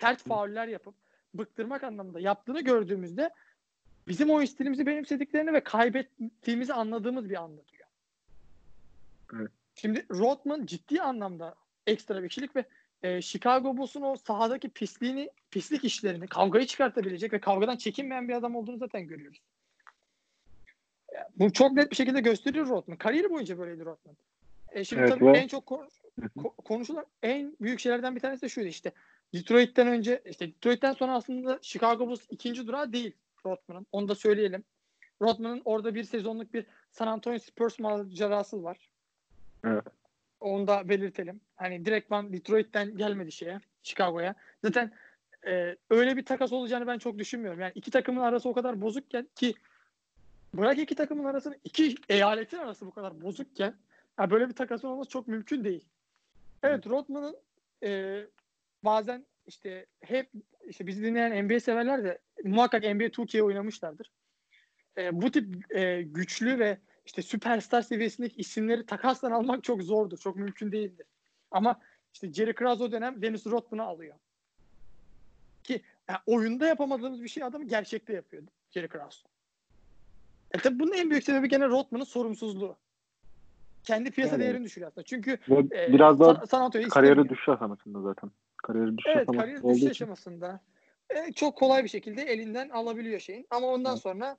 [0.00, 0.94] sert fauller yapıp
[1.34, 3.30] bıktırmak anlamında yaptığını gördüğümüzde
[4.08, 7.84] bizim oyun stilimizi benimsediklerini ve kaybettiğimizi anladığımız bir anlatıyor.
[9.34, 9.50] Evet.
[9.74, 11.54] Şimdi Rodman ciddi anlamda
[11.86, 12.64] ekstra bir kişilik ve
[13.02, 18.56] e, Chicago Bulls'un o sahadaki pisliğini, pislik işlerini, kavgayı çıkartabilecek ve kavgadan çekinmeyen bir adam
[18.56, 19.40] olduğunu zaten görüyoruz.
[21.14, 22.96] Ya, Bu çok net bir şekilde gösteriyor Rodman.
[22.98, 24.16] Kariyeri boyunca böyleydi Rodman.
[24.72, 25.88] E şimdi Evet, tabii ve- en çok ko-
[26.36, 28.92] ko- konuşulan en büyük şeylerden bir tanesi de şuydu işte.
[29.34, 33.12] Detroit'ten önce işte Detroit'ten sonra aslında Chicago Bulls ikinci durağı değil
[33.46, 33.86] Rodman'ın.
[33.92, 34.64] Onu da söyleyelim.
[35.22, 38.90] Rodman'ın orada bir sezonluk bir San Antonio Spurs macerası var.
[39.64, 39.84] Evet.
[40.40, 41.40] Onu da belirtelim.
[41.56, 44.34] Hani direktman Detroit'ten gelmedi şeye, Chicago'ya.
[44.64, 44.92] Zaten
[45.46, 47.60] e, öyle bir takas olacağını ben çok düşünmüyorum.
[47.60, 49.54] Yani iki takımın arası o kadar bozukken ki
[50.54, 53.74] bırak iki takımın arasını iki eyaletin arası bu kadar bozukken
[54.18, 55.84] ya böyle bir takasın olması çok mümkün değil.
[56.62, 57.36] Evet Rodman'ın
[57.82, 58.22] e,
[58.84, 60.30] bazen işte hep
[60.68, 64.10] işte bizi dinleyen NBA severler de muhakkak NBA 2K oynamışlardır.
[64.98, 70.18] E, bu tip e, güçlü ve işte süperstar seviyesindeki isimleri takastan almak çok zordur.
[70.18, 71.06] Çok mümkün değildir.
[71.50, 71.80] Ama
[72.14, 74.14] işte Jerry Krause o dönem Dennis Rodman'ı alıyor.
[75.64, 79.28] Ki yani oyunda yapamadığımız bir şey adamı gerçekte yapıyor Jerry Krause.
[80.50, 82.76] E tabii bunun en büyük sebebi gene Rodman'ın sorumsuzluğu.
[83.84, 85.04] Kendi piyasa Yani- değerini düşürüyor aslında.
[85.04, 88.30] Çünkü e, biraz da San, San kariyeri düşüş aşamasında zaten.
[88.62, 89.90] Kariyeri düşüş Evet kariyer olduğu düşüş için.
[89.90, 90.60] aşamasında
[91.10, 93.46] e, çok kolay bir şekilde elinden alabiliyor şeyin.
[93.50, 94.02] Ama ondan Evet.
[94.02, 94.36] sonra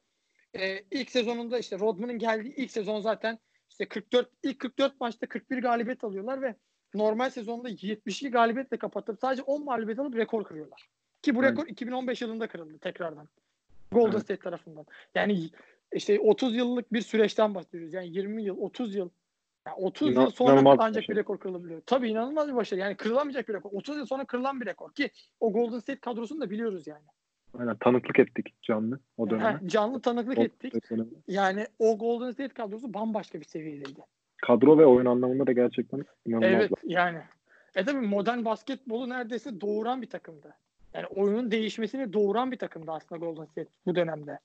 [0.59, 3.39] e, ilk sezonunda işte Rodman'ın geldiği ilk sezon zaten
[3.69, 6.55] işte 44 ilk 44 maçta 41 galibiyet alıyorlar ve
[6.93, 10.89] normal sezonda 72 galibiyetle kapatıp sadece 10 mağlubiyet alıp rekor kırıyorlar.
[11.21, 11.51] Ki bu Evet.
[11.51, 13.27] rekor 2015 yılında kırıldı tekrardan.
[13.91, 14.21] Golden Evet.
[14.21, 14.85] State tarafından.
[15.15, 15.49] Yani
[15.93, 17.93] işte 30 yıllık bir süreçten bahsediyoruz.
[17.93, 19.09] Yani 20 yıl, 30 yıl.
[19.69, 21.17] Yani 30 İnan- yıl sonra bir ancak bir başarı.
[21.17, 21.81] rekor kırılabiliyor.
[21.85, 22.79] Tabii inanılmaz bir başarı.
[22.79, 23.69] Yani kırılamayacak bir rekor.
[23.73, 25.09] 30 yıl sonra kırılan bir rekor ki
[25.39, 27.05] o Golden State kadrosunu da biliyoruz yani.
[27.59, 29.43] Aynen tanıklık ettik canlı o döneme.
[29.43, 30.91] Ha, canlı tanıklık O ettik.
[30.91, 31.07] döneme.
[31.27, 33.99] Yani o Golden State kadrosu bambaşka bir seviyedeydi.
[34.37, 36.51] Kadro ve oyun anlamında da gerçekten inanılmaz.
[36.51, 37.19] Evet yani.
[37.75, 40.53] E tabii modern basketbolu neredeyse doğuran bir takımdı.
[40.93, 44.39] Yani oyunun değişmesini doğuran bir takımdı aslında Golden State bu dönemde.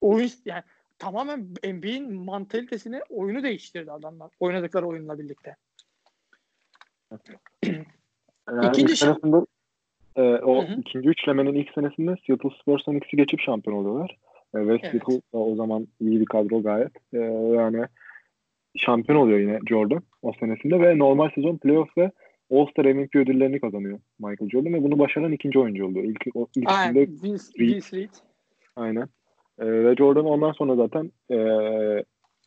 [0.00, 0.62] oyun yani
[0.98, 4.30] tamamen NBA'in mantalitesini oyunu değiştirdi adamlar.
[4.40, 5.56] Oynadıkları oyunla birlikte.
[8.50, 9.36] Yani İkinci ilk senesinde
[10.16, 10.80] e, o hı hı.
[10.80, 14.18] ikinci üçlemenin ilk senesinde Seattle Spurs'tan ikisi geçip şampiyon oluyorlar.
[14.54, 15.02] E, ve evet.
[15.32, 16.92] o zaman iyi bir kadro gayet.
[17.12, 17.18] E,
[17.54, 17.86] yani
[18.76, 22.10] şampiyon oluyor yine Jordan o senesinde ve normal sezon playoff ve
[22.50, 26.04] All-Star MVP ödüllerini kazanıyor Michael Jordan ve bunu başaran ikinci oyuncu oluyor.
[26.04, 28.14] İlk, o, ilkinde Vince, Vince Reed.
[28.76, 29.08] Aynen.
[29.58, 31.38] E, ve Jordan ondan sonra zaten e,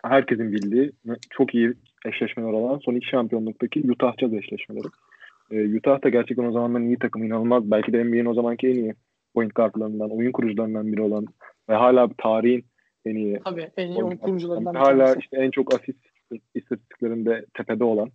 [0.04, 0.92] herkesin bildiği
[1.30, 1.74] çok iyi
[2.06, 4.88] eşleşmeler olan son iki şampiyonluktaki Utah Jazz eşleşmeleri.
[5.52, 7.72] E, Utah da gerçekten o zamanların iyi takımı inanılmaz.
[7.72, 8.94] Belki de NBA'nin o zamanki en iyi
[9.34, 11.26] point guardlarından, oyun kurucularından biri olan
[11.70, 12.66] ve hala tarihin
[13.06, 14.82] en iyi Tabii en iyi oyun kurucularından biri.
[14.82, 16.00] Hala işte en çok asist
[16.56, 18.10] istatistiklerinde tepede olan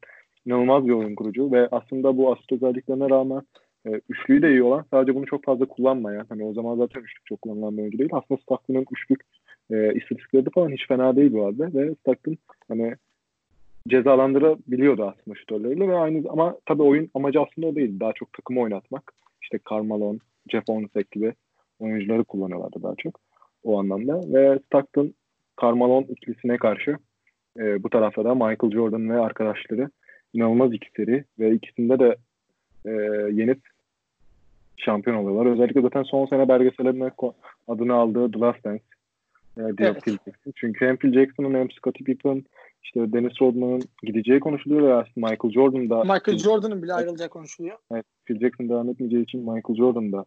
[0.46, 3.42] inanılmaz bir oyun kurucu ve aslında bu asist özelliklerine rağmen
[3.86, 7.26] e, üçlüyü de iyi olan sadece bunu çok fazla kullanmayan hani o zaman zaten üçlük
[7.26, 8.10] çok kullanılan bir oyuncu değil.
[8.12, 9.20] Aslında Stockton'ın üçlük
[9.70, 12.36] e, istatistikleri de falan hiç fena değil bu arada ve Stockton
[12.68, 12.94] hani
[13.88, 18.00] cezalandırabiliyordu aslında şutörleriyle ve aynı ama tabii oyun amacı aslında o değil.
[18.00, 19.12] Daha çok takımı oynatmak.
[19.42, 20.16] İşte Carmelo,
[20.50, 21.34] Jeff Hornacek gibi
[21.80, 23.20] oyuncuları kullanıyorlardı daha çok
[23.64, 24.20] o anlamda.
[24.32, 25.14] Ve Stockton
[25.62, 26.96] Carmelo ikilisine karşı
[27.58, 29.90] e, bu tarafta da Michael Jordan ve arkadaşları
[30.32, 32.16] inanılmaz iki seri ve ikisinde de
[32.86, 32.90] e,
[33.32, 33.71] yenip
[34.76, 35.52] şampiyon oluyorlar.
[35.52, 37.10] Özellikle zaten son sene belgesellerine
[37.68, 38.82] adını aldığı The Last Dance
[39.58, 40.02] e, evet.
[40.02, 40.52] Phil Jackson.
[40.56, 42.44] Çünkü hem Phil Jackson'ın hem Scottie Pippen
[42.82, 47.76] işte Dennis Rodman'ın gideceği konuşuluyor ve aslında Michael Jordan da Michael Jordan'ın bile ayrılacağı konuşuluyor.
[47.92, 50.24] Evet, Phil Jackson devam etmeyeceği için Michael Jordan da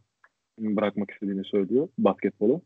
[0.59, 2.61] bırakmak istediğini söylüyor basketbolu.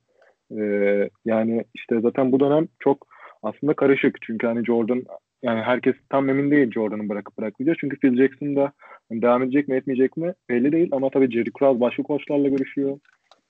[0.51, 3.07] Ee, yani işte zaten bu dönem çok
[3.43, 4.17] aslında karışık.
[4.21, 5.03] Çünkü hani Jordan
[5.43, 7.77] yani herkes tam emin değil Jordan'ı bırakıp bırakmayacak.
[7.79, 8.71] Çünkü Phil Jackson da
[9.09, 10.89] hani devam edecek mi etmeyecek mi belli değil.
[10.91, 12.99] Ama tabii Jerry Krause başka koçlarla görüşüyor.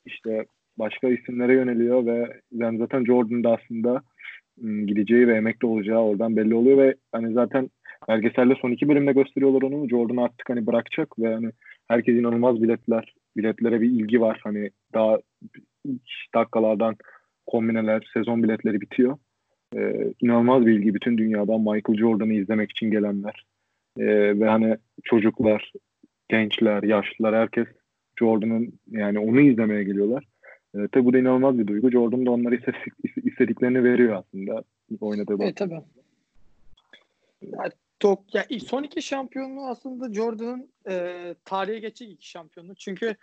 [0.06, 0.46] İşte
[0.80, 4.02] başka isimlere yöneliyor ve yani zaten Jordan da aslında
[4.62, 7.70] gideceği ve emekli olacağı oradan belli oluyor ve hani zaten
[8.08, 9.90] belgeselde son iki bölümde gösteriyorlar onu.
[9.90, 11.52] Jordan artık hani bırakacak ve hani
[11.88, 14.40] herkes inanılmaz biletler, biletlere bir ilgi var.
[14.44, 15.18] Hani daha
[16.36, 16.96] dakikalardan
[17.48, 19.18] kombineler, sezon biletleri bitiyor.
[19.76, 23.46] Ee, inanılmaz bir ilgi bütün dünyadan Michael Jordan'ı izlemek için gelenler.
[23.98, 25.74] Ee, ve hani çocuklar,
[26.30, 27.68] gençler, yaşlılar herkes
[28.20, 30.28] Jordan'ın yani onu izlemeye geliyorlar.
[30.76, 31.92] E, tabi bu da inanılmaz bir duygu.
[31.92, 32.94] Jordan da onlara istedik,
[33.24, 34.64] istediklerini veriyor aslında
[35.02, 35.82] oynadığı Evet tabii.
[37.42, 37.72] Ya,
[38.34, 42.76] ya, son iki şampiyonluğu aslında Jordan'ın e, tarihe geçecek iki şampiyonluğu.
[42.76, 43.16] Çünkü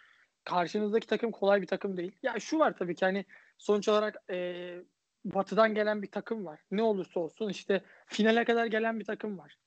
[0.45, 2.13] karşınızdaki takım kolay bir takım değil.
[2.23, 3.25] Ya şu var tabii ki hani
[3.59, 4.75] sonuç olarak e,
[5.35, 6.61] batıdan gelen bir takım var.
[6.71, 9.59] Ne olursa olsun işte finale kadar gelen bir takım var.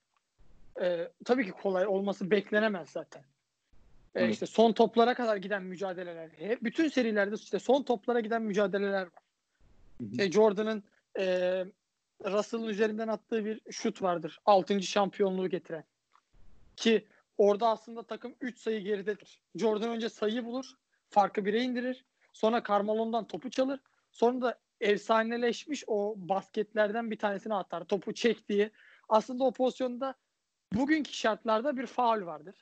[0.82, 3.22] E, tabii ki kolay olması beklenemez zaten.
[4.16, 4.34] E, evet.
[4.34, 6.30] işte son toplara kadar giden mücadeleler.
[6.30, 9.24] Hep bütün serilerde işte son toplara giden mücadeleler var.
[10.12, 10.84] İşte Jordan'ın
[11.20, 11.26] e,
[12.26, 14.40] Russell'ın üzerinden attığı bir şut vardır.
[14.46, 14.82] 6.
[14.82, 15.84] şampiyonluğu getiren.
[16.76, 17.08] Ki
[17.38, 19.42] orada aslında takım 3 sayı geridedir.
[19.56, 20.66] Jordan önce sayıyı bulur.
[21.10, 22.06] Farkı 1'e indirir.
[22.34, 23.80] Sonra Carmelo'ndan topu çalır.
[24.12, 27.84] Sonra da efsaneleşmiş o basketlerden bir tanesini atar.
[27.84, 28.72] Topu çek diye.
[29.10, 30.16] Aslında o pozisyonda
[30.74, 32.56] bugünkü şartlarda bir faul vardır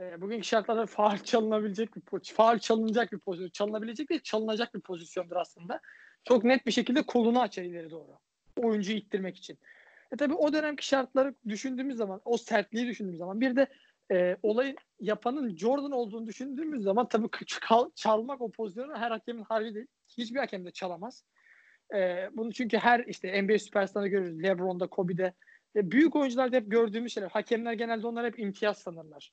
[0.00, 4.80] e, bugünkü şartlarda faal çalınabilecek bir pozisyon, faal çalınacak bir pozisyon, çalınabilecek değil çalınacak bir
[4.80, 5.80] pozisyondur aslında.
[6.24, 8.18] Çok net bir şekilde kolunu açar ileri doğru.
[8.56, 9.58] Oyuncuyu ittirmek için.
[10.12, 13.66] E tabi o dönemki şartları düşündüğümüz zaman, o sertliği düşündüğümüz zaman bir de
[14.12, 19.74] e, olayın yapanın Jordan olduğunu düşündüğümüz zaman tabii çal, çalmak o pozisyonu her hakemin harbi
[19.74, 19.86] değil.
[20.08, 21.24] Hiçbir hakem de çalamaz.
[21.94, 24.42] E, bunu çünkü her işte NBA süperstarında görürüz.
[24.42, 25.32] LeBron'da, Kobe'de.
[25.76, 27.30] E, büyük oyuncularda hep gördüğümüz şeyler.
[27.30, 29.32] Hakemler genelde onlar hep imtiyaz sanırlar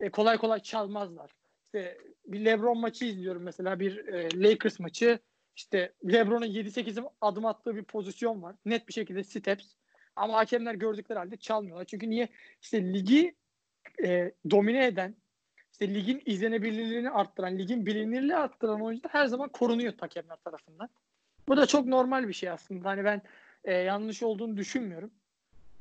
[0.00, 1.30] e, kolay kolay çalmazlar.
[1.64, 5.18] İşte bir LeBron maçı izliyorum mesela bir e, Lakers maçı.
[5.56, 8.56] İşte LeBron'un 7-8 adım attığı bir pozisyon var.
[8.64, 9.74] Net bir şekilde steps.
[10.16, 11.84] Ama hakemler gördükleri halde çalmıyorlar.
[11.84, 12.28] Çünkü niye?
[12.62, 13.34] İşte ligi
[14.04, 15.14] e, domine eden,
[15.72, 20.88] işte ligin izlenebilirliğini arttıran, ligin bilinirliğini arttıran oyuncular her zaman korunuyor hakemler tarafından.
[21.48, 22.88] Bu da çok normal bir şey aslında.
[22.88, 23.22] Hani ben
[23.64, 25.10] e, yanlış olduğunu düşünmüyorum.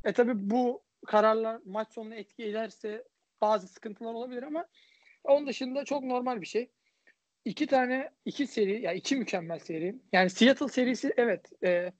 [0.04, 3.04] E tabi bu kararlar maç sonuna etki ederse
[3.42, 4.66] bazı sıkıntılar olabilir ama
[5.24, 6.70] onun dışında çok normal bir şey.
[7.46, 9.96] İki tane iki seri ya yani iki mükemmel seri.
[10.14, 11.92] Yani Seattle serisi evet e,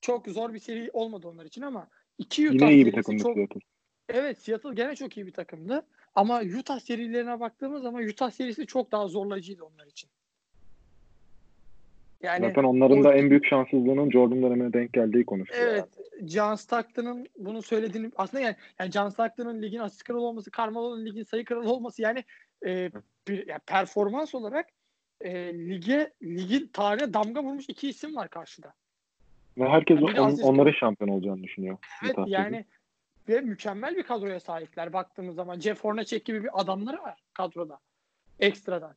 [0.00, 3.36] çok zor bir seri olmadı onlar için ama iki Utah Yine iyi bir takımdı çok,
[3.36, 3.60] Seattle.
[4.08, 5.86] Evet Seattle gene çok iyi bir takımdı.
[6.14, 10.10] Ama Utah serilerine baktığımız zaman Utah serisi çok daha zorlayıcıydı onlar için.
[12.22, 15.66] Yani Zaten onların o, da en büyük şanssızlığının Jordan dönemine denk geldiği konuşuluyor.
[15.66, 15.84] Evet.
[16.20, 16.30] Yani.
[16.30, 21.22] John Stockton'ın bunu söylediğini aslında yani, yani John Stockton'ın ligin asist kralı olması, Carmelo'nun ligin
[21.22, 22.24] sayı kralı olması yani
[22.66, 22.90] e,
[23.28, 24.66] bir yani performans olarak
[25.20, 28.72] e, lige ligin tarihine damga vurmuş iki isim var karşıda.
[29.58, 31.78] Ve herkes Yani on, onların şampiyon olacağını düşünüyor.
[32.04, 32.64] Evet yani
[33.28, 35.60] ve mükemmel bir kadroya sahipler baktığımız zaman.
[35.60, 37.78] Jeff Hornacek gibi bir adamları var kadroda.
[38.40, 38.94] Ekstradan.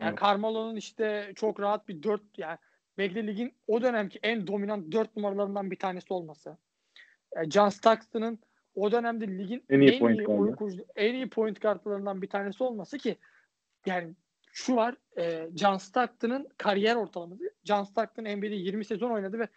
[0.00, 0.20] Yani Evet.
[0.20, 2.58] Carmelo'nun işte çok rahat bir dört yani
[2.98, 6.56] belki ligin o dönemki en dominant dört numaralarından bir tanesi olması.
[7.36, 8.38] Yani John Stockton'ın
[8.74, 10.40] o dönemde ligin En en iyi iyi, point guard'ı.
[10.40, 13.16] oyun kurucu, en iyi point kartlarından bir tanesi olması ki
[13.86, 14.14] yani
[14.52, 17.54] şu var e, John Stockton'ın kariyer ortalaması.
[17.64, 19.48] John Stockton NBA'de 20 sezon oynadı ve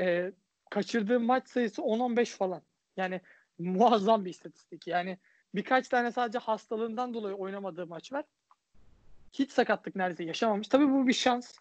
[0.00, 0.32] e,
[0.70, 2.62] kaçırdığı maç sayısı 10-15 falan.
[2.96, 3.20] Yani
[3.58, 4.86] muazzam bir istatistik.
[4.86, 5.18] Yani
[5.54, 8.24] birkaç tane sadece hastalığından dolayı oynamadığı maç var.
[9.32, 10.68] Hiç sakatlık neredeyse yaşamamış.
[10.68, 11.52] Tabii bu bir şans.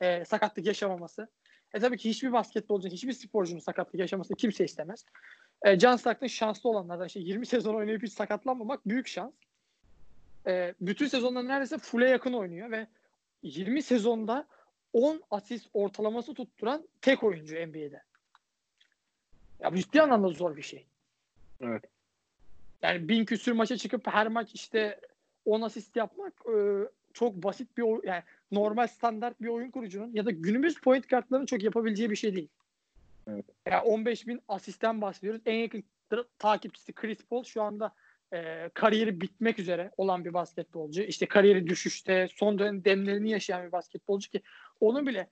[0.00, 1.28] e, sakatlık yaşamaması.
[1.74, 5.04] E tabii ki hiçbir basketbolcu, hiçbir sporcunun sakatlık yaşamasını kimse istemez.
[5.62, 7.06] E, John Stockton şanslı olanlardan.
[7.06, 9.32] İşte 20 sezon oynayıp hiç sakatlanmamak büyük şans.
[10.46, 12.86] E, bütün sezonda neredeyse full'e yakın oynuyor ve
[13.42, 14.46] 20 sezonda
[14.92, 18.02] 10 asist ortalaması tutturan tek oyuncu NBA'de.
[19.60, 20.86] Ya ciddi anlamda zor bir şey.
[21.60, 21.84] Evet.
[22.82, 25.00] Yani bin küsür maça çıkıp her maç işte
[25.44, 26.56] 10 asist yapmak e,
[27.12, 31.46] çok basit bir oy- yani normal standart bir oyun kurucunun ya da günümüz point kartlarının
[31.46, 32.48] çok yapabileceği bir şey değil.
[33.30, 33.44] Evet.
[33.66, 35.40] Ya 15 bin asistten bahsediyoruz.
[35.46, 35.84] En yakın
[36.38, 37.94] takipçisi Chris Paul şu anda
[38.32, 41.02] e, kariyeri bitmek üzere olan bir basketbolcu.
[41.02, 44.42] İşte kariyeri düşüşte son dönem demlerini yaşayan bir basketbolcu ki
[44.80, 45.28] onun bile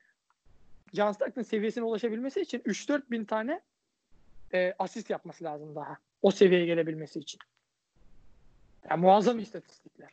[0.94, 3.60] John Stockton seviyesine ulaşabilmesi için 3-4 bin tane
[4.54, 5.98] e, asist yapması lazım daha.
[6.22, 7.40] O seviyeye gelebilmesi için.
[8.90, 10.10] Yani muazzam istatistikler.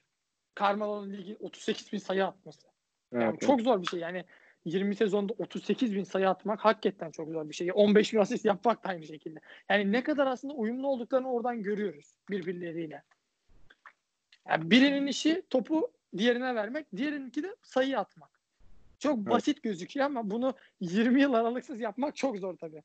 [0.59, 2.67] Carmelo'nun ligi 38 bin sayı atması.
[3.13, 3.99] Evet, Yani çok zor bir şey.
[3.99, 4.25] Yani
[4.65, 7.71] 20 sezonda 38 bin sayı atmak hakikaten çok zor bir şey.
[7.73, 9.39] 15 bin asist yapmak da aynı şekilde.
[9.69, 13.03] Yani ne kadar aslında uyumlu olduklarını oradan görüyoruz birbirleriyle.
[14.49, 18.29] Yani birinin işi topu diğerine vermek, diğerininki de sayı atmak.
[18.99, 19.29] Çok Evet.
[19.29, 22.83] basit gözüküyor ama bunu 20 yıl aralıksız yapmak çok zor tabii.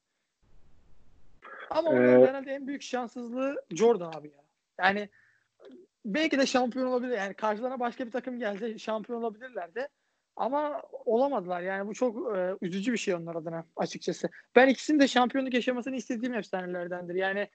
[1.70, 4.44] Ama onların Ee, herhalde en büyük şanssızlığı Jordan abi ya.
[4.78, 5.08] Yani
[6.04, 7.16] belki de şampiyon olabilir.
[7.16, 9.88] Yani karşılarına başka bir takım gelse şampiyon olabilirlerdi.
[10.36, 11.60] Ama olamadılar.
[11.60, 14.28] Yani bu çok e, üzücü bir şey onlar adına açıkçası.
[14.56, 17.14] Ben ikisinin de şampiyonluk yaşamasını istediğim efsanelerdendir.
[17.14, 17.48] Yani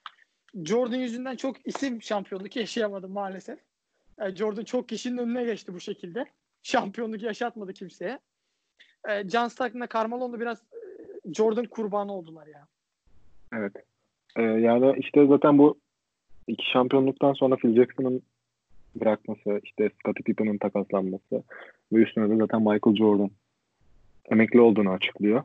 [0.66, 3.60] Jordan yüzünden çok isim şampiyonluk yaşayamadı maalesef.
[4.20, 6.26] E, Jordan çok kişinin önüne geçti bu şekilde.
[6.64, 8.20] Şampiyonluk yaşatmadı kimseye.
[9.10, 12.68] E, John Stockton'la Carmelo'nun da biraz e, Jordan kurbanı oldular ya.
[13.54, 13.74] Evet.
[14.38, 15.80] Ee, yani işte zaten bu
[16.48, 18.22] iki şampiyonluktan sonra Phil Jackson'ın
[18.96, 21.44] bırakması, işte Scottie Pippen'ın takaslanması
[21.94, 23.30] ve üstüne de zaten Michael Jordan
[24.32, 25.44] emekli olduğunu açıklıyor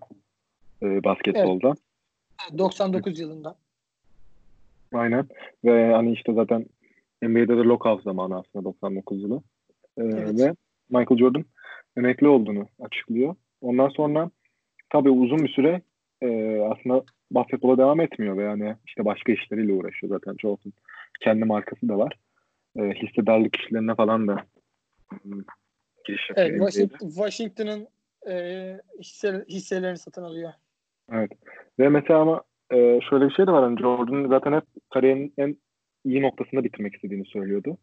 [0.83, 1.75] e, basketbolda.
[2.59, 3.57] 99 yılında.
[4.95, 5.27] Aynen.
[5.65, 6.67] Ve hani işte zaten
[7.23, 9.43] NBA'de de lockout zamanı aslında 99 yılı.
[9.99, 10.41] Ee, Evet.
[10.41, 10.55] Ve
[10.91, 11.45] Michael Jordan
[11.97, 13.35] emekli olduğunu açıklıyor.
[13.61, 14.31] Ondan sonra
[14.91, 15.83] tabii uzun bir süre
[16.23, 20.37] e, aslında basketbola devam etmiyor ve yani işte başka işleriyle uğraşıyor zaten.
[20.39, 20.73] Jordan
[21.21, 22.19] kendi markası da var.
[22.79, 24.45] E, hissedarlık işlerine falan da
[25.23, 25.41] hmm,
[26.05, 26.49] giriş yapıyor.
[26.49, 26.59] Evet.
[26.59, 27.89] Washington, Washington'ın
[28.31, 30.53] e, hisse, hisselerini satın alıyor.
[31.13, 31.31] Evet.
[31.79, 33.65] Ve mesela ama e, şöyle bir şey de var.
[33.65, 35.57] Hani Jordan zaten hep kariyerinin en
[36.05, 37.79] iyi noktasında bitirmek istediğini söylüyordu.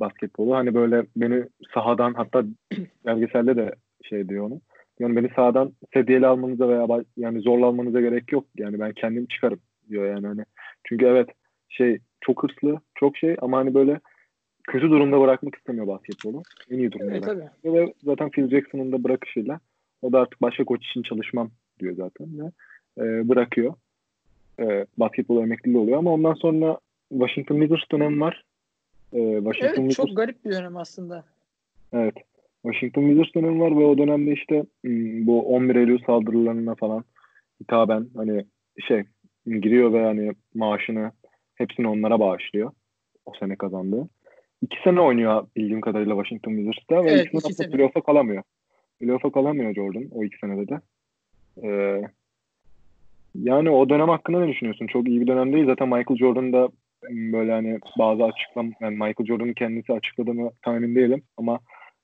[0.00, 0.56] Basketbolu.
[0.56, 2.44] Hani böyle beni sahadan hatta
[3.06, 4.60] belgeselde de şey diyor onu.
[5.02, 8.44] Yani beni sahadan sedyeli almanıza veya yani zorla almanıza gerek yok.
[8.58, 10.44] Yani ben kendim çıkarım diyor yani hani.
[10.84, 11.28] Çünkü evet
[11.68, 14.00] şey çok hırslı, çok şey ama hani böyle
[14.68, 16.42] kötü durumda bırakmak istemiyor basketbolu.
[16.70, 17.74] En iyi durumda Evet tabii.
[17.74, 19.60] ve zaten Phil Jackson'ın da bırakışıyla
[20.02, 21.50] o da artık başka koç için çalışmam
[21.80, 22.50] diyor zaten ve
[22.98, 23.74] e, bırakıyor.
[24.60, 26.78] E, basketbol emekliliği oluyor ama ondan sonra
[27.08, 28.44] Washington Wizards dönemi var.
[29.12, 31.24] E, Washington Evet Wizards, çok garip bir dönem aslında.
[31.92, 32.14] evet.
[32.62, 37.04] Washington Wizards dönemi var ve o dönemde işte m, bu 11 Eylül saldırılarına falan
[37.60, 38.44] hitaben hani
[38.88, 39.02] şey
[39.46, 41.12] giriyor ve hani maaşını
[41.54, 42.70] hepsini onlara bağışlıyor.
[43.26, 44.08] O sene kazandığı.
[44.62, 47.70] İki sene oynuyor bildiğim kadarıyla Washington Wizards'ta ve Evet, iki sene.
[47.70, 48.42] playoff'a kalamıyor.
[49.00, 50.80] Playoff'a kalamıyor Jordan o iki senede de.
[51.62, 52.02] Ee,
[53.34, 54.86] yani o dönem hakkında ne düşünüyorsun?
[54.86, 55.66] Çok iyi bir dönem değil.
[55.66, 56.68] Zaten Michael Jordan da
[57.10, 61.60] m, böyle hani bazı açıklam yani Michael Jordan'ın kendisi açıkladığını tam emin değilim ama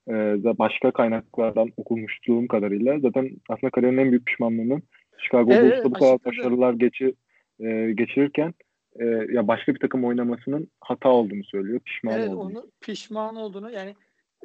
[0.09, 4.83] e, başka kaynaklardan okumuştuğum kadarıyla zaten aslında kariyerinin en büyük pişmanlığının
[5.19, 7.15] Chicago Evet, Bulls'ta bu kadar başarılar geçi,
[7.61, 8.55] e, geçirirken
[9.01, 11.81] e, ya başka bir takım oynamasının hata olduğunu söylüyor.
[11.81, 12.59] Pişman Evet olduğunu.
[12.59, 13.95] onu pişman olduğunu yani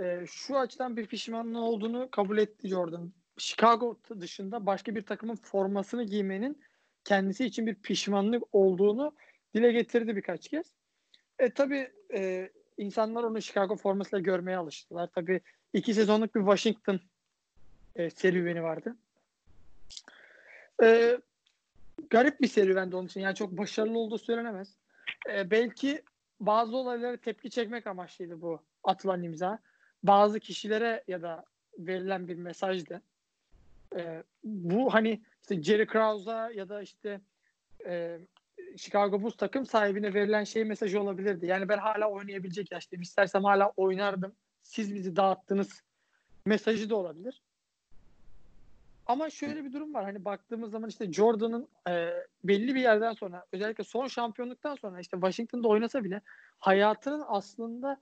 [0.02, 3.12] e, şu açıdan bir pişmanlığı olduğunu kabul etti Jordan.
[3.38, 6.62] Chicago dışında başka bir takımın formasını giymenin
[7.04, 9.16] kendisi için bir pişmanlık olduğunu
[9.56, 10.74] dile getirdi birkaç kez.
[11.40, 11.88] E tabi
[12.78, 15.08] insanlar onu Chicago formasıyla görmeye alıştılar.
[15.08, 15.42] Tabi
[15.74, 17.00] iki sezonluk bir Washington
[17.96, 18.96] e, serüveni vardı.
[20.84, 21.18] E,
[22.10, 23.22] garip bir serüvendi onun için.
[23.22, 24.76] Yani çok başarılı olduğu söylenemez.
[25.30, 26.02] E, belki
[26.40, 29.60] bazı olaylara tepki çekmek amaçlıydı bu atılan imza.
[30.04, 31.46] Bazı kişilere ya da
[31.78, 33.02] verilen bir mesajdı.
[33.96, 37.22] E, bu hani işte Jerry Krause'a ya da işte
[37.86, 38.20] e,
[38.78, 41.46] Chicago Bulls takım sahibine verilen şey mesajı olabilirdi.
[41.46, 43.02] Yani ben hala oynayabilecek yaştayım.
[43.02, 44.36] İstersem hala oynardım.
[44.64, 45.84] Siz bizi dağıttınız
[46.46, 47.42] mesajı da olabilir.
[49.06, 50.04] Ama şöyle bir durum var.
[50.04, 52.10] Hani baktığımız zaman işte Jordan'ın e,
[52.44, 56.22] belli bir yerden sonra özellikle son şampiyonluktan sonra işte Washington'da oynasa bile
[56.60, 58.02] hayatının aslında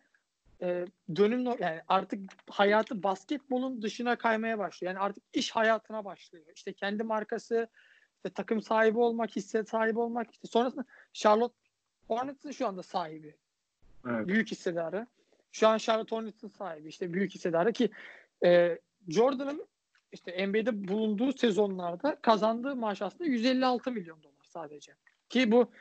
[0.61, 4.93] e, dönüm yani artık hayatı basketbolun dışına kaymaya başlıyor.
[4.93, 6.45] Yani artık iş hayatına başlıyor.
[6.55, 7.67] İşte kendi markası,
[8.22, 10.32] işte takım sahibi olmak, hisse sahibi olmak.
[10.32, 11.55] işte sonrasında Charlotte
[12.07, 13.36] Hornets'ın şu anda sahibi.
[14.09, 14.28] Evet.
[14.28, 15.07] Büyük hissedarı.
[15.51, 16.88] Şu an Charlotte Hornets'ın sahibi.
[16.88, 17.89] işte büyük hissedarı ki
[18.43, 19.67] e, Jordan'ın
[20.11, 24.95] işte NBA'de bulunduğu sezonlarda kazandığı maaş aslında 156 milyon dolar sadece.
[25.30, 25.72] Ki bu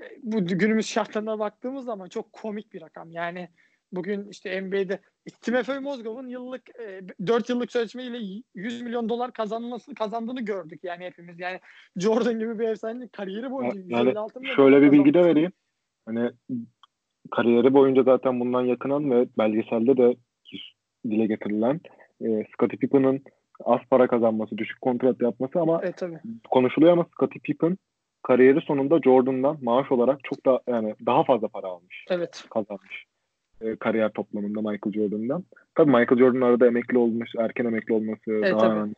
[0.00, 3.10] e, bu günümüz şartlarına baktığımız zaman çok komik bir rakam.
[3.10, 3.48] Yani
[3.92, 5.00] bugün işte NBA'de
[5.40, 11.40] Timofey Mozgov'un yıllık e, 4 yıllık sözleşmeyle 100 milyon dolar kazanması kazandığını gördük yani hepimiz.
[11.40, 11.60] Yani
[11.96, 15.52] Jordan gibi bir efsane kariyeri boyunca yani 156 milyon şöyle bir bilgi de vereyim.
[16.06, 16.30] Hani
[17.30, 20.16] kariyeri boyunca zaten bundan yakınan ve belgeselde de
[21.04, 21.80] dile getirilen
[22.20, 23.24] e, Scottie Pippen'ın
[23.64, 26.20] az para kazanması, düşük kontrat yapması ama evet, tabii.
[26.50, 27.78] konuşuluyor ama Scottie Pippen
[28.22, 32.04] kariyeri sonunda Jordan'dan maaş olarak çok da yani daha fazla para almış.
[32.10, 32.44] Evet.
[32.50, 33.06] Kazanmış.
[33.60, 35.44] E, kariyer toplamında Michael Jordan'dan.
[35.74, 38.94] Tabii Michael Jordan'ın arada emekli olmuş, erken emekli olması evet, daha önemli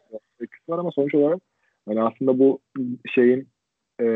[0.68, 1.40] var ama sonuç olarak
[1.88, 2.58] yani aslında bu
[3.14, 3.48] şeyin
[4.00, 4.06] e,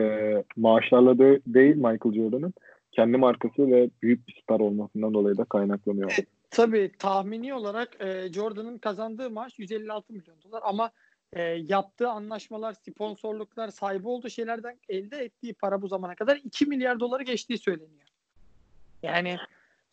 [0.57, 2.55] maaşlarla da değil Michael Jordan'ın
[2.93, 6.17] kendi markası ve büyük bir star olmasından dolayı da kaynaklanıyor.
[6.51, 10.91] Tabii tahmini olarak e, Jordan'ın kazandığı maaş 156 milyon dolar ama
[11.33, 17.01] e, yaptığı anlaşmalar, sponsorluklar, sahibi olduğu şeylerden elde ettiği para bu zamana kadar 2 milyar
[17.01, 18.07] doları geçtiği söyleniyor.
[19.03, 19.37] Yani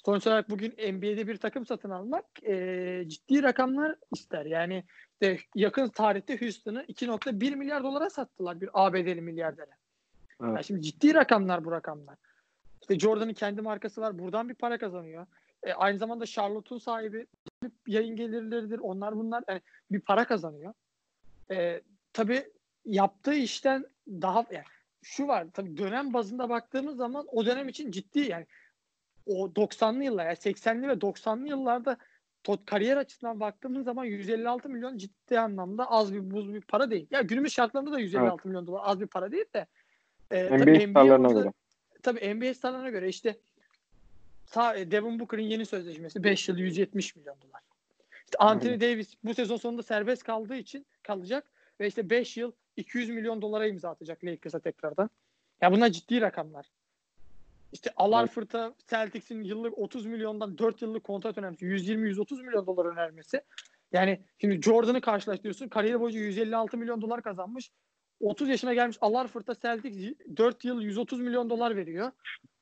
[0.05, 4.45] sonuç olarak bugün NBA'de bir takım satın almak e, ciddi rakamlar ister.
[4.45, 4.83] Yani
[5.21, 9.71] de yakın tarihte Houston'ı 2.1 milyar dolara sattılar bir ABD'li milyardere.
[10.41, 10.53] Evet.
[10.53, 12.15] Yani şimdi ciddi rakamlar bu rakamlar.
[12.81, 14.19] İşte Jordan'ın kendi markası var.
[14.19, 15.25] Buradan bir para kazanıyor.
[15.63, 17.27] E, aynı zamanda Charlotte'un sahibi
[17.87, 18.79] yayın gelirleridir.
[18.79, 20.73] Onlar bunlar yani bir para kazanıyor.
[21.51, 21.81] E,
[22.13, 22.43] tabii
[22.85, 24.65] yaptığı işten daha yani
[25.01, 28.45] şu var tabii dönem bazında baktığımız zaman o dönem için ciddi yani
[29.25, 31.97] o 90'lı yıllar yani 80'li ve 90'lı yıllarda
[32.43, 37.07] tot kariyer açısından baktığımız zaman 156 milyon ciddi anlamda az bir buz bir para değil.
[37.11, 38.45] Ya günümüz şartlarında da 156 evet.
[38.45, 39.67] milyon dolar az bir para değil de
[40.31, 41.53] e, NBA tabii NBA göre.
[42.03, 43.37] Tabii NBA starlarına göre işte
[44.51, 47.61] ta, e, Devin Booker'ın yeni sözleşmesi 5 yıl 170 milyon dolar.
[48.25, 48.81] İşte Anthony Aynen.
[48.81, 51.45] Davis bu sezon sonunda serbest kaldığı için kalacak
[51.79, 55.09] ve işte 5 yıl 200 milyon dolara imza atacak Lakers'a tekrardan.
[55.61, 56.65] Ya bunlar ciddi rakamlar.
[57.73, 58.31] İşte Alar evet.
[58.31, 63.41] Fırta Celtics'in yıllık 30 milyondan 4 yıllık kontrat önermesi 120-130 milyon dolar önermesi.
[63.91, 65.67] Yani şimdi Jordan'ı karşılaştırıyorsun.
[65.67, 67.71] Kariyeri boyunca 156 milyon dolar kazanmış.
[68.19, 72.11] 30 yaşına gelmiş Alar Fırta Celtics 4 yıl 130 milyon dolar veriyor.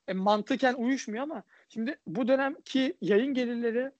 [0.08, 3.90] E, mantıken uyuşmuyor ama şimdi bu dönemki yayın gelirleri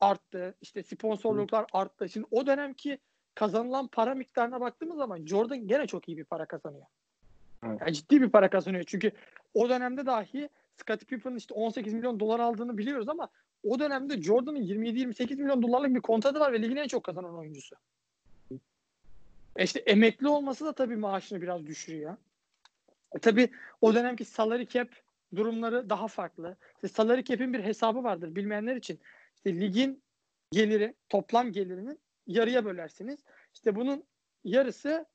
[0.00, 0.54] arttı.
[0.60, 2.08] İşte sponsorluklar arttı.
[2.08, 2.98] Şimdi o dönemki
[3.34, 6.86] kazanılan para miktarına baktığımız zaman Jordan gene çok iyi bir para kazanıyor.
[7.66, 7.80] Evet.
[7.80, 8.84] Yani ciddi bir para kazanıyor.
[8.86, 9.12] Çünkü
[9.56, 13.28] o dönemde dahi Scottie Pippen'ın işte 18 milyon dolar aldığını biliyoruz ama
[13.64, 17.76] o dönemde Jordan'ın 27-28 milyon dolarlık bir kontratı var ve ligin en çok kazanan oyuncusu.
[19.56, 22.16] E işte emekli olması da tabii maaşını biraz düşürüyor.
[23.14, 23.50] E tabii
[23.80, 24.88] o dönemki salary cap
[25.36, 26.56] durumları daha farklı.
[26.74, 29.00] İşte salary cap'in bir hesabı vardır bilmeyenler için.
[29.36, 30.02] İşte ligin
[30.52, 33.20] geliri, toplam gelirinin yarıya bölersiniz.
[33.54, 34.04] İşte bunun
[34.44, 35.06] yarısı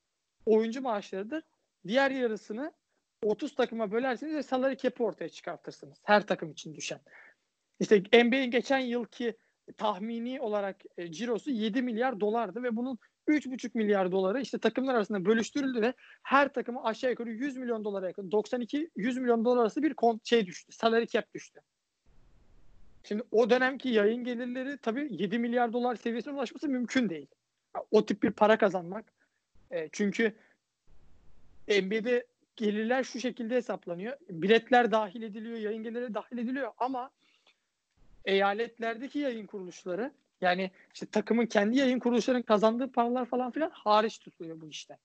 [0.46, 1.44] oyuncu maaşlarıdır.
[1.88, 2.72] Diğer yarısını
[3.24, 5.98] 30 takıma bölersiniz ve salary cap'i ortaya çıkartırsınız.
[6.04, 7.00] Her takım için düşen.
[7.80, 9.38] İşte NBA'in geçen yılki
[9.78, 15.26] tahmini olarak e, cirosu 7 milyar dolardı ve bunun 3,5 milyar doları işte takımlar arasında
[15.26, 15.94] bölüştürüldü ve
[16.24, 20.46] her takıma aşağı yukarı 100 milyon dolara yakın 92-100 milyon dolar arası bir kont şey
[20.46, 20.72] düştü.
[20.72, 21.62] Salary cap düştü.
[23.04, 27.28] Şimdi o dönemki yayın gelirleri tabii 7 milyar dolar seviyesine ulaşması mümkün değil.
[27.92, 29.14] O tip bir para kazanmak.
[29.72, 30.36] E, çünkü
[31.68, 34.18] NBA'de gelirler şu şekilde hesaplanıyor.
[34.30, 37.10] Biletler dahil ediliyor, yayın gelirleri dahil ediliyor ama
[38.26, 44.62] eyaletlerdeki yayın kuruluşları yani işte takımın kendi yayın kuruluşlarının kazandığı paralar falan filan hariç tutuluyor
[44.62, 44.98] bu işte.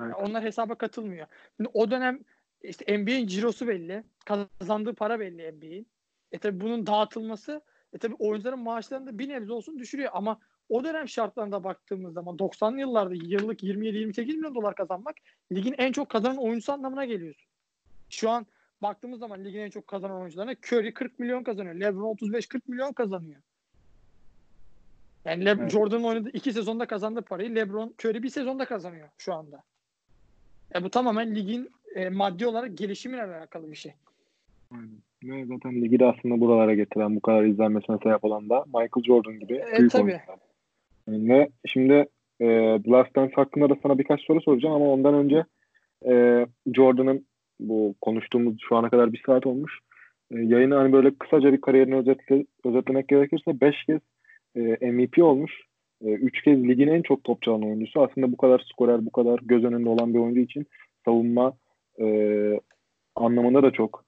[0.00, 1.26] Yani onlar hesaba katılmıyor.
[1.56, 2.20] Şimdi o dönem
[2.62, 4.04] işte NBA'in cirosu belli.
[4.24, 5.86] Kazandığı para belli NBA'in.
[6.32, 7.62] E tabi bunun dağıtılması
[7.92, 12.36] E tabii oyuncuların maaşlarını da bir nebze olsun düşürüyor ama o dönem şartlarında baktığımız zaman
[12.36, 15.14] 90'lı yıllarda yıllık 27-28 milyon dolar kazanmak
[15.52, 17.34] ligin en çok kazanan oyuncusu anlamına geliyor.
[18.10, 18.46] Şu an
[18.82, 21.74] baktığımız zaman ligin en çok kazanan oyuncularına Curry 40 milyon kazanıyor.
[21.74, 23.40] LeBron 35-40 milyon kazanıyor.
[25.24, 25.70] Yani Le- Evet.
[25.70, 29.62] Jordan'ın oynadığı iki sezonda kazandığı parayı LeBron Curry bir sezonda kazanıyor şu anda.
[30.74, 33.92] E bu tamamen ligin e, maddi olarak gelişimiyle alakalı bir şey.
[34.70, 34.90] Aynen.
[35.24, 39.38] Ve zaten ligi de aslında buralara getiren bu kadar izlenmesine sebep olan da Michael Jordan
[39.38, 40.02] gibi E, tabii.
[40.02, 40.20] oyuncular.
[41.08, 41.92] Ve şimdi
[42.40, 42.46] e,
[42.84, 45.44] The Last Dance hakkında da sana birkaç soru soracağım ama ondan önce
[46.08, 47.26] e, Jordan'ın
[47.60, 49.78] bu konuştuğumuz şu ana kadar bir saat olmuş.
[50.30, 54.00] E, yayını hani böyle kısaca bir kariyerini özetle, özetlemek gerekirse 5 kez
[54.56, 55.52] e, MVP olmuş.
[56.02, 58.02] 3 kez ligin en çok top çalan oyuncusu.
[58.02, 60.66] Aslında bu kadar skorer, bu kadar göz önünde olan bir oyuncu için
[61.04, 61.52] savunma
[62.00, 62.06] e,
[63.16, 64.04] anlamında da çok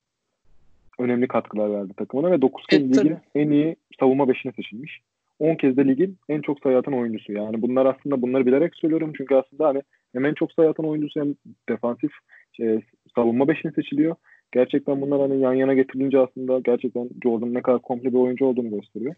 [0.99, 3.19] önemli katkılar verdi takımına ve 9 kez E, ligin tabii.
[3.35, 5.01] en iyi savunma beşine seçilmiş.
[5.39, 7.33] 10 kez de ligin en çok sayı atan oyuncusu.
[7.33, 9.83] Yani bunlar aslında bunları bilerek söylüyorum çünkü aslında hani
[10.13, 11.35] hem en çok sayı atan oyuncusu hem
[11.69, 12.11] defansif
[12.53, 12.81] şey,
[13.15, 14.17] savunma beşine seçiliyor.
[14.53, 18.71] Gerçekten bunlar hani yan yana getirilince aslında gerçekten Jordan ne kadar komple bir oyuncu olduğunu
[18.71, 19.15] gösteriyor.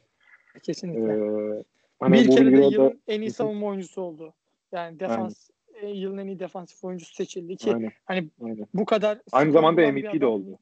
[0.63, 1.13] Kesinlikle.
[1.13, 1.65] Ee,
[2.01, 4.35] hani bir kere de yılın en iyi savunma oyuncusu oldu.
[4.73, 5.51] Yani defans
[5.83, 8.67] e, yılın en iyi defansif oyuncusu seçildi ki Aynen, hani aynen.
[8.75, 10.59] bu kadar Aynı zamanda MVP de oldu.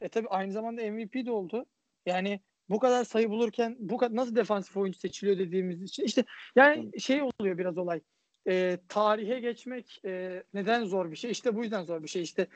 [0.00, 1.66] E tabi aynı zamanda MVP de oldu.
[2.06, 6.24] Yani bu kadar sayı bulurken bu kadar nasıl defansif oyuncu seçiliyor dediğimiz için işte
[6.56, 8.00] yani şey oluyor biraz olay.
[8.48, 11.30] E, tarihe geçmek e, neden zor bir şey?
[11.30, 12.22] İşte bu yüzden zor bir şey.
[12.22, 12.46] İşte.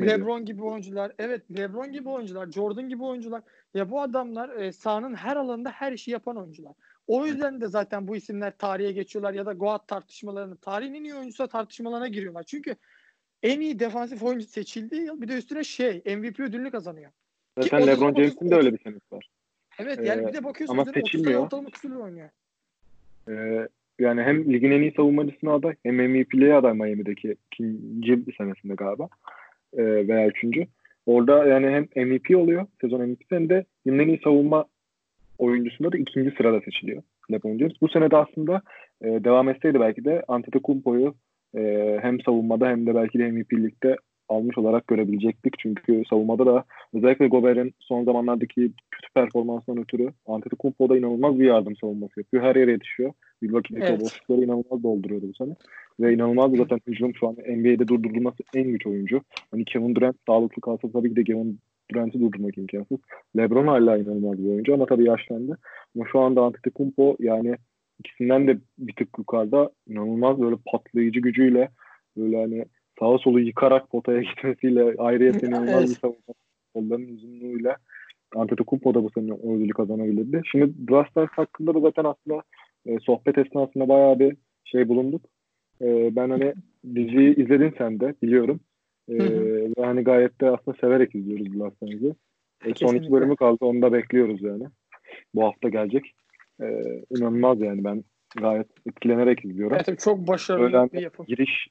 [0.00, 3.42] LeBron gibi oyuncular, evet LeBron gibi oyuncular, Jordan gibi oyuncular.
[3.74, 6.72] Ya bu adamlar e, sahanın her alanında her işi yapan oyuncular.
[7.06, 11.14] O yüzden de zaten bu isimler tarihe geçiyorlar ya da Goat tartışmalarını, tarihin en iyi
[11.14, 12.42] oyuncusu tartışmalarına giriyorlar.
[12.42, 12.76] Çünkü
[13.42, 17.10] en iyi defansif oyuncu seçildiği yıl bir de üstüne şey MVP ödülünü kazanıyor.
[17.58, 19.30] Zaten da LeBron James'in de öyle bir senesi var.
[19.78, 21.44] Evet yani Ee, bir de bakıyorsun ama üzerine 30 tane seçilmiyor.
[21.44, 22.28] ortalama küsürlü oynuyor.
[23.28, 23.68] Ee,
[23.98, 29.08] yani hem ligin en iyi savunmacısına aday hem MVP'liğe aday Miami'deki ikinci senesinde galiba
[29.76, 30.66] Ee, veya üçüncü.
[31.06, 34.64] Orada yani hem MVP oluyor sezon MVP'si hem de yılın en iyi savunma
[35.38, 37.02] oyuncusunda da ikinci sırada seçiliyor
[37.32, 37.72] LeBron James.
[37.80, 38.62] Bu sene de aslında
[39.02, 41.14] e, devam etseydi belki de Antetokounmpo'yu
[41.56, 43.96] e, hem savunmada hem de belki de MVP'likte
[44.30, 45.54] almış olarak görebilecektik.
[45.58, 46.64] Çünkü savunmada da
[46.94, 52.42] özellikle Gobert'in son zamanlardaki kötü performansından ötürü Antetokounmpo da inanılmaz bir yardım savunması yapıyor.
[52.42, 53.12] Her yere yetişiyor.
[53.42, 54.00] Milwaukee'deki Evet.
[54.00, 55.54] boşlukları inanılmaz dolduruyordu bu sene.
[56.00, 59.20] Ve inanılmaz zaten hücum şu an NBA'de durdurulması en güç oyuncu.
[59.50, 61.58] Hani Kevin Durant sağlıklı kalsa tabii ki de Kevin
[61.92, 62.98] Durant'i durdurmak imkansız.
[63.36, 65.58] LeBron hala inanılmaz bir oyuncu ama tabii yaşlandı.
[65.96, 67.56] Ama şu anda Antetokounmpo yani
[67.98, 71.68] ikisinden de bir tık yukarıda inanılmaz böyle patlayıcı gücüyle
[72.16, 72.64] böyle hani
[73.00, 75.90] sağa solu yıkarak potaya gitmesiyle ayrıyetten inanılmaz Evet.
[75.90, 76.34] bir savunma
[76.74, 77.76] kollarının uzunluğuyla
[78.36, 80.42] Antetokounmpo da bu sene o ödülü kazanabilirdi.
[80.44, 82.42] Şimdi Blasters hakkında da zaten aslında
[82.86, 85.22] e, sohbet esnasında bayağı bir şey bulunduk.
[85.82, 86.54] E, ben hani
[86.94, 88.60] diziyi izledin sen de biliyorum.
[89.08, 89.70] E, Hı hı.
[89.78, 92.14] ve hani gayet de aslında severek izliyoruz Blasters'ı.
[92.64, 94.64] E, son iki bölümü kaldı onu da bekliyoruz yani.
[95.34, 96.14] Bu hafta gelecek.
[96.62, 96.66] E,
[97.10, 98.04] inanılmaz yani ben
[98.36, 99.78] gayet etkilenerek izliyorum.
[99.86, 101.26] Evet, çok başarılı Öyle hani bir yapım.
[101.26, 101.68] Giriş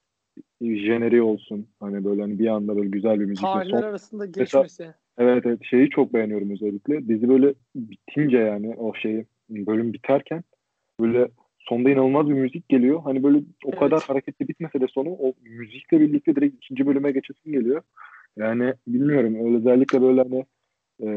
[0.62, 1.68] jeneriği olsun.
[1.80, 4.94] Hani böyle hani bir anda böyle güzel bir müzikle Tarihler son arasında geçmesi.
[5.18, 7.08] Evet evet şeyi çok beğeniyorum özellikle.
[7.08, 10.44] Dizi böyle bitince yani o şeyi bölüm biterken
[11.00, 11.28] böyle
[11.60, 13.02] sonda inanılmaz bir müzik geliyor.
[13.04, 13.80] Hani böyle o Evet.
[13.80, 17.82] kadar hareketli bitmese de sonu o müzikle birlikte direkt ikinci bölüme geçesin geliyor.
[18.38, 20.46] Yani bilmiyorum özellikle böyle hani
[21.04, 21.10] e,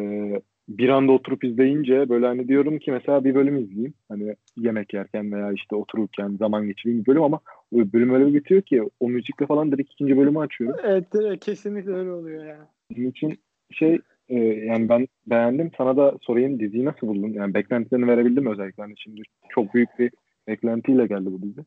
[0.79, 3.95] bir anda oturup izleyince böyle hani diyorum ki mesela bir bölüm izleyeyim.
[4.09, 7.41] Hani yemek yerken veya işte otururken zaman geçireyim bir bölüm ama
[7.73, 10.81] o bölüm öyle bir bitiyor ki o müzikle falan direkt ikinci bölümü açıyorum.
[10.85, 12.69] Evet, direkt kesinlikle öyle oluyor ya.
[12.91, 13.39] Bunun için
[13.71, 13.99] şey
[14.29, 15.71] e, yani ben beğendim.
[15.79, 17.29] Sana da sorayım diziyi nasıl buldun?
[17.29, 18.83] Yani beklentilerini verebildim mi özellikle?
[18.83, 20.11] Hani şimdi çok büyük bir
[20.49, 21.61] beklentiyle geldi bu dizi.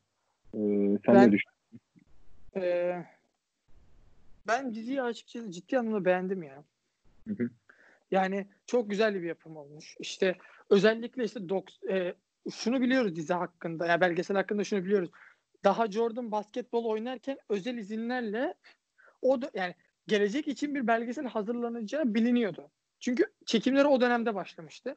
[0.54, 0.60] E,
[1.06, 1.52] sen Ben- ne düşün?
[2.58, 3.04] Ee,
[4.48, 6.64] ben diziyi açıkçası ciddi anlamda beğendim ya.
[7.28, 7.50] Hı hı.
[8.12, 9.96] Yani çok güzel bir yapım olmuş.
[10.00, 10.38] İşte
[10.70, 12.14] özellikle işte doks, e,
[12.52, 15.10] şunu biliyoruz dizi hakkında, ya belgesel hakkında şunu biliyoruz.
[15.64, 18.54] Daha Jordan basketbol oynarken özel izinlerle
[19.22, 19.76] o da yani
[20.08, 22.72] gelecek için bir belgesel hazırlanacağı biliniyordu.
[23.00, 24.90] Çünkü çekimleri o dönemde başlamıştı.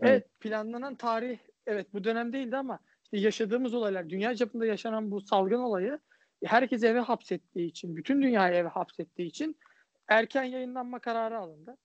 [0.00, 0.40] Evet, Evet.
[0.40, 5.58] planlanan tarih evet bu dönem değildi ama işte yaşadığımız olaylar, dünya çapında yaşanan bu salgın
[5.58, 5.98] olayı
[6.44, 9.58] herkes eve hapsettiği için, bütün dünyayı eve hapsettiği için
[10.08, 11.76] erken yayınlanma kararı alındı.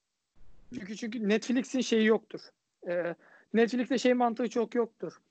[0.74, 2.42] Çünkü çünkü Netflix'in şeyi yoktur.
[2.88, 3.16] Ee,
[3.54, 5.22] Netflix'te şey mantığı çok yoktur.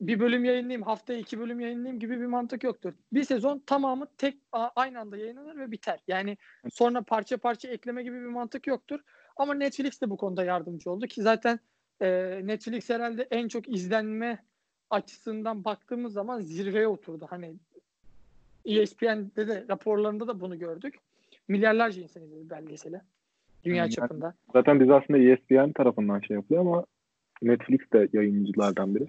[0.00, 2.94] Bir bölüm yayınlayayım, haftaya iki bölüm yayınlayayım gibi bir mantık yoktur.
[3.12, 6.00] Bir sezon tamamı tek aynı anda yayınlanır ve biter.
[6.08, 6.36] Yani
[6.72, 9.00] sonra parça parça ekleme gibi bir mantık yoktur.
[9.36, 11.60] Ama Netflix de bu konuda yardımcı oldu ki zaten
[12.00, 14.44] e, Netflix herhalde en çok izlenme
[14.90, 17.26] açısından baktığımız zaman zirveye oturdu.
[17.30, 17.54] Hani
[18.64, 20.94] ESPN'de de raporlarında da bunu gördük.
[21.48, 23.00] Milyarlarca insan izledi belgeseli.
[23.64, 24.34] Dünya Yani çapında.
[24.52, 26.84] Zaten biz aslında ESPN tarafından şey yapıyor ama
[27.42, 29.06] Netflix de yayıncılardan biri.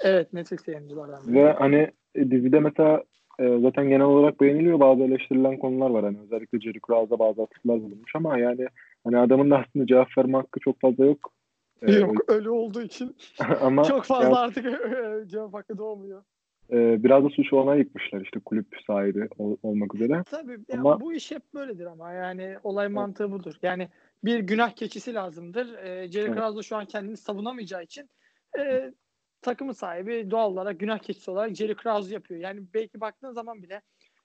[0.00, 1.26] Evet Netflix yayıncılardan.
[1.26, 1.34] biri.
[1.34, 3.02] Ve hani e, dizide mesela
[3.38, 6.04] e, zaten genel olarak beğeniliyor bazı eleştirilen konular var.
[6.04, 8.66] Hani özellikle Jerry Krause'a bazı atıflar bulunmuş ama yani
[9.04, 11.32] hani adamın da aslında cevap verme hakkı çok fazla yok.
[11.82, 13.16] E, Yok ölü olduğu için
[13.60, 14.64] ama çok fazla ya, artık
[15.30, 16.22] cevap hakkı doğmuyor.
[16.70, 20.22] E, biraz da suçu ona yıkmışlar işte kulüp sahibi ol- olmak üzere.
[20.30, 23.54] Tabii Ama- bu iş hep böyledir ama yani olay mantığı budur.
[23.62, 23.88] Yani
[24.24, 25.78] bir günah keçisi lazımdır.
[25.78, 26.38] E, Jerry Evet.
[26.38, 28.10] Krause şu an kendini savunamayacağı için
[28.58, 28.92] e,
[29.42, 32.40] takımın sahibi doğal olarak günah keçisi olarak Jerry Krause yapıyor.
[32.40, 33.82] Yani belki baktığın zaman bile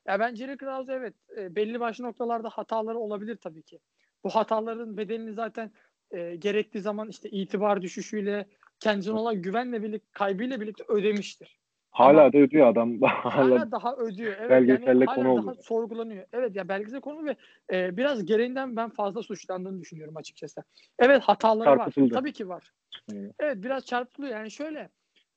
[0.08, 3.80] ya ben Jerry Krause evet e, belli başlı noktalarda hataları olabilir tabii ki.
[4.24, 5.72] Bu hataların bedelini zaten
[6.12, 8.46] e, gerektiği zaman işte itibar düşüşüyle
[8.80, 11.60] kendisine olan güvenle birlikte kaybıyla birlikte ödemiştir.
[11.92, 13.02] Hala Ama- da ödüyor adam.
[13.02, 14.36] Hala hala daha ödüyor.
[14.40, 15.46] Evet, belgeselle yani konu oluyor.
[15.46, 16.26] daha sorgulanıyor.
[16.34, 17.36] Evet ya belgesel konu ve
[17.74, 20.64] e, biraz gereğinden ben fazla suçlandığını düşünüyorum açıkçası.
[21.00, 21.94] Evet hataları var.
[22.14, 22.72] Tabii ki var.
[23.14, 23.36] Evet.
[23.40, 24.34] Evet biraz çarpıtılıyor.
[24.34, 24.90] Yani şöyle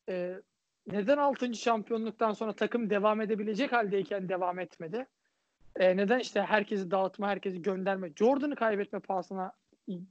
[0.08, 0.34] e,
[0.86, 1.54] neden 6.
[1.54, 5.06] şampiyonluktan sonra takım devam edebilecek haldeyken devam etmedi?
[5.76, 9.52] E, neden işte herkesi dağıtma, herkesi gönderme, Jordan'ı kaybetme pahasına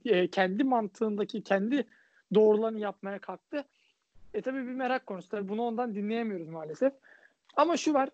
[0.04, 1.86] e, kendi mantığındaki, kendi
[2.34, 3.64] doğrularını yapmaya kalktı.
[4.34, 5.28] E tabii bir merak konusu.
[5.28, 6.92] Tabii bunu ondan dinleyemiyoruz maalesef.
[7.56, 8.08] Ama şu var.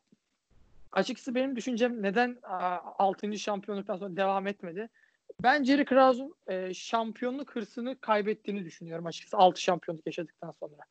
[0.92, 3.38] Açıkçası benim düşüncem neden 6.
[3.38, 4.88] şampiyonluktan sonra devam etmedi?
[5.42, 10.82] Ben Jerry Krause'un e, şampiyonluk hırsını kaybettiğini düşünüyorum açıkçası 6 şampiyonluk yaşadıktan sonra.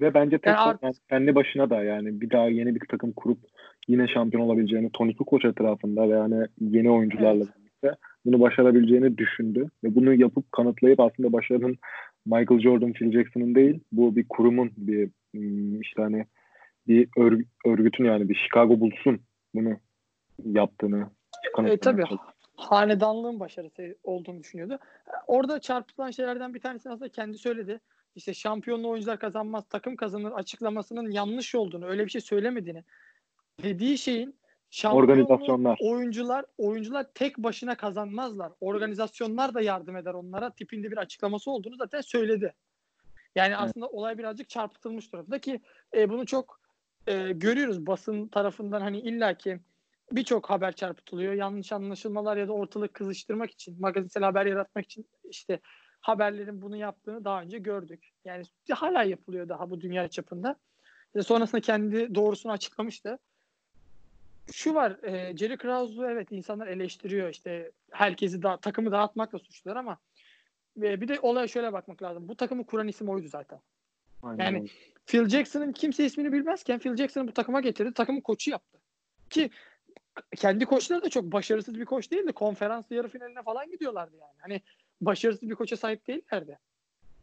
[0.00, 3.12] Ve bence tek Yani yani art- kendi başına da yani bir daha yeni bir takım
[3.12, 3.38] kurup
[3.88, 7.56] yine şampiyon olabileceğini Tony Kukoc etrafında ve yani yeni oyuncularla Evet.
[7.58, 7.94] birlikte
[8.24, 9.70] bunu başarabileceğini düşündü.
[9.84, 11.78] Ve bunu yapıp kanıtlayıp aslında başarının
[12.26, 16.26] Michael Jordan, Phil Jackson'ın değil bu bir kurumun bir ım, işte hani
[16.88, 19.20] bir örg- örgütün yani bir Chicago Bulls'un
[19.54, 19.76] bunu
[20.44, 21.10] yaptığını
[21.58, 22.16] E, tabii çalıştı.
[22.56, 24.78] hanedanlığın başarısı olduğunu düşünüyordu.
[25.26, 27.80] Orada çarpıtılan şeylerden bir tanesi aslında kendi söyledi.
[28.14, 32.84] İşte şampiyonlu oyuncular kazanmaz, takım kazanır açıklamasının yanlış olduğunu, öyle bir şey söylemediğini.
[33.62, 34.34] Dediği şeyin
[34.72, 35.78] şampiyonluğu Organizasyonlar.
[35.80, 38.52] oyuncular oyuncular tek başına kazanmazlar.
[38.60, 42.54] Organizasyonlar da yardım eder onlara tipinde bir açıklaması olduğunu zaten söyledi.
[43.34, 45.60] Yani aslında olay birazcık çarpıtılmış durumda ki
[45.96, 46.60] e, bunu çok
[47.06, 49.60] e, görüyoruz basın tarafından hani illaki
[50.12, 51.32] birçok haber çarpıtılıyor.
[51.32, 55.60] Yanlış anlaşılmalar ya da ortalık kızıştırmak için, magazinsel haber yaratmak için işte
[56.00, 58.10] haberlerin bunu yaptığını daha önce gördük.
[58.24, 60.56] Yani hala yapılıyor daha bu dünya çapında.
[61.06, 63.18] İşte sonrasında kendi doğrusunu açıklamıştı.
[64.52, 69.98] Şu var, e, Jerry Krause'u evet insanlar eleştiriyor işte herkesi da takımı dağıtmakla suçlular ama
[70.82, 72.28] e, bir de olaya şöyle bakmak lazım.
[72.28, 73.60] Bu takımı kuran isim oydu zaten.
[74.22, 74.68] Aynen Yani.
[75.06, 77.92] Phil Jackson'ın kimse ismini bilmezken Phil Jackson'ı bu takıma getirdi.
[77.92, 78.78] Takımın koçu yaptı.
[79.30, 79.50] Ki
[80.36, 82.32] kendi koçları da çok başarısız bir koç değildi.
[82.32, 84.34] Konferans yarı finaline falan gidiyorlardı yani.
[84.38, 84.60] Hani
[85.00, 86.58] başarısız bir koça sahip değillerdi.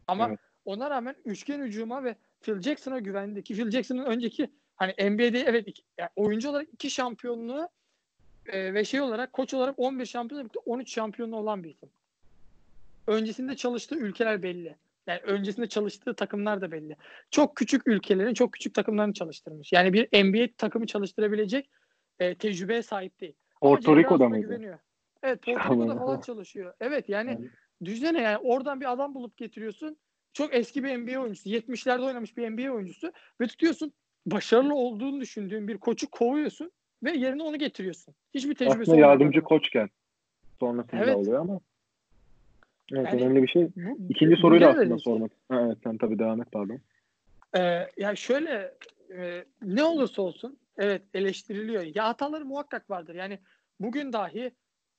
[0.08, 0.40] Ama Evet.
[0.66, 4.50] ona rağmen üçgen hücuma ve Phil Jackson'a güvendi ki Phil Jackson'ın önceki
[4.80, 7.70] hani NBA'de evet iki, yani oyuncu olarak iki şampiyonluğu
[8.46, 11.90] e, ve şey olarak koç olarak 11 şampiyonluk 13 şampiyonluğu olan bir isim.
[13.08, 14.76] Öncesinde çalıştığı ülkeler belli.
[15.08, 16.96] Yani öncesinde çalıştığı takımlar da belli.
[17.32, 19.74] Çok küçük ülkelerin, çok küçük takımlarını çalıştırmış.
[19.74, 21.70] Yani bir NBA takımı çalıştırabilecek
[22.20, 23.36] e, tecrübeye sahip değil.
[23.62, 24.48] Porto Rico'da mıydı?
[24.48, 24.80] güveniyor.
[25.24, 25.74] Evet Porto.
[25.74, 26.74] Rico'da falan çalışıyor.
[26.80, 27.50] Evet yani Yani.
[27.86, 29.98] düşünsene yani oradan bir adam bulup getiriyorsun.
[30.34, 31.50] Çok eski bir NBA oyuncusu.
[31.50, 33.14] 70'lerde oynamış bir NBA oyuncusu.
[33.42, 33.94] Ve tutuyorsun
[34.26, 36.72] başarılı olduğunu düşündüğün bir koçu kovuyorsun
[37.04, 38.16] ve yerine onu getiriyorsun.
[38.34, 39.90] Hiçbir tecrübesi Aslında yardımcı koçken
[40.60, 41.16] sonrasında Evet.
[41.16, 41.60] oluyor ama
[42.94, 43.68] evet Yani önemli bir şey.
[43.76, 45.32] Bu- İkinci bu soruyu da aslında sormak.
[45.50, 46.80] Ha, evet sen tabii devam et pardon.
[47.58, 48.74] Ee, ya şöyle
[49.18, 51.84] e, ne olursa olsun evet eleştiriliyor.
[51.96, 53.16] Ya hataları muhakkak vardır.
[53.16, 53.40] Yani
[53.80, 54.52] bugün dahi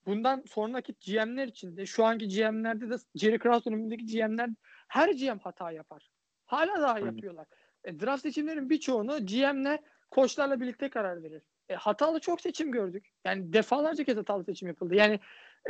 [0.06, 4.50] bundan sonraki GM'ler için de şu anki GM'lerde de Jerry Krause dönemindeki GM'ler
[4.88, 6.10] her GM hata yapar.
[6.46, 7.06] Hala daha Aynen.
[7.06, 7.46] yapıyorlar.
[7.84, 9.78] E, draft seçimlerin birçoğunu GM'ler
[10.10, 11.42] koçlarla birlikte karar verir.
[11.68, 13.10] E, hatalı çok seçim gördük.
[13.24, 14.94] Yani defalarca kez hatalı seçim yapıldı.
[14.94, 15.20] Yani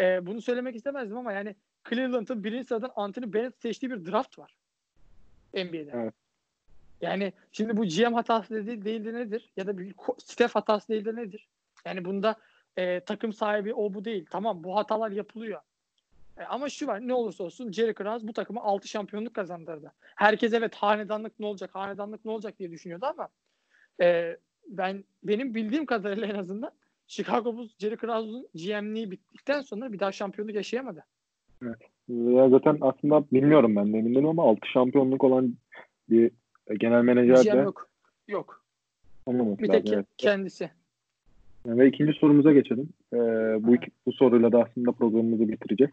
[0.00, 1.54] e, bunu söylemek istemezdim ama yani
[1.88, 4.54] Cleveland'ın birinci sıradan Anthony Bennett seçtiği bir draft var.
[5.54, 5.90] NBA'de.
[5.94, 6.14] Evet.
[7.00, 9.50] Yani şimdi bu GM hatası değil, değil de nedir?
[9.56, 11.48] Ya da bir staff hatası değil de nedir?
[11.84, 12.36] Yani bunda
[12.76, 14.26] e, takım sahibi o bu değil.
[14.30, 15.60] Tamam bu hatalar yapılıyor.
[16.38, 19.92] E, ama şu var ne olursa olsun Jerry Krause bu takıma 6 şampiyonluk kazandırdı.
[20.16, 23.28] Herkes evet hanedanlık ne olacak hanedanlık ne olacak diye düşünüyordu ama
[24.02, 24.36] e,
[24.68, 26.70] ben benim bildiğim kadarıyla en azından
[27.06, 31.04] Chicago Bulls Jerry Krause'un GM'liği bittikten sonra bir daha şampiyonluk yaşayamadı.
[32.08, 35.54] Ya zaten aslında bilmiyorum ben de emin değilim ama 6 şampiyonluk olan
[36.10, 36.30] bir
[36.78, 37.88] genel menajer de yok.
[38.28, 38.64] Yok.
[39.26, 40.06] olmaması Bir tek Evet.
[40.18, 40.70] kendisi.
[41.66, 42.88] Ve ikinci sorumuza geçelim.
[43.12, 43.16] Ee,
[43.62, 43.76] bu,
[44.06, 45.92] bu soruyla da aslında programımızı bitireceğiz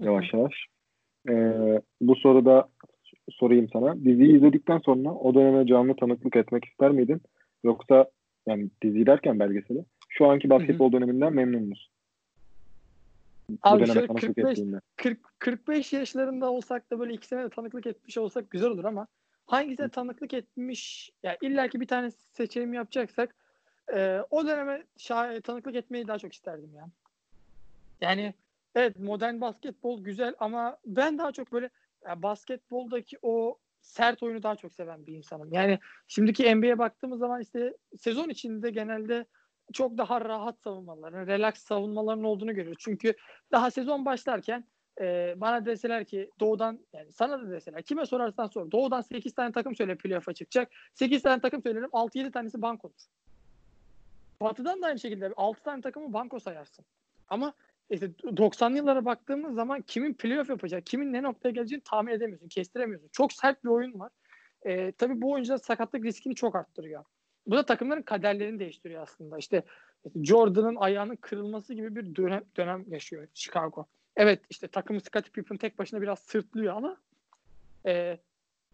[0.00, 0.66] yavaş yavaş.
[1.28, 2.68] Ee, bu soruda
[3.30, 4.04] sorayım sana.
[4.04, 7.22] Diziyi izledikten sonra o döneme canlı tanıklık etmek ister miydin?
[7.64, 8.10] Yoksa
[8.46, 11.92] yani dizi derken belgeseli şu anki basketbol döneminden memnun musun?
[13.62, 14.80] Abi şöyle tanıklık 45 ettiğinde.
[14.96, 19.06] 40, 45 yaşlarında olsak da böyle iki sene de tanıklık etmiş olsak güzel olur ama
[19.46, 23.34] hangisine tanıklık etmiş ya illaki bir tane seçelim yapacaksak
[23.94, 26.88] e, o döneme şah- tanıklık etmeyi daha çok isterdim ya.
[28.00, 28.34] Yani
[28.76, 31.70] evet modern basketbol güzel ama ben daha çok böyle
[32.06, 35.52] ya basketboldaki o sert oyunu daha çok seven bir insanım.
[35.52, 35.78] Yani
[36.08, 39.24] şimdiki NBA'ye baktığımız zaman işte sezon içinde genelde
[39.72, 42.82] çok daha rahat savunmaların, relax savunmaların olduğunu görüyoruz.
[42.84, 43.14] Çünkü
[43.52, 44.64] daha sezon başlarken
[45.00, 48.70] e, bana deseler ki doğudan yani sana da deseler kime sorarsan sor.
[48.70, 50.72] Doğudan 8 tane takım söyle playoff'a çıkacak.
[50.94, 53.06] 8 tane takım söylerim 6-7 tanesi banko olur.
[54.40, 56.84] Batı'dan da aynı şekilde 6 tane takımı banko sayarsın.
[57.28, 57.52] Ama
[57.90, 63.08] işte 90'lı yıllara baktığımız zaman kimin playoff yapacak, kimin ne noktaya geleceğini tahmin edemiyorsun, kestiremiyorsun.
[63.12, 64.12] Çok sert bir oyun var.
[64.62, 67.04] E, tabii bu oyuncular sakatlık riskini çok arttırıyor.
[67.46, 69.38] Bu da takımların kaderlerini değiştiriyor aslında.
[69.38, 69.62] İşte
[70.22, 73.86] Jordan'ın ayağının kırılması gibi bir dönem, dönem yaşıyor Chicago.
[74.16, 76.96] Evet işte takımı Scottie Pippen tek başına biraz sırtlıyor ama
[77.86, 78.18] e,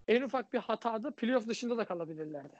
[0.09, 2.57] en ufak bir hatada playoff dışında da kalabilirlerdi.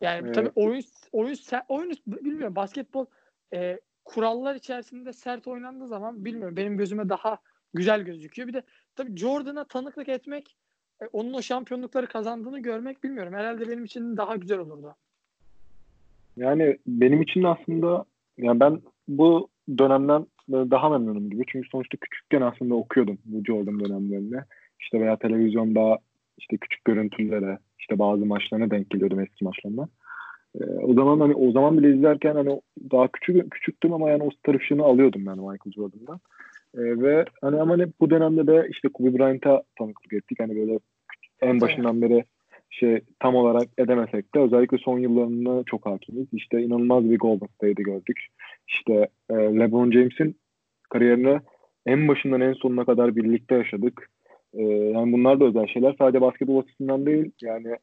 [0.00, 0.34] Yani Evet.
[0.34, 1.36] tabii oyun oyun
[1.68, 3.06] oyun bilmiyorum basketbol
[3.52, 7.38] e, kurallar içerisinde sert oynandığı zaman bilmiyorum benim gözüme daha
[7.74, 8.48] güzel gözüküyor.
[8.48, 8.62] Bir de
[8.96, 10.56] tabii Jordan'a tanıklık etmek
[11.02, 13.34] e, onun o şampiyonlukları kazandığını görmek bilmiyorum.
[13.34, 14.94] Herhalde benim için daha güzel olurdu.
[16.36, 18.04] Yani benim için de aslında
[18.38, 21.44] yani ben bu dönemden böyle daha memnunum gibi.
[21.48, 24.44] Çünkü sonuçta küçükken aslında okuyordum bu Jordan dönemlerinde.
[24.80, 25.98] İşte veya televizyonda
[26.38, 29.88] işte küçük görüntülere, işte bazı maçlarına denk geliyordum eski maçlarına.
[30.60, 32.60] Ee, o zaman hani o zaman bile izlerken hani
[32.90, 36.20] daha küçük küçüktüm ama yani o ışığını alıyordum ben Michael Jordan'dan.
[36.74, 40.40] Ee, ve hani ama hani bu dönemde de işte Kobe Bryant'a tanıklık ettik.
[40.40, 40.78] Hani böyle
[41.40, 42.24] en başından beri
[42.70, 46.26] şey tam olarak edemesek de özellikle son yıllarını çok hakimiz.
[46.32, 48.26] İşte inanılmaz bir Golden State'i gördük.
[48.68, 50.36] İşte e, LeBron James'in
[50.90, 51.40] kariyerini
[51.86, 54.10] en başından en sonuna kadar birlikte yaşadık.
[54.54, 55.94] E, yani bunlar da özel şeyler.
[55.98, 57.30] Sadece basketbol açısından değil.
[57.42, 57.76] Yani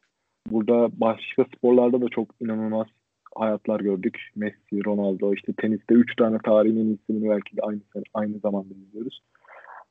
[0.52, 2.88] burada başka sporlarda da çok inanılmaz
[3.36, 4.32] hayatlar gördük.
[4.36, 7.80] Messi, Ronaldo, işte teniste 3 tane tarihin en iyisini belki de aynı
[8.14, 9.22] aynı zamanda izliyoruz.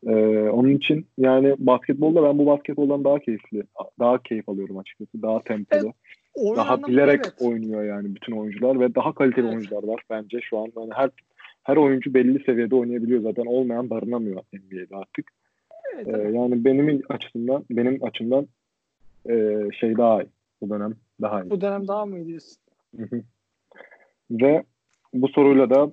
[0.07, 3.63] Ee, onun için yani basketbolda ben bu basketboldan daha keyifli,
[3.99, 5.23] daha keyif alıyorum açıkçası.
[5.23, 5.93] Daha tempolu.
[6.37, 7.35] Evet, daha bilerek evet.
[7.41, 9.55] oynuyor yani bütün oyuncular ve daha kaliteli Evet.
[9.55, 10.73] oyuncular var bence şu an.
[10.77, 11.11] Yani her
[11.63, 13.47] her oyuncu belli seviyede oynayabiliyor zaten.
[13.47, 15.31] Olmayan barınamıyor NBA'de artık.
[15.95, 18.47] Evet, Ee, yani benim açısından benim açımdan
[19.31, 20.29] e, şey daha iyi.
[20.63, 21.51] Bu dönem daha iyi.
[21.51, 22.57] Bu dönem daha mı iyi diyorsun?
[24.31, 24.65] Ve
[25.13, 25.93] bu soruyla da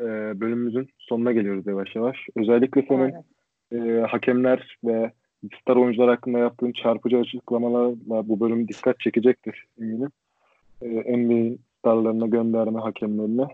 [0.00, 0.04] e,
[0.40, 2.16] bölümümüzün sonuna geliyoruz yavaş yavaş.
[2.36, 3.14] Özellikle senin
[3.72, 3.98] Aynen.
[3.98, 5.12] e, hakemler ve
[5.60, 10.10] star oyuncular hakkında yaptığın çarpıcı açıklamalarla bu bölüm dikkat çekecektir eminim.
[10.82, 13.46] E, NBA'in starlarına gönderme hakemlerine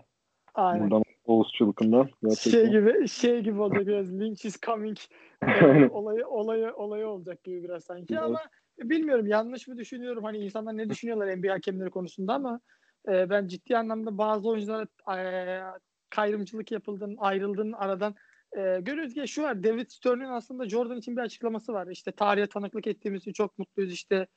[0.55, 0.83] Aynen.
[0.83, 2.51] buradan Oğuz Çılkın'dan gerçekten.
[2.51, 4.97] Şey gibi şey gibi olacak biraz Lynch is coming
[5.91, 8.23] olayı olayı olayı olacak gibi biraz sanki Evet.
[8.23, 8.39] ama
[8.79, 12.59] bilmiyorum yanlış mı düşünüyorum hani insanlar ne düşünüyorlar NBA hakemleri konusunda ama
[13.07, 14.87] e, ben ciddi anlamda bazı oyunculara
[15.17, 15.61] e,
[16.09, 18.15] kayrımcılık yapıldığını ayrıldığını aradan
[18.57, 22.47] e, görüyoruz ki şu var David Stern'in aslında Jordan için bir açıklaması var işte tarihe
[22.47, 24.27] tanıklık ettiğimiz için çok mutluyuz işte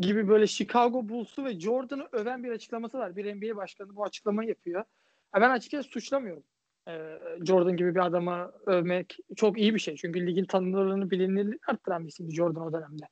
[0.00, 3.16] gibi böyle Chicago Bulls'u ve Jordan'ı öven bir açıklaması var.
[3.16, 4.84] Bir NBA başkanı bu açıklamayı yapıyor.
[5.32, 6.42] Ha, ben açıkçası suçlamıyorum.
[6.88, 9.96] Ee, Jordan gibi bir adamı övmek çok iyi bir şey.
[9.96, 13.04] Çünkü ligin tanınırlığını bilinirliğini arttıran bir isimdi Jordan o dönemde.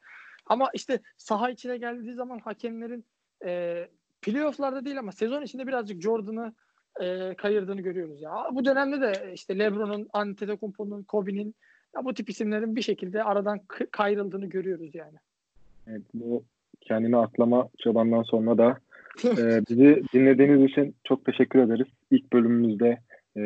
[0.49, 3.05] Ama işte saha içine geldiği zaman hakemlerin
[3.45, 3.85] e,
[4.23, 6.53] playofflarda değil ama sezon içinde birazcık Jordan'ı
[7.01, 8.33] e, kayırdığını görüyoruz ya.
[8.53, 11.55] Bu dönemde de işte LeBron'un, Antetokounmpo'nun, Kobe'nin
[11.97, 13.61] ya bu tip isimlerin bir şekilde aradan
[13.91, 15.17] kayrıldığını görüyoruz yani.
[15.87, 16.45] Evet, bu
[16.81, 18.79] kendini atlama çabandan sonra da
[19.25, 21.87] e, bizi dinlediğiniz için çok teşekkür ederiz.
[22.11, 22.99] İlk bölümümüzde
[23.37, 23.43] e,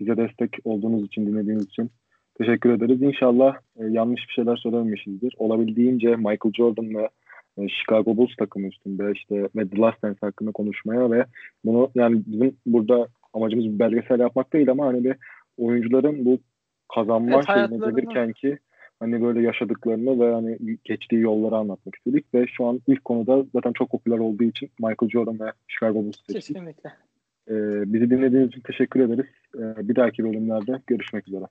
[0.00, 1.90] bize destek olduğunuz için, dinlediğiniz için
[2.38, 3.02] teşekkür ederiz.
[3.02, 5.34] İnşallah e, yanlış bir şeyler söylememişizdir.
[5.38, 7.08] Olabildiğince Michael Jordan ve
[7.58, 11.24] e, Chicago Bulls takımı üstünde işte ve The Last Dance hakkında konuşmaya ve
[11.64, 15.16] bunu yani bizim burada amacımız bir belgesel yapmak değil ama hani bir
[15.58, 16.38] oyuncuların bu
[16.94, 18.58] kazanma Evet, şeyine gelirken ki
[19.00, 23.72] hani böyle yaşadıklarını ve hani geçtiği yolları anlatmak istedik ve şu an ilk konuda zaten
[23.72, 26.56] çok popüler olduğu için Michael Jordan ve Chicago Bulls seçtik.
[26.56, 26.90] Kesinlikle.
[27.50, 29.26] Ee, bizi dinlediğiniz için teşekkür ederiz.
[29.54, 31.44] Ee, bir dahaki bölümlerde görüşmek üzere.